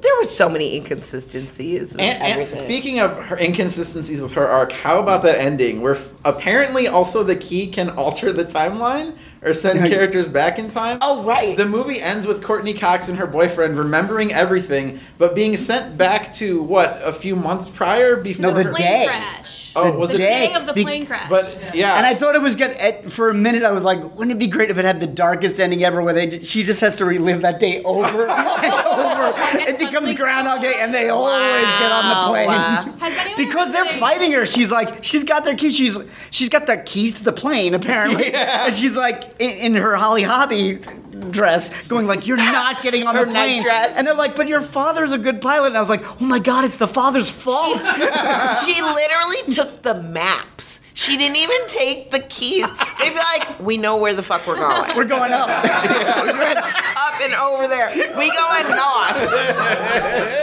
there 0.00 0.16
were 0.18 0.24
so 0.24 0.48
many 0.48 0.76
inconsistencies. 0.76 1.96
And, 1.96 2.22
and 2.22 2.46
speaking 2.46 3.00
of 3.00 3.16
her 3.26 3.36
inconsistencies 3.36 4.22
with 4.22 4.32
her 4.32 4.46
arc, 4.46 4.72
how 4.72 5.00
about 5.00 5.22
that 5.24 5.38
ending 5.38 5.80
where 5.80 5.94
f- 5.96 6.12
apparently 6.24 6.86
also 6.88 7.22
the 7.24 7.36
key 7.36 7.66
can 7.66 7.90
alter 7.90 8.32
the 8.32 8.44
timeline 8.44 9.16
or 9.42 9.52
send 9.54 9.78
characters 9.90 10.28
back 10.28 10.58
in 10.58 10.68
time? 10.68 10.98
oh 11.02 11.22
right, 11.24 11.56
The 11.56 11.66
movie 11.66 12.00
ends 12.00 12.26
with 12.26 12.42
Courteney 12.42 12.74
Cox 12.74 13.08
and 13.08 13.18
her 13.18 13.26
boyfriend 13.26 13.76
remembering 13.76 14.32
everything, 14.32 15.00
but 15.18 15.34
being 15.34 15.56
sent 15.56 15.98
back 15.98 16.32
to 16.34 16.62
what 16.62 17.00
a 17.02 17.12
few 17.12 17.36
months 17.36 17.68
prior 17.68 18.16
before. 18.16 18.42
No, 18.42 18.52
the 18.52 18.64
her- 18.64 18.72
plane 18.74 18.86
day. 18.88 19.04
crash. 19.06 19.56
Oh, 19.76 19.90
the 19.92 19.98
was 19.98 20.10
The 20.10 20.18
day. 20.18 20.48
day 20.48 20.54
of 20.54 20.66
the 20.66 20.72
Be- 20.72 20.82
plane 20.82 21.06
crash. 21.06 21.28
But 21.30 21.74
yeah, 21.74 21.96
And 21.96 22.04
I 22.06 22.14
thought 22.14 22.34
it 22.34 22.42
was 22.42 22.56
good. 22.56 22.70
At, 22.72 23.10
for 23.12 23.30
a 23.30 23.34
minute, 23.34 23.62
I 23.62 23.70
was 23.72 23.84
like, 23.84 24.02
"Wouldn't 24.16 24.32
it 24.32 24.38
be 24.38 24.46
great 24.48 24.70
if 24.70 24.78
it 24.78 24.84
had 24.84 24.98
the 25.00 25.06
darkest 25.06 25.60
ending 25.60 25.84
ever, 25.84 26.02
where 26.02 26.12
they 26.14 26.40
she 26.42 26.62
just 26.64 26.80
has 26.80 26.96
to 26.96 27.04
relive 27.04 27.42
that 27.42 27.58
day 27.60 27.82
over 27.84 28.26
and 28.26 28.74
over? 28.86 29.32
It 29.58 29.78
becomes 29.78 29.92
suddenly- 29.92 30.14
Groundhog 30.14 30.60
Day, 30.62 30.74
and 30.78 30.92
they 30.94 31.08
always 31.08 31.34
get 31.78 31.92
on 31.92 32.08
the 32.08 32.30
plane." 32.30 32.46
Wow. 32.48 32.94
Because 33.36 33.72
they're 33.72 33.84
fighting 33.98 34.32
her. 34.32 34.44
She's 34.46 34.70
like, 34.70 35.02
she's 35.04 35.24
got 35.24 35.44
their 35.44 35.56
keys. 35.56 35.74
She's 35.76 35.96
she's 36.30 36.48
got 36.48 36.66
the 36.66 36.82
keys 36.84 37.14
to 37.18 37.24
the 37.24 37.32
plane 37.32 37.74
apparently, 37.74 38.30
and 38.34 38.74
she's 38.76 38.96
like 38.96 39.34
in, 39.38 39.50
in 39.50 39.74
her 39.76 39.96
Holly 39.96 40.22
Hobbie 40.22 40.78
dress, 41.20 41.70
going 41.88 42.06
like, 42.06 42.26
"You're 42.26 42.36
not 42.36 42.82
getting 42.82 43.06
on 43.06 43.14
Her 43.14 43.24
the 43.24 43.30
plane." 43.30 43.62
nightdress. 43.62 43.96
And 43.96 44.06
they're 44.06 44.14
like, 44.14 44.36
"But 44.36 44.48
your 44.48 44.62
father's 44.62 45.12
a 45.12 45.18
good 45.18 45.40
pilot." 45.40 45.68
And 45.68 45.76
I 45.76 45.80
was 45.80 45.90
like, 45.90 46.02
"Oh 46.20 46.24
my 46.24 46.38
god, 46.38 46.64
it's 46.64 46.76
the 46.78 46.88
father's 46.88 47.30
fault." 47.30 47.78
she 48.64 48.80
literally 48.82 49.52
took 49.52 49.82
the 49.82 49.94
maps. 49.94 50.79
She 51.00 51.16
didn't 51.16 51.38
even 51.38 51.66
take 51.66 52.10
the 52.10 52.18
keys. 52.18 52.70
They'd 52.98 53.08
be 53.08 53.16
like, 53.16 53.58
"We 53.58 53.78
know 53.78 53.96
where 53.96 54.12
the 54.12 54.22
fuck 54.22 54.46
we're 54.46 54.56
going. 54.56 54.94
We're 54.94 55.06
going 55.06 55.32
up. 55.32 55.48
We're 55.48 56.32
going 56.34 56.58
up 56.58 57.20
and 57.22 57.34
over 57.36 57.66
there. 57.68 57.88
We 58.18 58.30
going 58.30 58.68
north." 58.68 59.16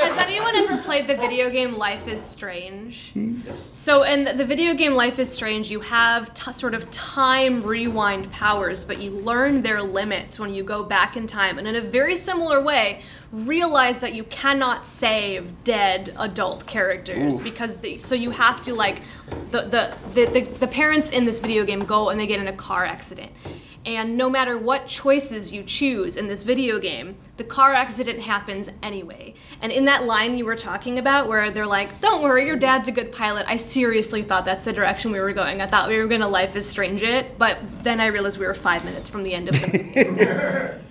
Has 0.01 0.17
anyone 0.17 0.55
ever 0.55 0.77
played 0.81 1.05
the 1.05 1.15
video 1.15 1.51
game 1.51 1.75
Life 1.75 2.07
is 2.07 2.23
Strange? 2.23 3.13
So, 3.53 4.01
in 4.01 4.35
the 4.35 4.45
video 4.45 4.73
game 4.73 4.95
Life 4.95 5.19
is 5.19 5.31
Strange, 5.31 5.69
you 5.69 5.79
have 5.81 6.33
t- 6.33 6.51
sort 6.53 6.73
of 6.73 6.89
time 6.89 7.61
rewind 7.61 8.31
powers, 8.31 8.83
but 8.83 8.99
you 8.99 9.11
learn 9.11 9.61
their 9.61 9.83
limits 9.83 10.39
when 10.39 10.51
you 10.51 10.63
go 10.63 10.83
back 10.83 11.15
in 11.15 11.27
time. 11.27 11.59
And 11.59 11.67
in 11.67 11.75
a 11.75 11.81
very 11.81 12.15
similar 12.15 12.63
way, 12.63 13.03
realize 13.31 13.99
that 13.99 14.13
you 14.13 14.23
cannot 14.25 14.85
save 14.85 15.63
dead 15.63 16.15
adult 16.17 16.65
characters 16.65 17.39
because 17.39 17.77
they, 17.77 17.97
so 17.97 18.15
you 18.15 18.31
have 18.31 18.61
to 18.61 18.73
like 18.73 19.01
the, 19.51 19.61
the 19.61 19.97
the, 20.13 20.25
the 20.25 20.41
the 20.41 20.67
parents 20.67 21.09
in 21.09 21.25
this 21.25 21.39
video 21.39 21.65
game 21.65 21.79
go 21.79 22.09
and 22.09 22.19
they 22.19 22.27
get 22.27 22.39
in 22.39 22.47
a 22.47 22.53
car 22.53 22.85
accident 22.85 23.31
and 23.87 24.17
no 24.17 24.29
matter 24.29 24.57
what 24.57 24.85
choices 24.85 25.53
you 25.53 25.63
choose 25.63 26.17
in 26.17 26.27
this 26.27 26.43
video 26.43 26.77
game, 26.77 27.15
the 27.37 27.45
car 27.45 27.73
accident 27.73 28.19
happens 28.19 28.69
anyway. 28.83 29.33
And 29.61 29.71
in 29.71 29.85
that 29.85 30.03
line 30.03 30.37
you 30.37 30.43
were 30.43 30.57
talking 30.57 30.99
about, 30.99 31.29
where 31.29 31.49
they're 31.51 31.65
like, 31.65 32.01
don't 32.01 32.21
worry, 32.21 32.45
your 32.45 32.57
dad's 32.57 32.89
a 32.89 32.91
good 32.91 33.13
pilot, 33.13 33.45
I 33.47 33.55
seriously 33.55 34.23
thought 34.23 34.43
that's 34.43 34.65
the 34.65 34.73
direction 34.73 35.13
we 35.13 35.21
were 35.21 35.31
going. 35.31 35.61
I 35.61 35.67
thought 35.67 35.87
we 35.87 35.97
were 35.99 36.07
going 36.07 36.19
to 36.19 36.27
Life 36.27 36.57
is 36.57 36.67
Strange 36.67 37.01
it, 37.01 37.37
but 37.37 37.59
then 37.81 38.01
I 38.01 38.07
realized 38.07 38.37
we 38.37 38.45
were 38.45 38.53
five 38.53 38.83
minutes 38.83 39.07
from 39.07 39.23
the 39.23 39.33
end 39.33 39.47
of 39.47 39.61
the 39.61 39.67
movie. 40.75 40.83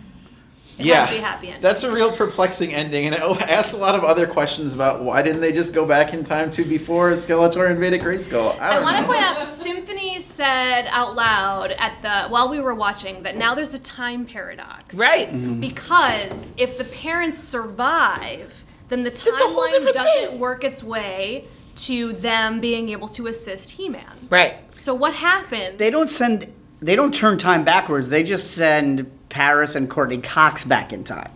It 0.78 0.86
yeah, 0.86 0.94
had 0.94 1.06
to 1.06 1.12
be 1.12 1.18
a 1.18 1.22
happy 1.22 1.46
ending. 1.48 1.62
that's 1.62 1.82
a 1.84 1.92
real 1.92 2.12
perplexing 2.12 2.74
ending, 2.74 3.06
and 3.06 3.14
it 3.14 3.20
asks 3.48 3.72
a 3.72 3.76
lot 3.76 3.94
of 3.94 4.04
other 4.04 4.26
questions 4.26 4.74
about 4.74 5.02
why 5.02 5.22
didn't 5.22 5.40
they 5.40 5.52
just 5.52 5.72
go 5.72 5.86
back 5.86 6.12
in 6.12 6.22
time 6.22 6.50
to 6.50 6.64
before 6.64 7.10
Skeletor 7.12 7.70
invaded 7.70 8.02
Grayskull? 8.02 8.58
I 8.60 8.76
I 8.76 8.82
want 8.82 8.98
to 8.98 9.04
point 9.04 9.20
out, 9.20 9.48
Symphony 9.48 10.20
said 10.20 10.86
out 10.90 11.14
loud 11.14 11.72
at 11.72 12.02
the 12.02 12.28
while 12.28 12.48
we 12.48 12.60
were 12.60 12.74
watching 12.74 13.22
that 13.22 13.36
now 13.36 13.54
there's 13.54 13.74
a 13.74 13.78
time 13.78 14.26
paradox. 14.26 14.96
Right. 14.96 15.28
Mm-hmm. 15.28 15.60
Because 15.60 16.52
if 16.56 16.76
the 16.76 16.84
parents 16.84 17.40
survive, 17.40 18.64
then 18.88 19.02
the 19.02 19.10
timeline 19.10 19.92
doesn't 19.92 20.30
thing. 20.30 20.38
work 20.38 20.62
its 20.62 20.84
way 20.84 21.46
to 21.76 22.12
them 22.12 22.60
being 22.60 22.88
able 22.88 23.08
to 23.08 23.26
assist 23.26 23.72
He-Man. 23.72 24.28
Right. 24.30 24.56
So 24.74 24.94
what 24.94 25.14
happens? 25.14 25.78
They 25.78 25.90
don't 25.90 26.10
send. 26.10 26.52
They 26.80 26.96
don't 26.96 27.14
turn 27.14 27.38
time 27.38 27.64
backwards. 27.64 28.10
They 28.10 28.22
just 28.22 28.52
send 28.52 29.10
Paris 29.28 29.74
and 29.74 29.88
Courteney 29.90 30.18
Cox 30.18 30.64
back 30.64 30.92
in 30.92 31.04
time. 31.04 31.30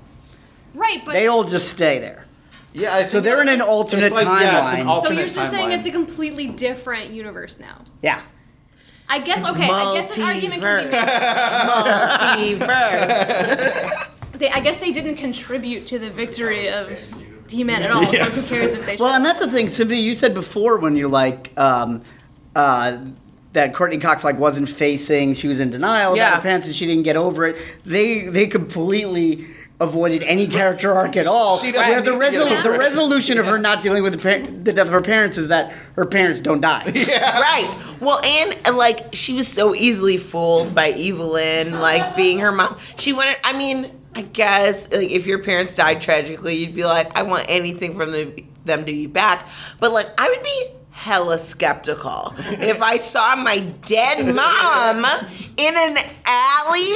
right, 0.75 1.05
but 1.05 1.13
They 1.13 1.27
all 1.27 1.45
just 1.45 1.69
stay 1.71 1.99
there. 1.99 2.27
Yeah, 2.73 2.95
I 2.95 3.03
So 3.03 3.21
they're 3.21 3.43
in 3.43 3.49
an 3.49 3.61
alternate 3.61 4.13
like, 4.13 4.25
Yeah, 4.25 4.75
an 4.75 4.87
timeline. 4.87 5.03
so 5.03 5.11
you're 5.11 5.27
just 5.27 5.51
saying 5.51 5.73
it's 5.73 5.87
a 5.87 5.91
completely 5.91 6.47
different 6.49 7.11
universe 7.11 7.59
now. 7.59 7.79
Yeah. 8.03 8.21
I 9.09 9.19
guess 9.19 9.45
okay. 9.45 9.69
I 9.69 9.95
guess 9.95 10.17
an 10.17 10.23
argument 10.23 10.63
can 10.63 10.91
be. 10.91 12.57
Multiverse. 12.65 14.07
They, 14.35 14.49
I 14.49 14.61
guess 14.61 14.79
they 14.79 14.93
didn't 14.93 15.17
contribute 15.17 15.87
to 15.89 15.99
the 15.99 16.09
victory 16.09 16.71
of 16.71 16.89
He-Man 17.49 17.83
at 17.83 17.91
all. 17.91 18.05
So 18.13 18.25
who 18.27 18.43
cares 18.47 18.73
if 18.73 18.87
they? 18.87 18.97
Well, 18.97 19.13
and 19.15 19.25
that's 19.25 19.41
the 19.41 19.51
thing, 19.51 19.69
Symphony. 19.69 20.01
You 20.01 20.15
said 20.15 20.33
before 20.33 20.79
when 20.79 20.95
you're 20.97 21.09
like, 21.11 21.53
um, 21.59 22.03
uh, 22.55 23.05
that 23.53 23.75
Courteney 23.75 23.99
Cox 23.99 24.23
like 24.25 24.39
wasn't 24.39 24.69
facing, 24.69 25.35
she 25.35 25.49
was 25.49 25.61
in 25.61 25.71
denial 25.71 26.17
Yeah. 26.17 26.29
about 26.29 26.37
her 26.37 26.43
parents, 26.43 26.67
and 26.67 26.75
she 26.75 26.87
didn't 26.87 27.03
get 27.05 27.17
over 27.17 27.47
it. 27.47 27.57
They 27.85 28.27
they 28.29 28.47
completely 28.47 29.47
avoided 29.81 30.23
any 30.25 30.47
character 30.47 30.93
arc 30.93 31.17
at 31.17 31.27
all. 31.27 31.59
She 31.59 31.73
doesn't 31.73 32.05
the, 32.05 32.11
need 32.11 32.19
to 32.19 32.31
get 32.31 32.33
resolu- 32.35 32.53
over 32.53 32.69
the 32.69 32.75
it. 32.75 32.79
resolution 32.79 33.39
of 33.39 33.47
her 33.47 33.59
not 33.59 33.81
dealing 33.81 34.03
with 34.03 34.13
the, 34.13 34.19
par- 34.19 34.47
the 34.47 34.75
death 34.75 34.87
of 34.87 34.93
her 34.93 35.01
parents 35.01 35.39
is 35.39 35.49
that 35.49 35.73
her 35.97 36.05
parents 36.05 36.39
don't 36.39 36.61
die. 36.61 36.85
Yeah. 36.95 37.41
Right. 37.41 37.97
Well, 37.99 38.21
and 38.23 38.59
uh, 38.69 38.77
like 38.77 39.15
she 39.15 39.33
was 39.33 39.49
so 39.49 39.75
easily 39.75 40.19
fooled 40.19 40.75
by 40.75 40.91
Evil-Lyn, 40.93 41.81
like 41.81 42.15
being 42.15 42.41
her 42.41 42.53
mom. 42.53 42.77
She 42.99 43.13
wanted. 43.15 43.37
I 43.43 43.57
mean, 43.57 43.91
I 44.15 44.23
guess 44.23 44.93
like 44.93 45.11
if 45.11 45.27
your 45.27 45.43
parents 45.43 45.75
died 45.75 46.03
tragically, 46.03 46.55
you'd 46.57 46.75
be 46.75 46.85
like, 46.85 47.17
I 47.17 47.23
want 47.23 47.47
anything 47.49 47.97
from 47.97 48.13
them, 48.13 48.35
them 48.67 48.81
to 48.81 48.93
be 48.93 49.07
back. 49.07 49.47
But 49.81 49.93
like, 49.93 50.09
I 50.21 50.29
would 50.29 50.43
be 50.43 50.67
hella 51.01 51.39
skeptical 51.39 52.35
if 52.61 52.83
I 52.83 52.99
saw 52.99 53.35
my 53.35 53.61
dead 53.87 54.35
mom 54.35 55.07
in 55.57 55.75
an 55.75 55.97
alley 56.27 56.93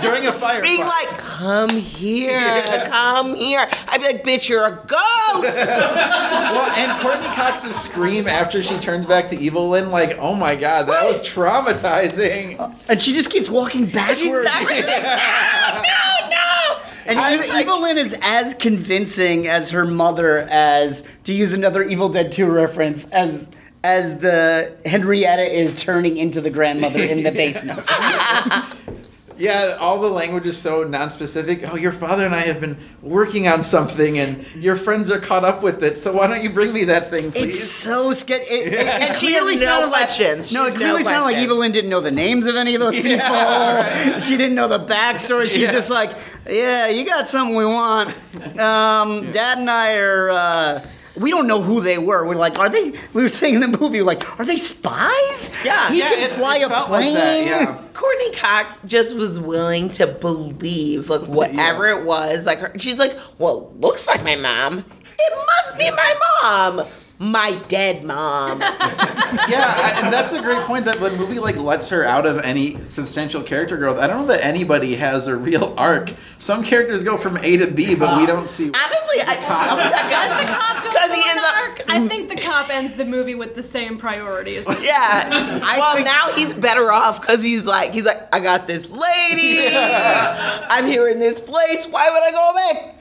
during 0.00 0.26
a 0.26 0.32
fire. 0.32 0.62
being 0.62 0.80
like, 0.80 1.08
"Come 1.18 1.68
here, 1.70 2.62
come 2.88 3.34
here." 3.34 3.68
I'd 3.88 4.00
be 4.00 4.06
like, 4.06 4.24
"Bitch, 4.24 4.48
you're 4.48 4.64
a 4.66 4.70
ghost." 4.86 5.56
well, 5.68 6.70
and 6.76 6.98
Courteney 7.02 7.26
Cox's 7.34 7.76
scream 7.76 8.26
after 8.26 8.62
she 8.62 8.78
turns 8.78 9.04
back 9.04 9.28
to 9.28 9.38
Evil-Lyn, 9.38 9.90
like, 9.90 10.16
oh 10.18 10.34
my 10.34 10.56
god, 10.56 10.86
that 10.88 11.04
was 11.04 11.22
traumatizing. 11.22 12.58
And 12.88 13.02
she 13.02 13.12
just 13.12 13.28
keeps 13.30 13.50
walking 13.50 13.82
And 13.82 14.18
she's 14.18 14.28
backwards. 14.32 14.46
back- 14.86 15.82
no, 15.82 16.30
no, 16.30 16.30
no. 16.30 16.91
And 17.06 17.18
I 17.18 17.60
Evil-Lyn 17.60 17.98
is 17.98 18.16
as 18.22 18.54
convincing 18.54 19.46
as 19.48 19.70
her 19.70 19.84
mother 19.84 20.38
as 20.50 21.08
to 21.24 21.32
use 21.32 21.52
another 21.52 21.82
Evil 21.82 22.08
Dead 22.08 22.32
2 22.32 22.50
reference 22.50 23.10
as 23.10 23.50
as 23.84 24.18
the 24.18 24.76
Henrietta 24.84 25.42
is 25.42 25.82
turning 25.82 26.16
into 26.16 26.40
the 26.40 26.50
grandmother 26.50 27.00
in 27.00 27.24
the 27.24 27.32
basement. 27.32 27.80
Yeah, 29.38 29.76
all 29.80 30.00
the 30.00 30.08
language 30.10 30.46
is 30.46 30.60
so 30.60 30.84
non-specific. 30.84 31.64
Oh, 31.70 31.76
your 31.76 31.92
father 31.92 32.24
and 32.26 32.34
I 32.34 32.40
have 32.42 32.60
been 32.60 32.76
working 33.00 33.48
on 33.48 33.62
something, 33.62 34.18
and 34.18 34.44
your 34.54 34.76
friends 34.76 35.10
are 35.10 35.18
caught 35.18 35.44
up 35.44 35.62
with 35.62 35.82
it. 35.82 35.98
So 35.98 36.12
why 36.12 36.26
don't 36.26 36.42
you 36.42 36.50
bring 36.50 36.72
me 36.72 36.84
that 36.84 37.10
thing, 37.10 37.32
please? 37.32 37.44
It's 37.56 37.60
so 37.62 38.12
sketchy. 38.12 38.44
It, 38.44 38.68
it, 38.68 38.72
it 38.74 38.86
And 38.86 39.16
she 39.16 39.28
clearly 39.28 39.54
no 39.56 39.60
sounded 39.62 39.86
like- 39.88 40.02
questions. 40.04 40.52
no, 40.52 40.66
it 40.66 40.70
has 40.70 40.76
clearly 40.76 41.02
no 41.02 41.08
sounded 41.08 41.24
like. 41.24 41.36
Evil-Lyn 41.38 41.72
didn't 41.72 41.90
know 41.90 42.00
the 42.00 42.10
names 42.10 42.46
of 42.46 42.56
any 42.56 42.74
of 42.74 42.80
those 42.80 42.94
people. 43.00 44.20
She 44.20 44.36
didn't 44.36 44.54
know 44.54 44.68
the 44.68 44.80
backstory. 44.80 45.44
She's 45.44 45.58
Yeah. 45.62 45.72
just 45.72 45.90
like, 45.90 46.10
yeah, 46.48 46.88
you 46.88 47.04
got 47.04 47.28
something 47.28 47.56
we 47.56 47.64
want. 47.66 48.14
Um, 48.58 49.30
Dad 49.32 49.58
and 49.58 49.70
I 49.70 49.96
are. 49.96 50.30
Uh, 50.30 50.86
we 51.16 51.30
don't 51.30 51.46
know 51.46 51.60
who 51.62 51.80
they 51.80 51.98
were. 51.98 52.26
We're 52.26 52.34
like, 52.34 52.58
are 52.58 52.68
they? 52.68 52.92
We 53.12 53.22
were 53.22 53.28
saying 53.28 53.54
in 53.54 53.60
the 53.60 53.68
movie, 53.78 54.00
we're 54.00 54.06
like, 54.06 54.38
are 54.40 54.44
they 54.46 54.56
spies? 54.56 55.50
Yeah. 55.64 55.90
he 55.90 55.98
Yeah, 55.98 56.08
can 56.10 56.18
it- 56.24 56.30
fly 56.30 56.56
it 56.58 56.62
a 56.66 56.68
felt 56.70 56.90
like 56.90 57.02
plane. 57.02 57.14
that, 57.14 57.44
yeah. 57.46 57.78
Courteney 57.92 58.32
Cox 58.32 58.80
just 58.86 59.14
was 59.14 59.38
willing 59.38 59.90
to 59.92 60.06
believe 60.06 61.08
like 61.10 61.22
whatever 61.22 61.86
it 61.88 62.04
was. 62.04 62.46
Like 62.46 62.58
her, 62.60 62.72
she's 62.78 62.98
like, 62.98 63.18
well, 63.38 63.72
looks 63.78 64.06
like 64.06 64.24
my 64.24 64.36
mom. 64.36 64.84
It 65.18 65.46
must 65.64 65.78
be 65.78 65.90
my 65.90 66.14
mom. 66.42 66.86
My 67.22 67.56
dead 67.68 68.02
mom. 68.02 68.60
yeah, 68.60 68.72
I, 68.74 70.00
and 70.02 70.12
that's 70.12 70.32
a 70.32 70.42
great 70.42 70.58
point. 70.64 70.86
That 70.86 70.98
the 70.98 71.10
movie 71.12 71.38
like 71.38 71.56
lets 71.56 71.88
her 71.90 72.04
out 72.04 72.26
of 72.26 72.38
any 72.40 72.76
substantial 72.84 73.44
character 73.44 73.76
growth. 73.76 73.98
I 73.98 74.08
don't 74.08 74.22
know 74.22 74.26
that 74.26 74.44
anybody 74.44 74.96
has 74.96 75.28
a 75.28 75.36
real 75.36 75.72
arc. 75.78 76.12
Some 76.38 76.64
characters 76.64 77.04
go 77.04 77.16
from 77.16 77.36
A 77.36 77.56
to 77.58 77.68
B, 77.70 77.94
but 77.94 78.18
we 78.18 78.26
don't 78.26 78.50
see. 78.50 78.64
Honestly, 78.64 79.20
I 79.24 79.36
Does 80.10 80.40
the 80.40 80.52
cop 80.52 80.82
go 80.82 80.90
Because 80.90 81.14
he 81.14 81.22
ends 81.30 81.36
an 81.36 81.44
up- 81.44 81.54
arc? 81.54 81.84
I 81.88 82.08
think 82.08 82.28
the 82.28 82.34
cop 82.36 82.70
ends 82.70 82.94
the 82.94 83.04
movie 83.04 83.36
with 83.36 83.54
the 83.54 83.62
same 83.62 83.98
priorities. 83.98 84.66
Yeah. 84.82 85.60
well, 85.78 86.02
now 86.02 86.32
he's 86.34 86.52
better 86.54 86.90
off 86.90 87.20
because 87.20 87.44
he's 87.44 87.66
like, 87.66 87.92
he's 87.92 88.04
like, 88.04 88.34
I 88.34 88.40
got 88.40 88.66
this 88.66 88.90
lady. 88.90 89.58
I'm 89.76 90.86
here 90.88 91.06
in 91.08 91.20
this 91.20 91.38
place. 91.38 91.86
Why 91.86 92.10
would 92.10 92.22
I 92.22 92.30
go 92.32 92.52
back? 92.54 92.96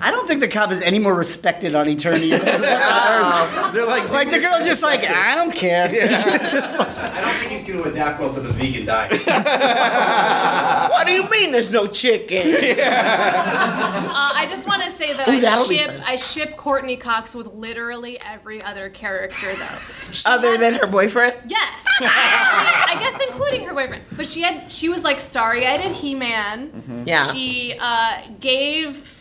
I 0.00 0.10
don't 0.10 0.26
think 0.28 0.40
the 0.40 0.48
cop 0.48 0.70
is 0.72 0.82
any 0.82 0.98
more 0.98 1.14
respected 1.14 1.74
on 1.74 1.86
Eternia. 1.86 2.38
than 2.44 2.62
her. 2.62 3.72
They're 3.72 3.86
like, 3.86 4.08
like 4.10 4.30
the 4.30 4.38
girl's 4.38 4.64
just 4.66 4.82
like, 4.82 5.08
I 5.08 5.34
don't 5.34 5.54
care. 5.54 5.88
She's 5.94 6.24
just 6.24 6.78
like, 6.78 6.88
I 6.98 7.20
don't 7.20 7.34
think 7.36 7.52
he's 7.52 7.64
going 7.64 7.82
to 7.82 7.88
adapt 7.90 8.20
well 8.20 8.32
to 8.34 8.40
the 8.40 8.50
vegan 8.52 8.86
diet. 8.86 9.12
What 10.94 11.06
do 11.06 11.12
you 11.12 11.28
mean 11.28 11.52
there's 11.52 11.70
no 11.72 11.86
chicken? 11.86 12.46
Uh, 12.46 14.32
I 14.34 14.46
just 14.48 14.66
want 14.66 14.82
to 14.82 14.90
say 14.90 15.12
that 15.12 15.28
Ooh, 15.28 15.32
I 15.32 15.64
ship. 15.66 16.02
I 16.06 16.16
ship 16.16 16.56
Courteney 16.56 16.96
Cox 16.96 17.34
with 17.34 17.48
literally 17.54 18.18
every 18.20 18.62
other 18.62 18.88
character 18.90 19.54
though. 19.54 19.78
She 20.12 20.22
Other 20.26 20.52
had- 20.52 20.60
than 20.60 20.74
her 20.74 20.86
boyfriend? 20.86 21.34
Yes, 21.48 21.84
I 22.00 22.96
guess 23.00 23.18
including 23.28 23.66
her 23.66 23.74
boyfriend. 23.74 24.04
But 24.16 24.26
she 24.26 24.42
had 24.42 24.70
she 24.72 24.88
was 24.88 25.02
like 25.02 25.20
starry-eyed 25.20 25.80
at 25.80 25.92
He-Man. 25.92 27.04
Yeah. 27.06 27.26
She 27.32 27.74
uh, 27.78 28.22
gave 28.40 29.13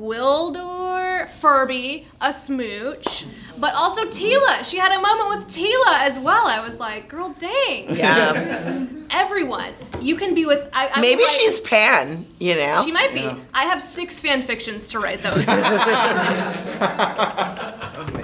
Gwildor 0.00 1.28
Furby 1.28 2.06
a 2.22 2.32
smooch, 2.32 3.26
but 3.58 3.74
also 3.74 4.06
Teela. 4.06 4.64
She 4.64 4.78
had 4.78 4.92
a 4.92 5.00
moment 5.00 5.28
with 5.28 5.46
Teela 5.48 6.00
as 6.00 6.18
well. 6.18 6.46
I 6.46 6.60
was 6.60 6.78
like, 6.78 7.08
girl, 7.08 7.34
dang. 7.38 7.94
Yeah. 7.94 8.86
Everyone, 9.10 9.74
you 10.00 10.16
can 10.16 10.34
be 10.34 10.46
with. 10.46 10.66
I, 10.72 10.88
I 10.88 11.00
Maybe 11.02 11.22
like- 11.22 11.30
she's 11.32 11.60
Pan, 11.60 12.26
you 12.38 12.54
know? 12.54 12.82
She 12.82 12.92
might 12.92 13.12
be. 13.12 13.28
I 13.52 13.64
have 13.64 13.82
six 13.82 14.18
fan 14.20 14.40
fictions 14.40 14.88
to 14.88 15.00
write 15.00 15.22
those. 15.22 15.44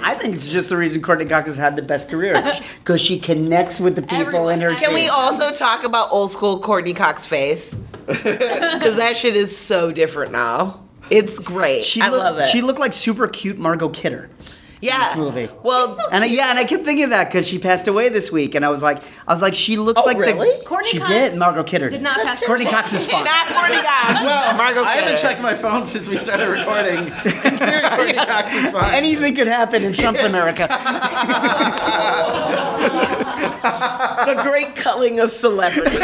I 0.02 0.14
think 0.18 0.34
it's 0.34 0.50
just 0.50 0.70
the 0.70 0.78
reason 0.78 1.02
Courteney 1.02 1.28
Cox 1.28 1.48
has 1.48 1.58
had 1.58 1.76
the 1.76 1.82
best 1.82 2.08
career 2.08 2.42
because 2.78 3.02
she 3.02 3.18
connects 3.18 3.78
with 3.78 3.96
the 3.96 4.02
people 4.02 4.48
in 4.48 4.62
her. 4.62 4.70
Everyone. 4.70 4.76
Can 4.76 4.94
we 4.94 5.08
also 5.08 5.50
talk 5.52 5.84
about 5.84 6.10
old 6.10 6.30
school 6.32 6.58
Courteney 6.58 6.94
Cox 6.94 7.26
face? 7.26 7.76
Because 8.06 8.96
that 8.96 9.16
shit 9.16 9.34
is 9.34 9.56
so 9.56 9.90
different 9.90 10.30
now. 10.30 10.85
It's 11.10 11.38
great. 11.38 11.84
She 11.84 12.00
I 12.00 12.08
looked, 12.08 12.24
love 12.24 12.38
it. 12.38 12.48
She 12.48 12.62
looked 12.62 12.80
like 12.80 12.92
super 12.92 13.28
cute 13.28 13.58
Margot 13.58 13.88
Kidder. 13.90 14.28
yeah. 14.80 15.08
this 15.08 15.16
movie. 15.16 15.48
Well, 15.62 15.96
And 16.12 16.24
I, 16.24 16.26
yeah, 16.26 16.50
and 16.50 16.58
I 16.58 16.64
kept 16.64 16.84
thinking 16.84 17.04
of 17.04 17.10
that 17.10 17.28
because 17.28 17.46
she 17.48 17.58
passed 17.58 17.86
away 17.88 18.08
this 18.08 18.30
week, 18.32 18.54
and 18.54 18.64
I 18.64 18.68
was 18.70 18.82
like, 18.82 19.02
I 19.26 19.32
was 19.32 19.40
like, 19.42 19.54
she 19.54 19.76
looks 19.76 20.00
Oh, 20.00 20.04
like 20.06 20.18
really? 20.18 20.58
the. 20.58 20.64
Courteney 20.64 20.90
she 20.90 20.98
Cox 20.98 21.10
did. 21.10 21.36
Margot 21.38 21.62
Kidder 21.64 21.88
did 21.90 22.02
not 22.02 22.18
pass 22.20 22.44
Courteney 22.44 22.66
away. 22.66 22.74
Cox 22.74 22.92
is 22.92 23.08
fine. 23.10 23.24
not 23.24 23.46
Courteney 23.48 23.82
Cox. 23.82 24.20
Well, 24.22 24.56
Margot 24.62 24.82
I 24.84 24.96
haven't 24.96 25.20
checked 25.20 25.40
my 25.42 25.54
phone 25.54 25.86
since 25.86 26.08
we 26.08 26.16
started 26.18 26.48
recording. 26.48 27.10
Courteney 27.10 28.14
Cox 28.14 28.52
is 28.52 28.70
fine. 28.72 28.94
Anything 28.94 29.34
could 29.34 29.46
happen 29.48 29.82
in 29.84 29.92
Trump's 29.92 30.22
America. 30.22 30.66
the 34.26 34.40
great 34.42 34.74
culling 34.76 35.20
of 35.20 35.30
celebrities. 35.30 35.92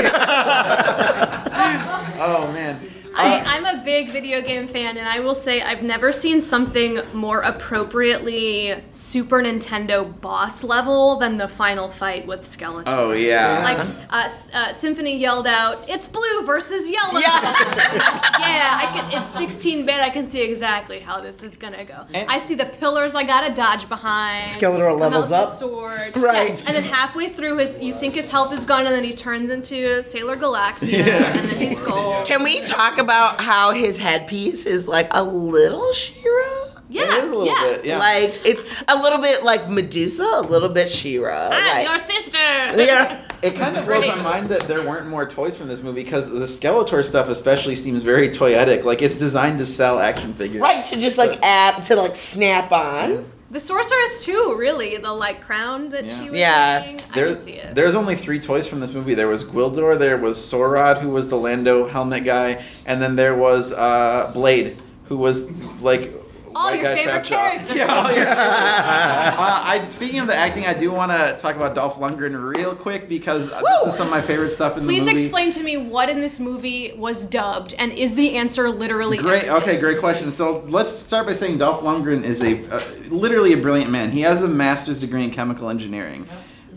oh 2.25 2.51
man. 2.55 2.81
I, 3.15 3.41
I'm 3.47 3.65
a 3.67 3.83
big 3.85 4.11
video 4.11 4.41
game 4.41 4.67
fan, 4.67 4.97
and 4.97 5.09
I 5.09 5.21
will 5.21 5.35
say 5.35 5.61
I've 5.63 5.83
never 5.83 6.13
seen 6.13 6.43
something 6.43 7.01
more 7.13 7.41
appropriately 7.41 8.75
Super 8.91 9.43
Nintendo 9.43 10.19
boss 10.21 10.65
level 10.65 11.17
than 11.17 11.37
the 11.37 11.49
final 11.49 11.89
fight 11.89 12.27
with 12.27 12.41
Skeletor. 12.41 12.85
Oh 12.87 13.13
yeah. 13.13 13.63
Like 13.63 13.79
uh, 14.11 14.29
uh, 14.55 14.73
Symphony 14.73 15.17
yelled 15.17 15.47
out, 15.47 15.85
"It's 15.89 16.07
blue 16.09 16.45
versus 16.47 16.91
yellow." 16.91 17.19
Yeah. 17.21 17.29
yeah, 18.41 18.81
I 18.83 18.89
can. 18.93 19.23
It's 19.23 19.31
16 19.31 19.85
bit. 19.87 20.01
I 20.01 20.11
can 20.11 20.27
see 20.29 20.41
exactly 20.43 21.01
how 21.01 21.21
this 21.21 21.43
is 21.43 21.57
gonna 21.57 21.85
go. 21.85 22.07
And- 22.15 22.31
I 22.31 22.39
see 22.39 22.55
the 22.55 22.67
pillars 22.67 23.15
I 23.15 23.25
gotta 23.25 23.53
dodge 23.55 23.89
behind. 23.89 24.49
Skeletor 24.49 24.99
levels 24.99 25.25
with 25.25 25.31
the 25.31 25.37
up. 25.37 25.53
Sword. 25.53 26.17
Right. 26.17 26.51
Yeah, 26.59 26.65
And 26.67 26.77
then 26.77 26.85
halfway 26.85 27.29
through, 27.29 27.59
his 27.59 27.79
you 27.81 27.93
think 27.95 28.15
his 28.15 28.31
health 28.31 28.53
is 28.53 28.65
gone, 28.65 28.87
and 28.87 28.95
then 28.95 29.05
he 29.05 29.13
turns 29.13 29.51
into 29.51 30.03
Sailor 30.03 30.37
Galaxia, 30.37 31.05
and 31.07 31.45
then 31.49 31.59
he's 31.61 31.81
gold. 31.87 32.27
Can 32.27 32.43
we 32.43 32.61
talk 32.65 32.99
about 33.03 33.41
how 33.41 33.73
his 33.73 33.99
headpiece 34.01 34.67
is 34.67 34.89
like 34.89 35.09
a 35.13 35.23
little 35.23 35.93
She-Ra? 35.93 36.69
Yeah, 36.89 37.05
It 37.05 37.25
is 37.25 37.31
a 37.31 37.35
little 37.35 37.47
yeah. 37.47 37.63
bit, 37.77 37.85
yeah. 37.87 37.99
Like 37.99 38.41
it's 38.45 38.63
a 38.89 38.97
little 38.97 39.19
bit 39.19 39.45
like 39.45 39.69
Medusa, 39.69 40.23
a 40.25 40.43
little 40.43 40.69
bit 40.69 40.91
She-Ra. 40.91 41.49
I'm 41.53 41.67
like, 41.67 41.87
your 41.89 41.99
sister. 41.99 42.39
yeah. 42.39 43.27
It 43.43 43.57
kind 43.57 43.77
of 43.77 43.87
blows 43.87 44.07
my 44.07 44.23
mind 44.23 44.49
that 44.51 44.69
there 44.69 44.83
weren't 44.87 45.09
more 45.09 45.29
toys 45.29 45.57
from 45.57 45.67
this 45.69 45.83
movie 45.83 46.05
because 46.05 46.31
the 46.31 46.39
Skeletor 46.41 47.05
stuff 47.05 47.29
especially 47.29 47.75
seems 47.77 48.03
very 48.05 48.29
toyetic. 48.29 48.85
Like 48.85 49.03
it's 49.03 49.17
designed 49.17 49.59
to 49.59 49.67
sell 49.67 49.99
action 49.99 50.33
figures. 50.33 50.61
Right 50.61 50.85
to 50.87 51.01
just 51.01 51.19
like 51.19 51.39
add 51.43 51.85
to 51.87 51.97
like 51.97 52.15
snap 52.15 52.71
on. 52.71 53.25
The 53.53 53.61
sorceress 53.61 54.25
too, 54.25 54.55
really. 54.59 54.97
The 54.97 55.13
like 55.13 55.43
crown 55.43 55.91
that 55.91 56.07
Yeah. 56.07 56.19
she 56.19 56.31
was 56.31 56.39
Yeah. 56.39 56.81
wearing. 56.81 57.01
I 57.13 57.15
There, 57.15 57.27
can 57.35 57.41
see 57.41 57.53
it. 57.53 57.75
there's 57.75 57.95
only 57.95 58.15
three 58.17 58.41
toys 58.41 58.67
from 58.67 58.81
this 58.81 58.93
movie. 58.95 59.13
There 59.15 59.29
was 59.29 59.45
Gwildor, 59.45 59.99
there 59.99 60.17
was 60.17 60.39
Saurod, 60.39 61.01
who 61.03 61.11
was 61.11 61.29
the 61.29 61.37
Lando 61.37 61.87
helmet 61.87 62.25
guy, 62.25 62.65
and 62.87 63.03
then 63.03 63.15
there 63.17 63.35
was 63.35 63.71
uh, 63.73 64.31
Blade, 64.33 64.79
who 65.11 65.19
was 65.19 65.43
like 65.83 66.15
All 66.55 66.71
white 66.71 66.81
your 66.81 66.95
favorite 66.95 67.25
trap 67.25 67.25
characters. 67.25 67.77
Yeah, 67.77 67.95
all 67.95 68.13
your 68.13 68.27
uh, 68.29 68.35
I, 68.37 69.85
speaking 69.89 70.21
of 70.21 70.27
the 70.27 70.35
acting, 70.35 70.67
I 70.67 70.75
do 70.75 70.93
want 70.93 71.13
to 71.13 71.37
talk 71.41 71.57
about 71.57 71.75
Dolph 71.75 71.97
Lundgren 71.97 72.57
real 72.57 72.75
quick 72.75 73.09
because 73.09 73.51
this 73.51 73.87
is 73.87 73.95
some 73.95 74.09
of 74.09 74.11
my 74.11 74.21
favorite 74.21 74.51
stuff 74.51 74.77
in 74.77 74.85
Please 74.85 75.05
the 75.05 75.11
movie. 75.11 75.13
Please 75.13 75.25
explain 75.25 75.51
to 75.53 75.63
me 75.63 75.77
what 75.77 76.09
in 76.09 76.21
this 76.21 76.39
movie 76.39 76.93
was 76.97 77.25
dubbed, 77.27 77.75
and 77.79 77.93
is 77.93 78.15
the 78.15 78.37
answer 78.37 78.71
literally 78.71 79.17
Great. 79.17 79.45
everything? 79.45 79.63
Okay, 79.63 79.81
great 79.81 79.99
question. 79.99 80.31
So 80.31 80.61
let's 80.69 80.91
start 80.91 81.27
by 81.27 81.35
saying 81.35 81.59
Dolph 81.59 81.81
Lundgren 81.83 82.25
is 82.25 82.43
a 82.43 82.61
uh, 82.75 82.83
literally 83.09 83.53
a 83.53 83.57
brilliant 83.57 83.91
man. 83.91 84.11
He 84.11 84.21
has 84.23 84.43
a 84.43 84.49
master's 84.49 85.01
degree 85.01 85.25
in 85.25 85.31
chemical 85.31 85.71
engineering. 85.71 86.27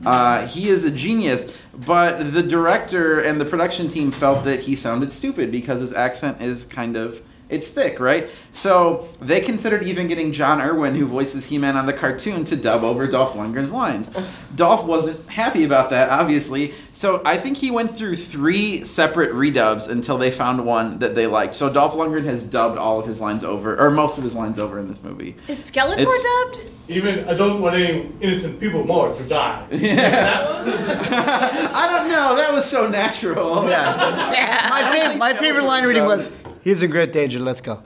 Uh, 0.06 0.46
he 0.48 0.70
is 0.70 0.86
a 0.86 0.92
genius, 0.92 1.56
but 1.74 2.34
the 2.34 2.44
director 2.44 3.22
and 3.22 3.40
the 3.42 3.46
production 3.46 3.90
team 3.90 4.12
felt 4.12 4.44
that 4.46 4.60
he 4.60 4.76
sounded 4.76 5.12
stupid 5.12 5.52
because 5.52 5.82
his 5.82 5.94
accent 5.94 6.42
is 6.42 6.66
kind 6.66 6.96
of 6.96 7.22
it's 7.50 7.70
thick, 7.70 8.00
right? 8.00 8.28
So 8.54 9.08
they 9.20 9.42
considered 9.42 9.84
even 9.84 10.08
getting 10.08 10.32
John 10.32 10.60
Erwin, 10.62 10.96
who 10.96 11.06
voices 11.06 11.46
He-Man 11.48 11.76
on 11.78 11.86
the 11.86 11.94
cartoon, 11.94 12.44
to 12.46 12.56
dub 12.56 12.84
over 12.84 13.06
Dolph 13.06 13.34
Lundgren's 13.34 13.72
lines. 13.72 14.10
Dolph 14.56 14.86
wasn't 14.86 15.28
happy 15.30 15.64
about 15.66 15.90
that, 15.92 16.10
obviously. 16.10 16.74
So 16.94 17.22
I 17.26 17.36
think 17.38 17.58
he 17.58 17.70
went 17.72 17.96
through 17.98 18.16
three 18.16 18.82
separate 18.84 19.32
redubs 19.34 19.90
until 19.90 20.18
they 20.18 20.32
found 20.32 20.66
one 20.66 20.98
that 21.00 21.14
they 21.14 21.28
liked. 21.28 21.54
So 21.56 21.70
Dolph 21.72 21.94
Lundgren 21.94 22.24
has 22.24 22.42
dubbed 22.42 22.78
all 22.78 23.00
of 23.00 23.06
his 23.06 23.20
lines 23.22 23.44
over, 23.44 23.78
or 23.78 23.92
most 23.92 24.18
of 24.18 24.24
his 24.24 24.34
lines 24.34 24.58
over 24.58 24.80
in 24.80 24.88
this 24.88 25.04
movie. 25.04 25.36
Is 25.48 25.60
Skeletor 25.70 26.00
It's- 26.00 26.24
dubbed? 26.24 26.72
Even 26.88 27.28
I 27.28 27.34
don't 27.34 27.62
want 27.64 27.76
any 27.76 28.12
innocent 28.22 28.60
people 28.60 28.86
more 28.86 29.12
to 29.12 29.24
die. 29.24 29.66
I 29.72 29.78
don't 31.98 32.10
know. 32.10 32.36
That 32.36 32.54
was 32.54 32.64
so 32.66 32.88
natural. 32.88 33.68
Yeah. 33.68 34.68
My, 34.70 34.84
fav- 34.84 35.18
my 35.18 35.34
favorite 35.34 35.66
line 35.66 35.84
reading 35.86 36.06
was, 36.06 36.38
"He's 36.66 36.84
in 36.84 36.92
great 36.92 37.14
danger. 37.14 37.40
Let's 37.40 37.62
go." 37.62 37.80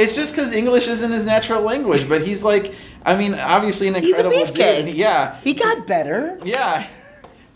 It's 0.00 0.12
just 0.12 0.32
because 0.32 0.52
English 0.52 0.86
isn't 0.86 1.10
his 1.10 1.24
natural 1.24 1.60
language, 1.62 2.08
but 2.08 2.22
he's 2.24 2.44
like, 2.44 2.72
I 3.04 3.16
mean, 3.16 3.34
obviously 3.34 3.88
an 3.88 3.94
He's 3.94 4.14
a 4.14 4.20
incredible 4.26 4.36
beefcake. 4.54 4.84
dude. 4.86 4.94
Yeah, 4.94 5.40
He 5.40 5.54
got 5.54 5.88
better. 5.88 6.38
yeah. 6.44 6.86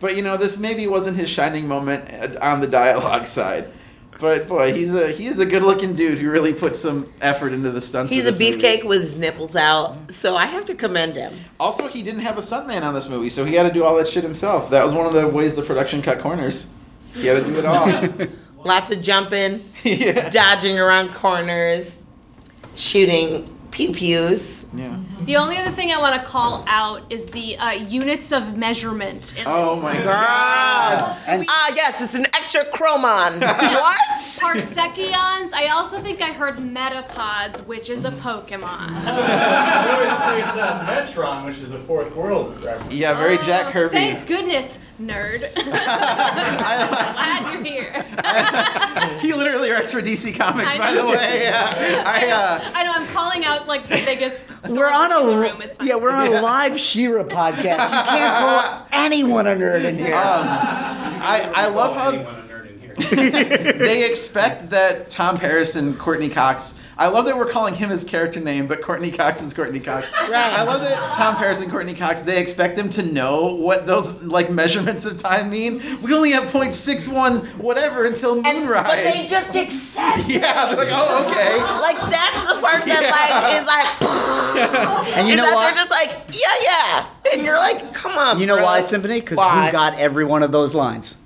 But 0.00 0.16
you 0.16 0.22
know, 0.22 0.36
this 0.36 0.58
maybe 0.58 0.88
wasn't 0.88 1.16
his 1.16 1.30
shining 1.30 1.68
moment 1.68 2.10
uh, 2.12 2.36
on 2.42 2.60
the 2.60 2.66
dialogue 2.66 3.28
side. 3.28 3.70
But 4.18 4.48
boy, 4.48 4.72
he's 4.72 4.92
a 4.92 5.08
he's 5.12 5.38
a 5.38 5.46
good 5.46 5.62
looking 5.62 5.94
dude 5.94 6.18
who 6.18 6.30
really 6.30 6.52
put 6.52 6.74
some 6.74 7.12
effort 7.20 7.52
into 7.52 7.70
the 7.70 7.80
stunts. 7.80 8.12
He's 8.12 8.26
of 8.26 8.34
a 8.34 8.38
this 8.38 8.50
movie. 8.50 8.60
beefcake 8.62 8.84
with 8.84 9.00
his 9.02 9.16
nipples 9.18 9.54
out, 9.54 10.10
so 10.10 10.34
I 10.36 10.46
have 10.46 10.64
to 10.66 10.74
commend 10.74 11.14
him. 11.14 11.32
Also, 11.60 11.86
he 11.86 12.02
didn't 12.02 12.22
have 12.22 12.36
a 12.38 12.40
stuntman 12.40 12.82
on 12.82 12.94
this 12.94 13.08
movie, 13.08 13.30
so 13.30 13.44
he 13.44 13.54
had 13.54 13.68
to 13.68 13.72
do 13.72 13.84
all 13.84 13.94
that 13.98 14.08
shit 14.08 14.24
himself. 14.24 14.70
That 14.70 14.82
was 14.84 14.92
one 14.94 15.06
of 15.06 15.12
the 15.12 15.28
ways 15.28 15.54
the 15.54 15.62
production 15.62 16.02
cut 16.02 16.18
corners. 16.18 16.72
He 17.14 17.26
had 17.26 17.44
to 17.44 17.48
do 17.48 17.58
it 17.60 17.64
all. 17.64 17.86
Lots 18.64 18.90
of 18.90 19.02
jumping, 19.02 19.64
yeah. 19.84 20.30
dodging 20.30 20.78
around 20.78 21.10
corners, 21.14 21.96
shooting 22.74 23.48
pew 23.70 23.92
pews. 23.92 24.66
yeah. 24.74 24.98
The 25.22 25.36
only 25.36 25.56
other 25.56 25.70
thing 25.70 25.90
I 25.92 25.98
want 25.98 26.20
to 26.20 26.26
call 26.28 26.64
out 26.66 27.02
is 27.10 27.26
the 27.26 27.56
uh, 27.56 27.70
units 27.70 28.32
of 28.32 28.56
measurement. 28.56 29.34
In 29.38 29.44
Oh 29.46 29.76
this 29.76 29.82
my 29.84 29.94
god. 30.02 31.18
And 31.28 31.46
Ah, 31.48 31.72
yes, 31.74 32.02
it's 32.02 32.14
an 32.14 32.26
extra 32.54 32.70
chromon. 32.72 33.40
what? 33.40 33.98
Parsekions. 34.18 35.52
I 35.54 35.68
also 35.72 36.00
think 36.00 36.20
I 36.20 36.32
heard 36.32 36.56
metapods, 36.56 37.66
which 37.66 37.88
is 37.88 38.04
a 38.04 38.10
Pokemon. 38.10 38.62
I 38.62 40.38
it's 40.38 40.58
uh, 40.58 40.86
Metron, 40.86 41.46
which 41.46 41.58
is 41.58 41.72
a 41.72 41.78
fourth 41.78 42.14
world 42.14 42.62
reference. 42.62 42.94
Yeah, 42.94 43.14
very 43.14 43.38
Jack 43.38 43.68
Oh, 43.68 43.70
Kirby. 43.72 43.94
Thank 43.94 44.26
goodness, 44.26 44.80
nerd. 45.00 45.48
I'm 45.56 45.64
glad 45.70 47.52
you're 47.52 47.64
here. 47.64 48.02
He 49.20 49.32
literally 49.32 49.70
writes 49.70 49.92
for 49.92 50.02
DC 50.02 50.36
Comics, 50.38 50.70
I 50.70 50.78
by 50.78 50.90
the 50.92 50.98
know. 50.98 51.06
way. 51.08 51.40
Yeah. 51.44 52.02
I, 52.06 52.28
uh, 52.30 52.70
I 52.74 52.84
know 52.84 52.92
I'm 52.94 53.06
calling 53.08 53.44
out 53.44 53.66
like 53.66 53.84
the 53.84 54.02
biggest. 54.04 54.50
we're 54.68 54.90
on 54.90 55.10
in 55.12 55.26
the 55.26 55.32
a 55.32 55.40
room. 55.40 55.62
It's 55.62 55.76
fine. 55.78 55.86
yeah, 55.86 55.96
we're 55.96 56.10
on 56.10 56.26
a 56.26 56.40
live 56.42 56.78
She-Ra 56.78 57.24
podcast. 57.24 57.54
You 57.56 57.64
can't 57.64 58.36
call 58.36 58.86
anyone 58.92 59.46
a 59.46 59.54
nerd 59.54 59.84
in 59.84 59.96
here. 59.96 60.14
I, 60.14 61.50
I 61.54 61.68
love 61.68 61.96
how 61.96 62.41
Anyone 62.98 63.28
a 63.30 63.30
nerd 63.30 63.50
in 63.52 63.62
here. 63.62 63.72
they 63.72 64.10
expect 64.10 64.70
that 64.70 65.10
Tom 65.10 65.36
Paris 65.36 65.76
and 65.76 65.98
Courteney 65.98 66.28
Cox. 66.28 66.78
I 66.98 67.08
love 67.08 67.24
that 67.24 67.36
we're 67.36 67.50
calling 67.50 67.74
him 67.74 67.88
his 67.90 68.04
character 68.04 68.38
name, 68.38 68.66
but 68.66 68.82
Courteney 68.82 69.10
Cox 69.10 69.42
is 69.42 69.52
Courteney 69.54 69.80
Cox. 69.80 70.06
Right. 70.28 70.52
I 70.52 70.62
love 70.62 70.82
that 70.82 71.14
Tom 71.14 71.36
Paris 71.36 71.60
and 71.60 71.70
Courteney 71.70 71.94
Cox. 71.94 72.22
They 72.22 72.40
expect 72.40 72.76
them 72.76 72.90
to 72.90 73.02
know 73.02 73.54
what 73.54 73.86
those 73.86 74.22
like 74.22 74.50
measurements 74.50 75.06
of 75.06 75.16
time 75.16 75.50
mean. 75.50 75.82
We 76.02 76.14
only 76.14 76.32
have 76.32 76.44
0.61 76.44 77.56
whatever 77.56 78.04
until 78.04 78.42
moonrise. 78.42 78.84
But 78.84 78.96
they 78.96 79.26
just 79.26 79.56
accept. 79.56 80.28
yeah, 80.28 80.66
they're 80.66 80.76
like, 80.76 80.88
oh 80.92 81.28
okay. 81.28 81.58
Like 81.80 81.98
that's 82.10 82.46
the 82.46 82.60
part 82.60 82.84
that 82.84 83.02
like 83.10 83.54
is 83.58 83.66
like. 83.66 85.16
and 85.16 85.26
you 85.26 85.34
is 85.34 85.38
know 85.38 85.46
that 85.46 85.54
why? 85.54 85.66
They're 85.66 85.74
just 85.74 85.90
like 85.90 86.22
yeah, 86.32 86.54
yeah, 86.62 87.32
and 87.32 87.42
you're 87.42 87.56
like, 87.56 87.94
come 87.94 88.16
on. 88.18 88.38
You 88.38 88.46
know 88.46 88.56
bro. 88.56 88.64
why, 88.64 88.80
Symphony? 88.80 89.20
Because 89.20 89.38
Why? 89.38 89.66
we 89.66 89.72
got 89.72 89.94
every 89.94 90.24
one 90.24 90.42
of 90.42 90.52
those 90.52 90.74
lines. 90.74 91.18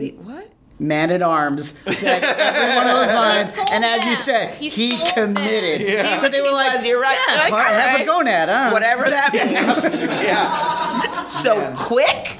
Wait, 0.00 0.16
what? 0.18 0.48
Man 0.78 1.10
at 1.10 1.20
Arms 1.20 1.74
said 1.94 2.22
every 2.24 2.74
one 2.74 2.86
of 2.86 2.96
those 3.06 3.14
lines, 3.14 3.58
and 3.70 3.84
as 3.84 4.02
you 4.06 4.14
said, 4.14 4.54
He 4.54 4.70
he, 4.70 4.96
committed. 5.12 5.86
them. 5.86 6.18
So 6.20 6.28
they 6.30 6.40
were 6.40 6.50
like, 6.52 6.78
was, 6.78 6.86
you're 6.86 6.98
right. 6.98 7.18
"Yeah, 7.28 7.34
Like, 7.36 7.50
part- 7.50 7.66
all 7.66 7.72
have 7.74 7.98
right. 8.00 8.08
a 8.08 8.10
gonad, 8.10 8.48
huh?" 8.48 8.70
Whatever 8.72 9.10
that 9.10 9.32
means. 9.34 9.94
Yeah. 10.24 11.24
so 11.26 11.74
quick. 11.76 12.38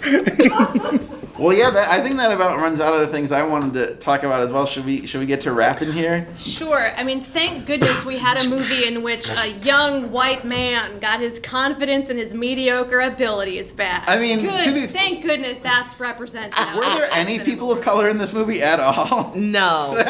Well, 1.40 1.56
yeah. 1.56 1.70
That, 1.70 1.88
I 1.90 2.00
think 2.02 2.16
that 2.18 2.30
about 2.32 2.58
runs 2.58 2.80
out 2.80 2.92
of 2.92 3.00
the 3.00 3.06
things 3.06 3.32
I 3.32 3.42
wanted 3.42 3.72
to 3.74 3.94
talk 3.96 4.22
about 4.24 4.42
as 4.42 4.52
well. 4.52 4.66
Should 4.66 4.84
we? 4.84 5.06
Should 5.06 5.20
we 5.20 5.26
get 5.26 5.40
to 5.42 5.52
rapping 5.52 5.90
here? 5.92 6.28
Sure. 6.38 6.92
I 6.96 7.02
mean, 7.02 7.22
thank 7.22 7.66
goodness 7.66 8.04
we 8.04 8.18
had 8.18 8.44
a 8.44 8.48
movie 8.48 8.86
in 8.86 9.02
which 9.02 9.30
a 9.30 9.46
young 9.48 10.10
white 10.12 10.44
man 10.44 10.98
got 10.98 11.20
his 11.20 11.38
confidence 11.40 12.10
and 12.10 12.18
his 12.18 12.34
mediocre 12.34 13.00
abilities 13.00 13.72
back. 13.72 14.04
I 14.06 14.18
mean, 14.18 14.40
Good. 14.42 14.60
to 14.60 14.72
be- 14.74 14.86
thank 14.86 15.22
goodness 15.22 15.58
that's 15.60 15.98
represented. 15.98 16.52
Uh, 16.56 16.74
Were 16.76 16.84
there 16.84 17.08
any 17.12 17.38
people 17.38 17.72
of 17.72 17.80
color 17.80 18.08
in 18.08 18.18
this 18.18 18.32
movie 18.34 18.62
at 18.62 18.78
all? 18.78 19.32
No. 19.34 19.94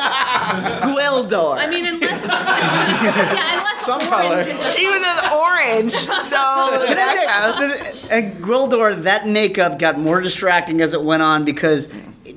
Gwildor. 0.81 1.57
I 1.59 1.69
mean, 1.69 1.87
unless 1.87 2.25
yeah, 2.27 3.59
unless 3.59 3.85
Some 3.87 4.01
color. 4.01 4.41
is 4.41 4.59
a 4.59 4.73
he 4.73 4.87
an 4.87 5.33
orange, 5.33 5.93
so 5.93 6.09
that 6.31 7.27
counts. 7.29 8.09
And 8.11 8.43
Gwildor, 8.43 9.03
that 9.03 9.27
makeup 9.29 9.79
got 9.79 9.99
more 9.99 10.21
distracting 10.21 10.81
as 10.81 10.95
it 10.95 11.03
went 11.03 11.20
on 11.21 11.45
because 11.45 11.89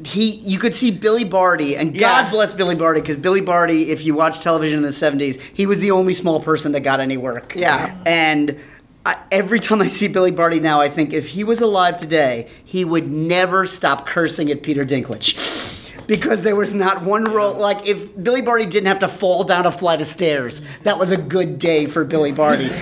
he, 0.06 0.32
you 0.32 0.60
could 0.60 0.76
see 0.76 0.92
Billy 0.92 1.24
Barty, 1.24 1.76
and 1.76 1.96
Yeah. 1.96 2.24
God 2.24 2.32
bless 2.32 2.54
Billy 2.54 2.76
Barty, 2.76 3.02
because 3.02 3.18
Billy 3.18 3.42
Barty, 3.42 3.92
if 3.92 4.06
you 4.06 4.16
watch 4.16 4.40
television 4.40 4.78
in 4.78 4.84
the 4.84 4.90
'70s, 4.90 5.40
he 5.54 5.66
was 5.66 5.80
the 5.80 5.92
only 5.92 6.14
small 6.14 6.40
person 6.42 6.72
that 6.74 6.82
got 6.82 7.00
any 7.00 7.18
work. 7.18 7.56
Yeah. 7.56 7.96
and. 8.06 8.60
I, 9.06 9.18
every 9.34 9.60
time 9.60 9.82
I 9.82 9.88
see 9.88 10.08
Billy 10.08 10.32
Barty 10.32 10.62
now, 10.62 10.80
I 10.80 10.88
think 10.88 11.12
if 11.12 11.28
he 11.32 11.44
was 11.44 11.60
alive 11.60 11.98
today, 11.98 12.48
he 12.64 12.86
would 12.86 13.12
never 13.12 13.66
stop 13.66 14.06
cursing 14.06 14.50
at 14.50 14.64
Peter 14.64 14.86
Dinklage. 14.86 15.34
Because 16.08 16.42
there 16.42 16.56
was 16.56 16.74
not 16.74 17.02
one 17.04 17.24
role, 17.24 17.54
like 17.54 17.88
if 17.88 18.22
Billy 18.22 18.42
Barty 18.42 18.66
didn't 18.66 18.88
have 18.88 19.00
to 19.00 19.08
fall 19.08 19.44
down 19.44 19.66
a 19.66 19.72
flight 19.72 20.02
of 20.02 20.08
stairs, 20.08 20.62
that 20.84 21.00
was 21.00 21.12
a 21.12 21.18
good 21.18 21.58
day 21.60 21.86
for 21.86 22.04
Billy 22.04 22.32
Barty. 22.32 22.70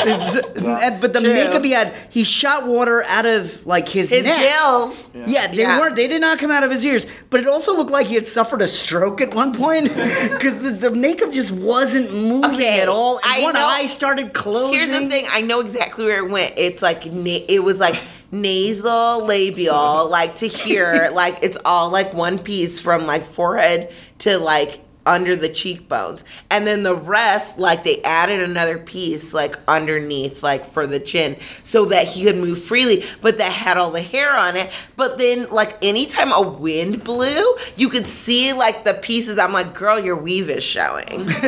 And- 0.00 1.00
but 1.00 1.12
the 1.12 1.20
True. 1.20 1.34
makeup 1.34 1.62
he 1.64 1.72
had, 1.72 1.92
he 2.10 2.24
shot 2.24 2.66
water 2.66 3.02
out 3.04 3.26
of 3.26 3.66
like 3.66 3.88
his, 3.88 4.08
His 4.08 4.24
neck. 4.24 4.38
gills. 4.40 5.10
Yeah, 5.14 5.46
they 5.48 5.58
Yeah. 5.58 5.78
weren't. 5.78 5.96
They 5.96 6.08
did 6.08 6.20
not 6.20 6.38
come 6.38 6.50
out 6.50 6.64
of 6.64 6.70
his 6.70 6.84
ears. 6.84 7.06
But 7.28 7.40
it 7.40 7.46
also 7.46 7.76
looked 7.76 7.90
like 7.90 8.06
he 8.06 8.14
had 8.14 8.26
suffered 8.26 8.62
a 8.62 8.68
stroke 8.68 9.20
at 9.20 9.34
one 9.34 9.54
point 9.54 9.84
because 10.30 10.62
the, 10.62 10.70
the 10.70 10.90
makeup 10.90 11.32
just 11.32 11.50
wasn't 11.50 12.12
moving 12.14 12.54
Okay, 12.54 12.80
at 12.80 12.88
all. 12.88 13.16
And 13.18 13.26
I 13.26 13.42
one 13.42 13.54
know- 13.54 13.66
eye 13.66 13.86
started 13.86 14.32
closing. 14.32 14.78
Here's 14.78 14.98
the 15.00 15.06
thing. 15.08 15.26
I 15.30 15.42
know 15.42 15.60
exactly 15.60 16.04
where 16.06 16.24
it 16.24 16.30
went. 16.30 16.54
It's 16.56 16.82
like 16.82 17.02
it 17.06 17.62
was 17.62 17.78
like 17.78 17.96
nasal, 18.32 19.24
labial, 19.24 20.08
like 20.08 20.36
to 20.36 20.46
here, 20.46 21.10
like 21.14 21.38
it's 21.42 21.58
all 21.64 21.90
like 21.90 22.12
one 22.14 22.38
piece 22.38 22.80
from 22.80 23.06
like 23.06 23.22
forehead 23.22 23.92
to 24.18 24.38
like 24.38 24.80
under 25.06 25.34
the 25.34 25.48
cheekbones, 25.48 26.22
and 26.50 26.66
then 26.66 26.82
the 26.82 26.94
rest, 26.94 27.58
like 27.58 27.82
they 27.84 28.02
added 28.02 28.40
another 28.42 28.76
piece 28.78 29.32
like 29.32 29.56
underneath, 29.66 30.42
like 30.42 30.64
for 30.64 30.86
the 30.86 31.00
chin, 31.00 31.36
so 31.62 31.86
that 31.86 32.06
he 32.06 32.22
could 32.22 32.36
move 32.36 32.62
freely. 32.62 33.02
But 33.22 33.38
that 33.38 33.50
had 33.50 33.78
all 33.78 33.90
the 33.90 34.02
hair 34.02 34.36
on 34.36 34.56
it. 34.56 34.70
But 34.96 35.16
then, 35.18 35.48
like 35.50 35.82
anytime 35.82 36.32
a 36.32 36.40
wind 36.42 37.02
blew, 37.02 37.56
you 37.76 37.88
could 37.88 38.06
see 38.06 38.52
like 38.52 38.84
the 38.84 38.94
pieces. 38.94 39.38
I'm 39.38 39.52
like, 39.54 39.74
girl, 39.74 39.98
your 39.98 40.16
weave 40.16 40.50
is 40.50 40.62
showing. 40.62 41.26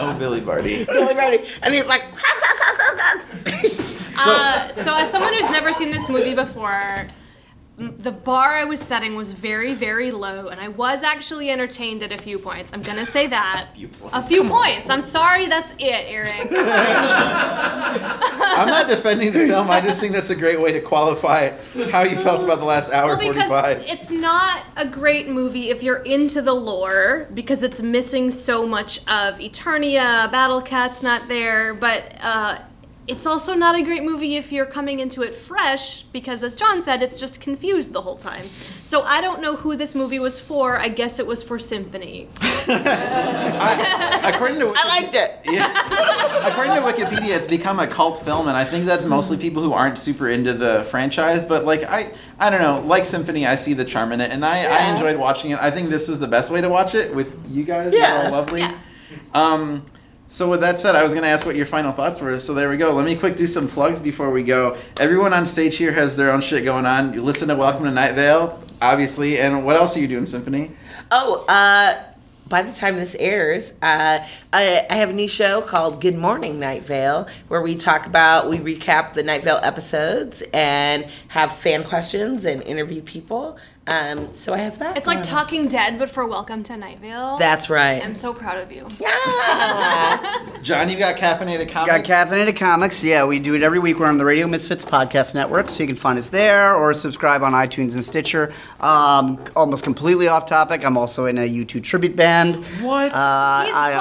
Oh, 0.00 0.14
Billy 0.16 0.40
Barty. 0.40 0.84
billy 0.84 1.12
barty 1.14 1.44
And 1.60 1.74
he's 1.74 1.86
like, 1.86 2.04
Uh, 4.18 4.72
so, 4.72 4.94
as 4.94 5.10
someone 5.10 5.32
who's 5.34 5.50
never 5.50 5.72
seen 5.72 5.90
this 5.90 6.08
movie 6.08 6.34
before, 6.34 7.06
the 7.78 8.10
bar 8.10 8.56
I 8.56 8.64
was 8.64 8.80
setting 8.80 9.14
was 9.14 9.32
very, 9.32 9.72
very 9.72 10.10
low, 10.10 10.48
and 10.48 10.60
I 10.60 10.66
was 10.66 11.04
actually 11.04 11.48
entertained 11.50 12.02
at 12.02 12.10
a 12.12 12.18
few 12.18 12.36
points. 12.38 12.72
I'm 12.72 12.82
gonna 12.82 13.06
say 13.06 13.28
that. 13.28 13.68
few 13.76 13.86
points. 13.86 14.16
A 14.16 14.22
few 14.22 14.42
points. 14.48 14.90
I'm 14.90 15.00
sorry, 15.00 15.46
that's 15.46 15.72
it, 15.78 16.04
Eric. 16.08 16.34
I'm 17.40 18.66
not 18.68 18.88
defending 18.88 19.32
the 19.32 19.46
film. 19.46 19.70
I 19.70 19.80
just 19.80 20.00
think 20.00 20.12
that's 20.12 20.30
a 20.30 20.34
great 20.34 20.60
way 20.60 20.72
to 20.72 20.80
qualify 20.80 21.50
how 21.92 22.02
you 22.02 22.16
felt 22.16 22.42
about 22.42 22.58
the 22.58 22.64
last 22.64 22.90
hour 22.90 23.16
Well, 23.16 23.32
because 23.32 23.48
45. 23.48 23.84
it's 23.86 24.10
not 24.10 24.64
a 24.76 24.84
great 24.86 25.28
movie 25.28 25.70
if 25.70 25.80
you're 25.82 26.02
into 26.02 26.42
the 26.42 26.54
lore, 26.54 27.28
because 27.32 27.62
it's 27.62 27.80
missing 27.80 28.32
so 28.32 28.66
much 28.66 28.98
of 29.06 29.38
Eternia. 29.38 30.30
Battle 30.32 30.60
Cat's 30.62 31.00
not 31.00 31.28
there, 31.28 31.74
but 31.74 32.12
uh, 32.20 32.58
it's 33.08 33.26
also 33.26 33.54
not 33.54 33.74
a 33.74 33.82
great 33.82 34.04
movie 34.04 34.36
if 34.36 34.52
you're 34.52 34.66
coming 34.66 35.00
into 35.00 35.22
it 35.22 35.34
fresh, 35.34 36.02
because 36.02 36.42
as 36.42 36.54
Jon 36.54 36.82
said, 36.82 37.02
it's 37.02 37.18
just 37.18 37.40
confused 37.40 37.92
the 37.94 38.02
whole 38.02 38.16
time. 38.18 38.44
So 38.82 39.02
I 39.02 39.20
don't 39.22 39.40
know 39.40 39.56
who 39.56 39.76
this 39.76 39.94
movie 39.94 40.18
was 40.18 40.38
for. 40.38 40.78
I 40.78 40.88
guess 40.88 41.18
it 41.18 41.26
was 41.26 41.42
for 41.42 41.58
Symphony. 41.58 42.28
According 43.22 44.58
to 44.60 44.72
I 44.76 45.00
liked 45.00 45.14
it. 45.14 45.34
Yeah. 45.48 46.46
According 46.48 46.74
to 46.74 46.80
Wikipedia, 46.82 47.34
it's 47.36 47.46
become 47.46 47.80
a 47.80 47.86
cult 47.86 48.18
film, 48.22 48.46
and 48.48 48.56
I 48.56 48.64
think 48.64 48.84
that's 48.84 49.04
mostly 49.04 49.38
people 49.38 49.62
who 49.62 49.72
aren't 49.72 49.98
super 49.98 50.28
into 50.28 50.52
the 50.52 50.84
franchise. 50.90 51.42
But 51.44 51.64
like, 51.64 51.84
I, 51.84 52.12
I 52.38 52.50
don't 52.50 52.60
know. 52.60 52.82
Like 52.86 53.04
Symphony, 53.06 53.46
I 53.46 53.56
see 53.56 53.72
the 53.72 53.84
charm 53.84 54.12
in 54.12 54.20
it, 54.20 54.30
and 54.30 54.44
I, 54.44 54.64
I 54.66 54.92
enjoyed 54.92 55.16
watching 55.16 55.50
it. 55.52 55.58
I 55.60 55.70
think 55.70 55.88
this 55.90 56.08
is 56.10 56.18
the 56.18 56.28
best 56.28 56.50
way 56.52 56.60
to 56.60 56.68
watch 56.68 56.94
it 56.94 57.14
with 57.14 57.34
you 57.50 57.64
guys. 57.64 57.92
You're 57.92 58.02
Yeah. 58.02 58.24
all 58.26 58.32
lovely. 58.32 58.60
Yeah. 58.60 58.78
Um, 59.32 59.82
so 60.28 60.50
with 60.50 60.60
that 60.60 60.78
said, 60.78 60.94
I 60.94 61.02
was 61.02 61.12
going 61.12 61.24
to 61.24 61.28
ask 61.28 61.46
what 61.46 61.56
your 61.56 61.66
final 61.66 61.92
thoughts 61.92 62.20
were. 62.20 62.38
So 62.38 62.52
there 62.52 62.68
we 62.68 62.76
go. 62.76 62.92
Let 62.92 63.06
me 63.06 63.16
quick 63.16 63.36
do 63.36 63.46
some 63.46 63.66
plugs 63.66 63.98
before 63.98 64.30
we 64.30 64.42
go. 64.42 64.76
Everyone 64.98 65.32
on 65.32 65.46
stage 65.46 65.76
here 65.76 65.92
has 65.92 66.16
their 66.16 66.30
own 66.30 66.42
shit 66.42 66.64
going 66.64 66.84
on. 66.84 67.14
You 67.14 67.22
listen 67.22 67.48
to 67.48 67.56
Welcome 67.56 67.84
to 67.84 67.90
Night 67.90 68.12
Vale, 68.12 68.62
obviously, 68.82 69.38
and 69.38 69.64
what 69.64 69.76
else 69.76 69.96
are 69.96 70.00
you 70.00 70.08
doing, 70.08 70.26
Symphony? 70.26 70.72
Oh, 71.10 71.46
uh, 71.48 72.04
by 72.48 72.62
the 72.62 72.72
time 72.72 72.96
this 72.96 73.14
airs, 73.14 73.72
uh, 73.82 74.24
I, 74.52 74.86
I 74.88 74.94
have 74.94 75.10
a 75.10 75.12
new 75.12 75.28
show 75.28 75.60
called 75.60 76.00
Good 76.00 76.16
Morning 76.16 76.58
Night 76.58 76.82
Vale, 76.82 77.26
where 77.48 77.60
we 77.60 77.76
talk 77.76 78.06
about, 78.06 78.48
we 78.48 78.58
recap 78.58 79.14
the 79.14 79.22
Night 79.22 79.44
Vale 79.44 79.60
episodes 79.62 80.42
and 80.52 81.06
have 81.28 81.54
fan 81.56 81.84
questions 81.84 82.44
and 82.44 82.62
interview 82.62 83.02
people. 83.02 83.58
Um, 83.88 84.32
so 84.32 84.52
I 84.52 84.58
have 84.58 84.78
that. 84.80 84.96
It's 84.96 85.06
like 85.06 85.16
going. 85.18 85.24
Talking 85.24 85.68
Dead, 85.68 85.98
but 85.98 86.10
for 86.10 86.26
Welcome 86.26 86.62
to 86.64 86.76
Night 86.76 86.98
Vale. 87.00 87.38
That's 87.38 87.70
right. 87.70 88.04
I'm 88.06 88.14
so 88.14 88.34
proud 88.34 88.58
of 88.58 88.70
you. 88.70 88.86
Yeah. 89.00 90.46
Jon, 90.62 90.90
you 90.90 90.98
got 90.98 91.16
caffeinated 91.16 91.72
Got 91.72 91.86
comics. 91.88 92.08
Caffeinated 92.08 92.56
Comics. 92.56 93.02
Yeah, 93.02 93.24
we 93.24 93.38
do 93.38 93.54
it 93.54 93.62
every 93.62 93.78
week. 93.78 93.98
We're 93.98 94.06
on 94.06 94.18
the 94.18 94.24
Radio 94.24 94.46
Misfits 94.46 94.84
Podcast 94.84 95.34
Network, 95.34 95.70
so 95.70 95.82
you 95.82 95.86
can 95.86 95.96
find 95.96 96.18
us 96.18 96.28
there 96.28 96.74
or 96.74 96.92
subscribe 96.92 97.42
on 97.42 97.52
iTunes 97.52 97.94
and 97.94 98.04
Stitcher. 98.04 98.52
Um, 98.80 99.42
almost 99.56 99.84
completely 99.84 100.28
off 100.28 100.46
topic. 100.46 100.84
I'm 100.84 100.96
also 100.98 101.26
in 101.26 101.38
a 101.38 101.48
U2 101.48 101.82
tribute 101.82 102.14
band. 102.16 102.56
what? 102.82 103.12
Uh, 103.14 103.64
He's 103.64 103.74
I, 103.74 103.94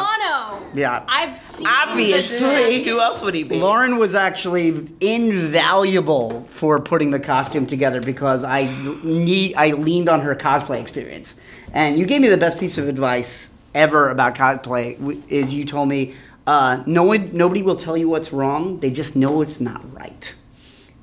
Bono. 0.60 0.66
yeah. 0.74 1.06
I've 1.08 1.38
seen 1.38 1.68
Obviously, 1.68 2.84
who 2.84 3.00
else 3.00 3.22
would 3.22 3.34
he 3.36 3.44
be? 3.44 3.60
Lauren 3.60 3.98
was 3.98 4.16
actually 4.16 4.90
invaluable 5.00 6.42
for 6.50 6.80
putting 6.80 7.12
the 7.12 7.20
costume 7.20 7.66
together 7.68 8.02
because 8.02 8.44
I 8.44 8.64
need 9.04 9.54
I 9.56 9.74
leaned 9.78 10.10
on 10.10 10.22
her 10.22 10.36
cosplay 10.36 10.82
experience, 10.82 11.36
and 11.74 11.98
you 11.98 12.06
gave 12.06 12.22
me 12.22 12.28
the 12.28 12.38
best 12.38 12.60
piece 12.60 12.78
of 12.78 12.88
advice 12.88 13.54
ever 13.74 14.10
about 14.10 14.36
cosplay. 14.36 15.22
Is 15.30 15.54
you 15.54 15.66
told 15.66 15.90
me 15.90 16.16
uh, 16.46 16.84
no 16.86 17.04
one 17.04 17.30
nobody 17.34 17.62
will 17.62 17.76
tell 17.76 17.98
you 17.98 18.10
what's 18.10 18.32
wrong; 18.34 18.80
they 18.80 18.92
just 18.92 19.16
know 19.16 19.42
it's 19.42 19.60
not 19.60 19.82
right, 19.94 20.36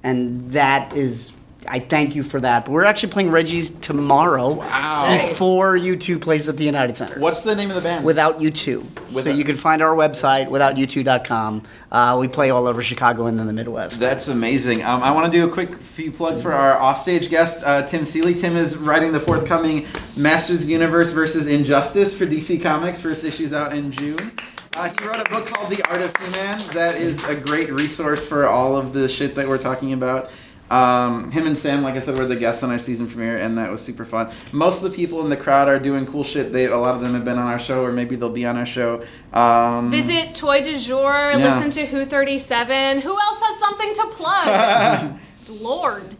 and 0.02 0.50
that 0.52 0.96
is. 0.96 1.32
I 1.68 1.78
thank 1.78 2.14
you 2.14 2.22
for 2.22 2.40
that. 2.40 2.64
But 2.64 2.72
we're 2.72 2.84
actually 2.84 3.10
playing 3.12 3.30
Reggie's 3.30 3.70
tomorrow 3.70 4.50
Wow. 4.54 5.16
before 5.28 5.76
U2 5.76 6.20
plays 6.20 6.48
at 6.48 6.56
the 6.56 6.64
United 6.64 6.96
Center. 6.96 7.18
What's 7.20 7.42
the 7.42 7.54
name 7.54 7.70
of 7.70 7.76
the 7.76 7.82
band? 7.82 8.04
Without 8.04 8.40
U2. 8.40 9.22
So 9.22 9.30
you 9.30 9.44
can 9.44 9.56
find 9.56 9.82
our 9.82 9.94
website, 9.94 10.48
withoutyou2.com. 10.48 11.62
Uh, 11.90 12.16
we 12.20 12.28
play 12.28 12.50
all 12.50 12.66
over 12.66 12.82
Chicago 12.82 13.26
and 13.26 13.38
then 13.38 13.46
the 13.46 13.52
Midwest. 13.52 14.00
That's 14.00 14.28
amazing. 14.28 14.82
Um, 14.82 15.02
I 15.02 15.10
want 15.12 15.26
to 15.26 15.32
do 15.32 15.48
a 15.48 15.50
quick 15.52 15.76
few 15.76 16.10
plugs 16.12 16.42
for 16.42 16.52
our 16.52 16.80
offstage 16.80 17.30
guest, 17.30 17.62
uh, 17.64 17.86
Tim 17.86 18.04
Seeley. 18.04 18.34
Tim 18.34 18.56
is 18.56 18.76
writing 18.76 19.12
the 19.12 19.20
forthcoming 19.20 19.86
Masters 20.16 20.68
Universe 20.68 21.12
versus 21.12 21.46
Injustice 21.46 22.16
for 22.16 22.26
DC 22.26 22.62
Comics. 22.62 23.00
First 23.00 23.24
issue's 23.24 23.52
out 23.52 23.72
in 23.72 23.90
June. 23.90 24.32
Uh, 24.76 24.90
he 24.98 25.06
wrote 25.06 25.20
a 25.24 25.30
book 25.30 25.46
called 25.46 25.70
The 25.70 25.80
Art 25.88 26.00
of 26.02 26.16
He-Man 26.16 26.58
that 26.72 26.96
is 26.96 27.22
a 27.28 27.36
great 27.36 27.72
resource 27.72 28.26
for 28.26 28.46
all 28.46 28.76
of 28.76 28.92
the 28.92 29.08
shit 29.08 29.36
that 29.36 29.46
we're 29.46 29.56
talking 29.58 29.92
about. 29.92 30.30
Um, 30.70 31.30
him 31.30 31.46
and 31.46 31.56
Sam, 31.58 31.82
like 31.82 31.94
I 31.94 32.00
said, 32.00 32.16
were 32.16 32.24
the 32.26 32.36
guests 32.36 32.62
on 32.62 32.70
our 32.70 32.78
season 32.78 33.06
premiere, 33.06 33.38
and 33.38 33.58
that 33.58 33.70
was 33.70 33.80
super 33.82 34.04
fun. 34.04 34.30
Most 34.52 34.82
of 34.82 34.90
the 34.90 34.96
people 34.96 35.20
in 35.22 35.28
the 35.30 35.36
crowd 35.36 35.68
are 35.68 35.78
doing 35.78 36.06
cool 36.06 36.24
shit. 36.24 36.52
They, 36.52 36.64
a 36.66 36.76
lot 36.76 36.94
of 36.94 37.00
them 37.02 37.14
have 37.14 37.24
been 37.24 37.38
on 37.38 37.46
our 37.46 37.58
show, 37.58 37.84
or 37.84 37.92
maybe 37.92 38.16
they'll 38.16 38.30
be 38.30 38.46
on 38.46 38.56
our 38.56 38.66
show. 38.66 39.04
Um, 39.32 39.90
Visit 39.90 40.34
Toy 40.34 40.62
du 40.62 40.78
Jour, 40.78 41.32
Yeah. 41.32 41.36
listen 41.36 41.70
to 41.70 41.86
Who 41.86 42.04
37. 42.04 43.02
Who 43.02 43.10
else 43.10 43.40
has 43.42 43.58
something 43.58 43.94
to 43.94 44.06
plug? 44.12 45.18
Lord. 45.48 46.16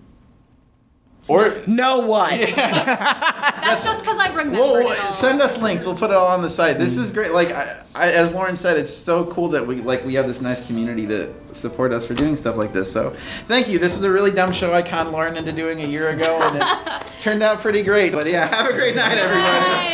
Or 1.27 1.63
no 1.67 2.01
one. 2.01 2.31
That's 2.57 3.85
just 3.85 4.05
because 4.05 4.19
I 4.19 4.29
remember. 4.29 4.59
Well, 4.59 4.77
it 4.93 4.99
all. 5.01 5.13
send 5.15 5.41
us 5.41 5.61
links. 5.61 5.87
We'll 5.87 5.97
put 5.97 6.11
it 6.11 6.17
all 6.17 6.29
on 6.29 6.43
the 6.43 6.51
site. 6.51 6.79
This 6.79 6.97
is 6.97 7.11
mm. 7.11 7.15
great. 7.15 7.33
Like, 7.33 7.51
I, 7.51 7.83
I, 7.95 8.11
as 8.11 8.33
Lauren 8.33 8.57
said, 8.57 8.77
it's 8.77 8.93
so 8.93 9.25
cool 9.27 9.49
that 9.49 9.67
we 9.67 9.77
like 9.77 10.05
we 10.05 10.15
have 10.15 10.27
this 10.27 10.41
nice 10.41 10.67
community 10.67 11.07
to 11.07 11.33
support 11.53 11.93
us 11.93 12.07
for 12.07 12.15
doing 12.15 12.37
stuff 12.37 12.57
like 12.57 12.73
this. 12.73 12.93
So, 12.93 13.11
thank 13.47 13.69
you. 13.69 13.79
This 13.79 13.97
is 13.97 14.05
a 14.05 14.11
really 14.11 14.31
dumb 14.31 14.53
show 14.53 14.73
I 14.73 14.83
conned 14.83 15.13
Lauren 15.13 15.37
into 15.37 15.53
doing 15.53 15.81
a 15.81 15.87
year 15.87 16.11
ago, 16.11 16.41
and 16.43 16.63
it 16.63 17.13
turned 17.23 17.43
out 17.43 17.59
pretty 17.59 17.83
great. 17.83 18.13
But 18.13 18.27
yeah, 18.27 18.55
have 18.55 18.69
a 18.69 18.75
great 18.75 18.95
night, 18.95 19.17
everybody. 19.17 19.94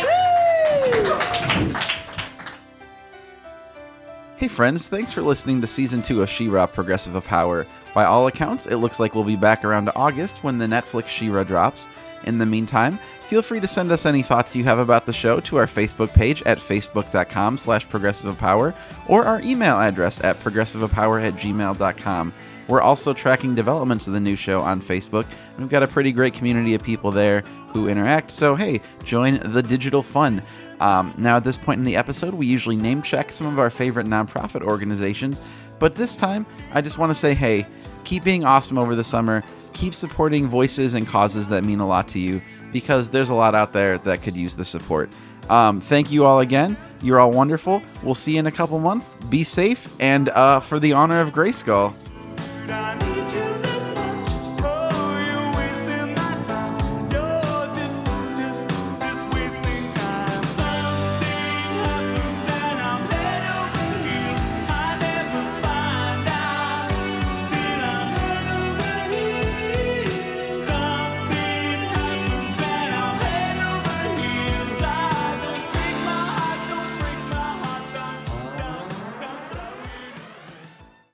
Hey 4.41 4.47
friends, 4.47 4.87
thanks 4.87 5.13
for 5.13 5.21
listening 5.21 5.61
to 5.61 5.67
season 5.67 6.01
2 6.01 6.23
of 6.23 6.27
She-Ra 6.27 6.65
Progressive 6.65 7.13
of 7.13 7.23
Power. 7.23 7.67
By 7.93 8.05
all 8.05 8.25
accounts, 8.25 8.65
it 8.65 8.77
looks 8.77 8.99
like 8.99 9.13
we'll 9.13 9.23
be 9.23 9.35
back 9.35 9.63
around 9.63 9.91
August 9.95 10.43
when 10.43 10.57
the 10.57 10.65
Netflix 10.65 11.09
She-Ra 11.09 11.43
drops. 11.43 11.87
In 12.23 12.39
the 12.39 12.45
meantime, 12.47 12.97
feel 13.27 13.43
free 13.43 13.59
to 13.59 13.67
send 13.67 13.91
us 13.91 14.07
any 14.07 14.23
thoughts 14.23 14.55
you 14.55 14.63
have 14.63 14.79
about 14.79 15.05
the 15.05 15.13
show 15.13 15.41
to 15.41 15.57
our 15.57 15.67
Facebook 15.67 16.11
page 16.15 16.41
at 16.47 16.57
facebook.com 16.57 17.59
slash 17.59 17.87
progressiveofpower 17.87 18.73
or 19.07 19.25
our 19.25 19.41
email 19.41 19.79
address 19.79 20.19
at 20.23 20.39
progressiveofpower 20.39 21.23
at 21.23 21.35
gmail.com. 21.35 22.33
We're 22.67 22.81
also 22.81 23.13
tracking 23.13 23.53
developments 23.53 24.07
of 24.07 24.13
the 24.13 24.19
new 24.19 24.35
show 24.35 24.61
on 24.61 24.81
Facebook, 24.81 25.25
and 25.51 25.59
we've 25.59 25.69
got 25.69 25.83
a 25.83 25.87
pretty 25.87 26.11
great 26.11 26.33
community 26.33 26.73
of 26.73 26.81
people 26.81 27.11
there 27.11 27.41
who 27.73 27.89
interact, 27.89 28.31
so 28.31 28.55
hey, 28.55 28.81
join 29.03 29.39
the 29.51 29.61
digital 29.61 30.01
fun. 30.01 30.41
Um, 30.81 31.13
now, 31.15 31.37
at 31.37 31.43
this 31.43 31.57
point 31.57 31.77
in 31.77 31.85
the 31.85 31.95
episode, 31.95 32.33
we 32.33 32.47
usually 32.47 32.75
name 32.75 33.03
check 33.03 33.31
some 33.31 33.45
of 33.45 33.59
our 33.59 33.69
favorite 33.69 34.07
nonprofit 34.07 34.63
organizations, 34.63 35.39
but 35.77 35.93
this 35.95 36.17
time, 36.17 36.45
I 36.73 36.81
just 36.81 36.97
want 36.97 37.11
to 37.11 37.15
say 37.15 37.33
hey, 37.35 37.67
keep 38.03 38.23
being 38.23 38.43
awesome 38.43 38.77
over 38.79 38.95
the 38.95 39.03
summer, 39.03 39.43
keep 39.73 39.93
supporting 39.93 40.47
voices 40.47 40.95
and 40.95 41.07
causes 41.07 41.47
that 41.49 41.63
mean 41.63 41.79
a 41.79 41.87
lot 41.87 42.07
to 42.09 42.19
you, 42.19 42.41
because 42.73 43.11
there's 43.11 43.29
a 43.29 43.33
lot 43.35 43.53
out 43.53 43.73
there 43.73 43.99
that 43.99 44.23
could 44.23 44.35
use 44.35 44.55
the 44.55 44.65
support. 44.65 45.09
Um, 45.49 45.79
thank 45.81 46.11
you 46.11 46.25
all 46.25 46.39
again. 46.39 46.75
You're 47.03 47.19
all 47.19 47.31
wonderful. 47.31 47.83
We'll 48.03 48.15
see 48.15 48.33
you 48.33 48.39
in 48.39 48.47
a 48.47 48.51
couple 48.51 48.79
months. 48.79 49.17
Be 49.29 49.43
safe, 49.43 49.95
and 49.99 50.29
uh, 50.29 50.61
for 50.61 50.79
the 50.79 50.93
honor 50.93 51.21
of 51.21 51.31
Grayskull. 51.31 51.95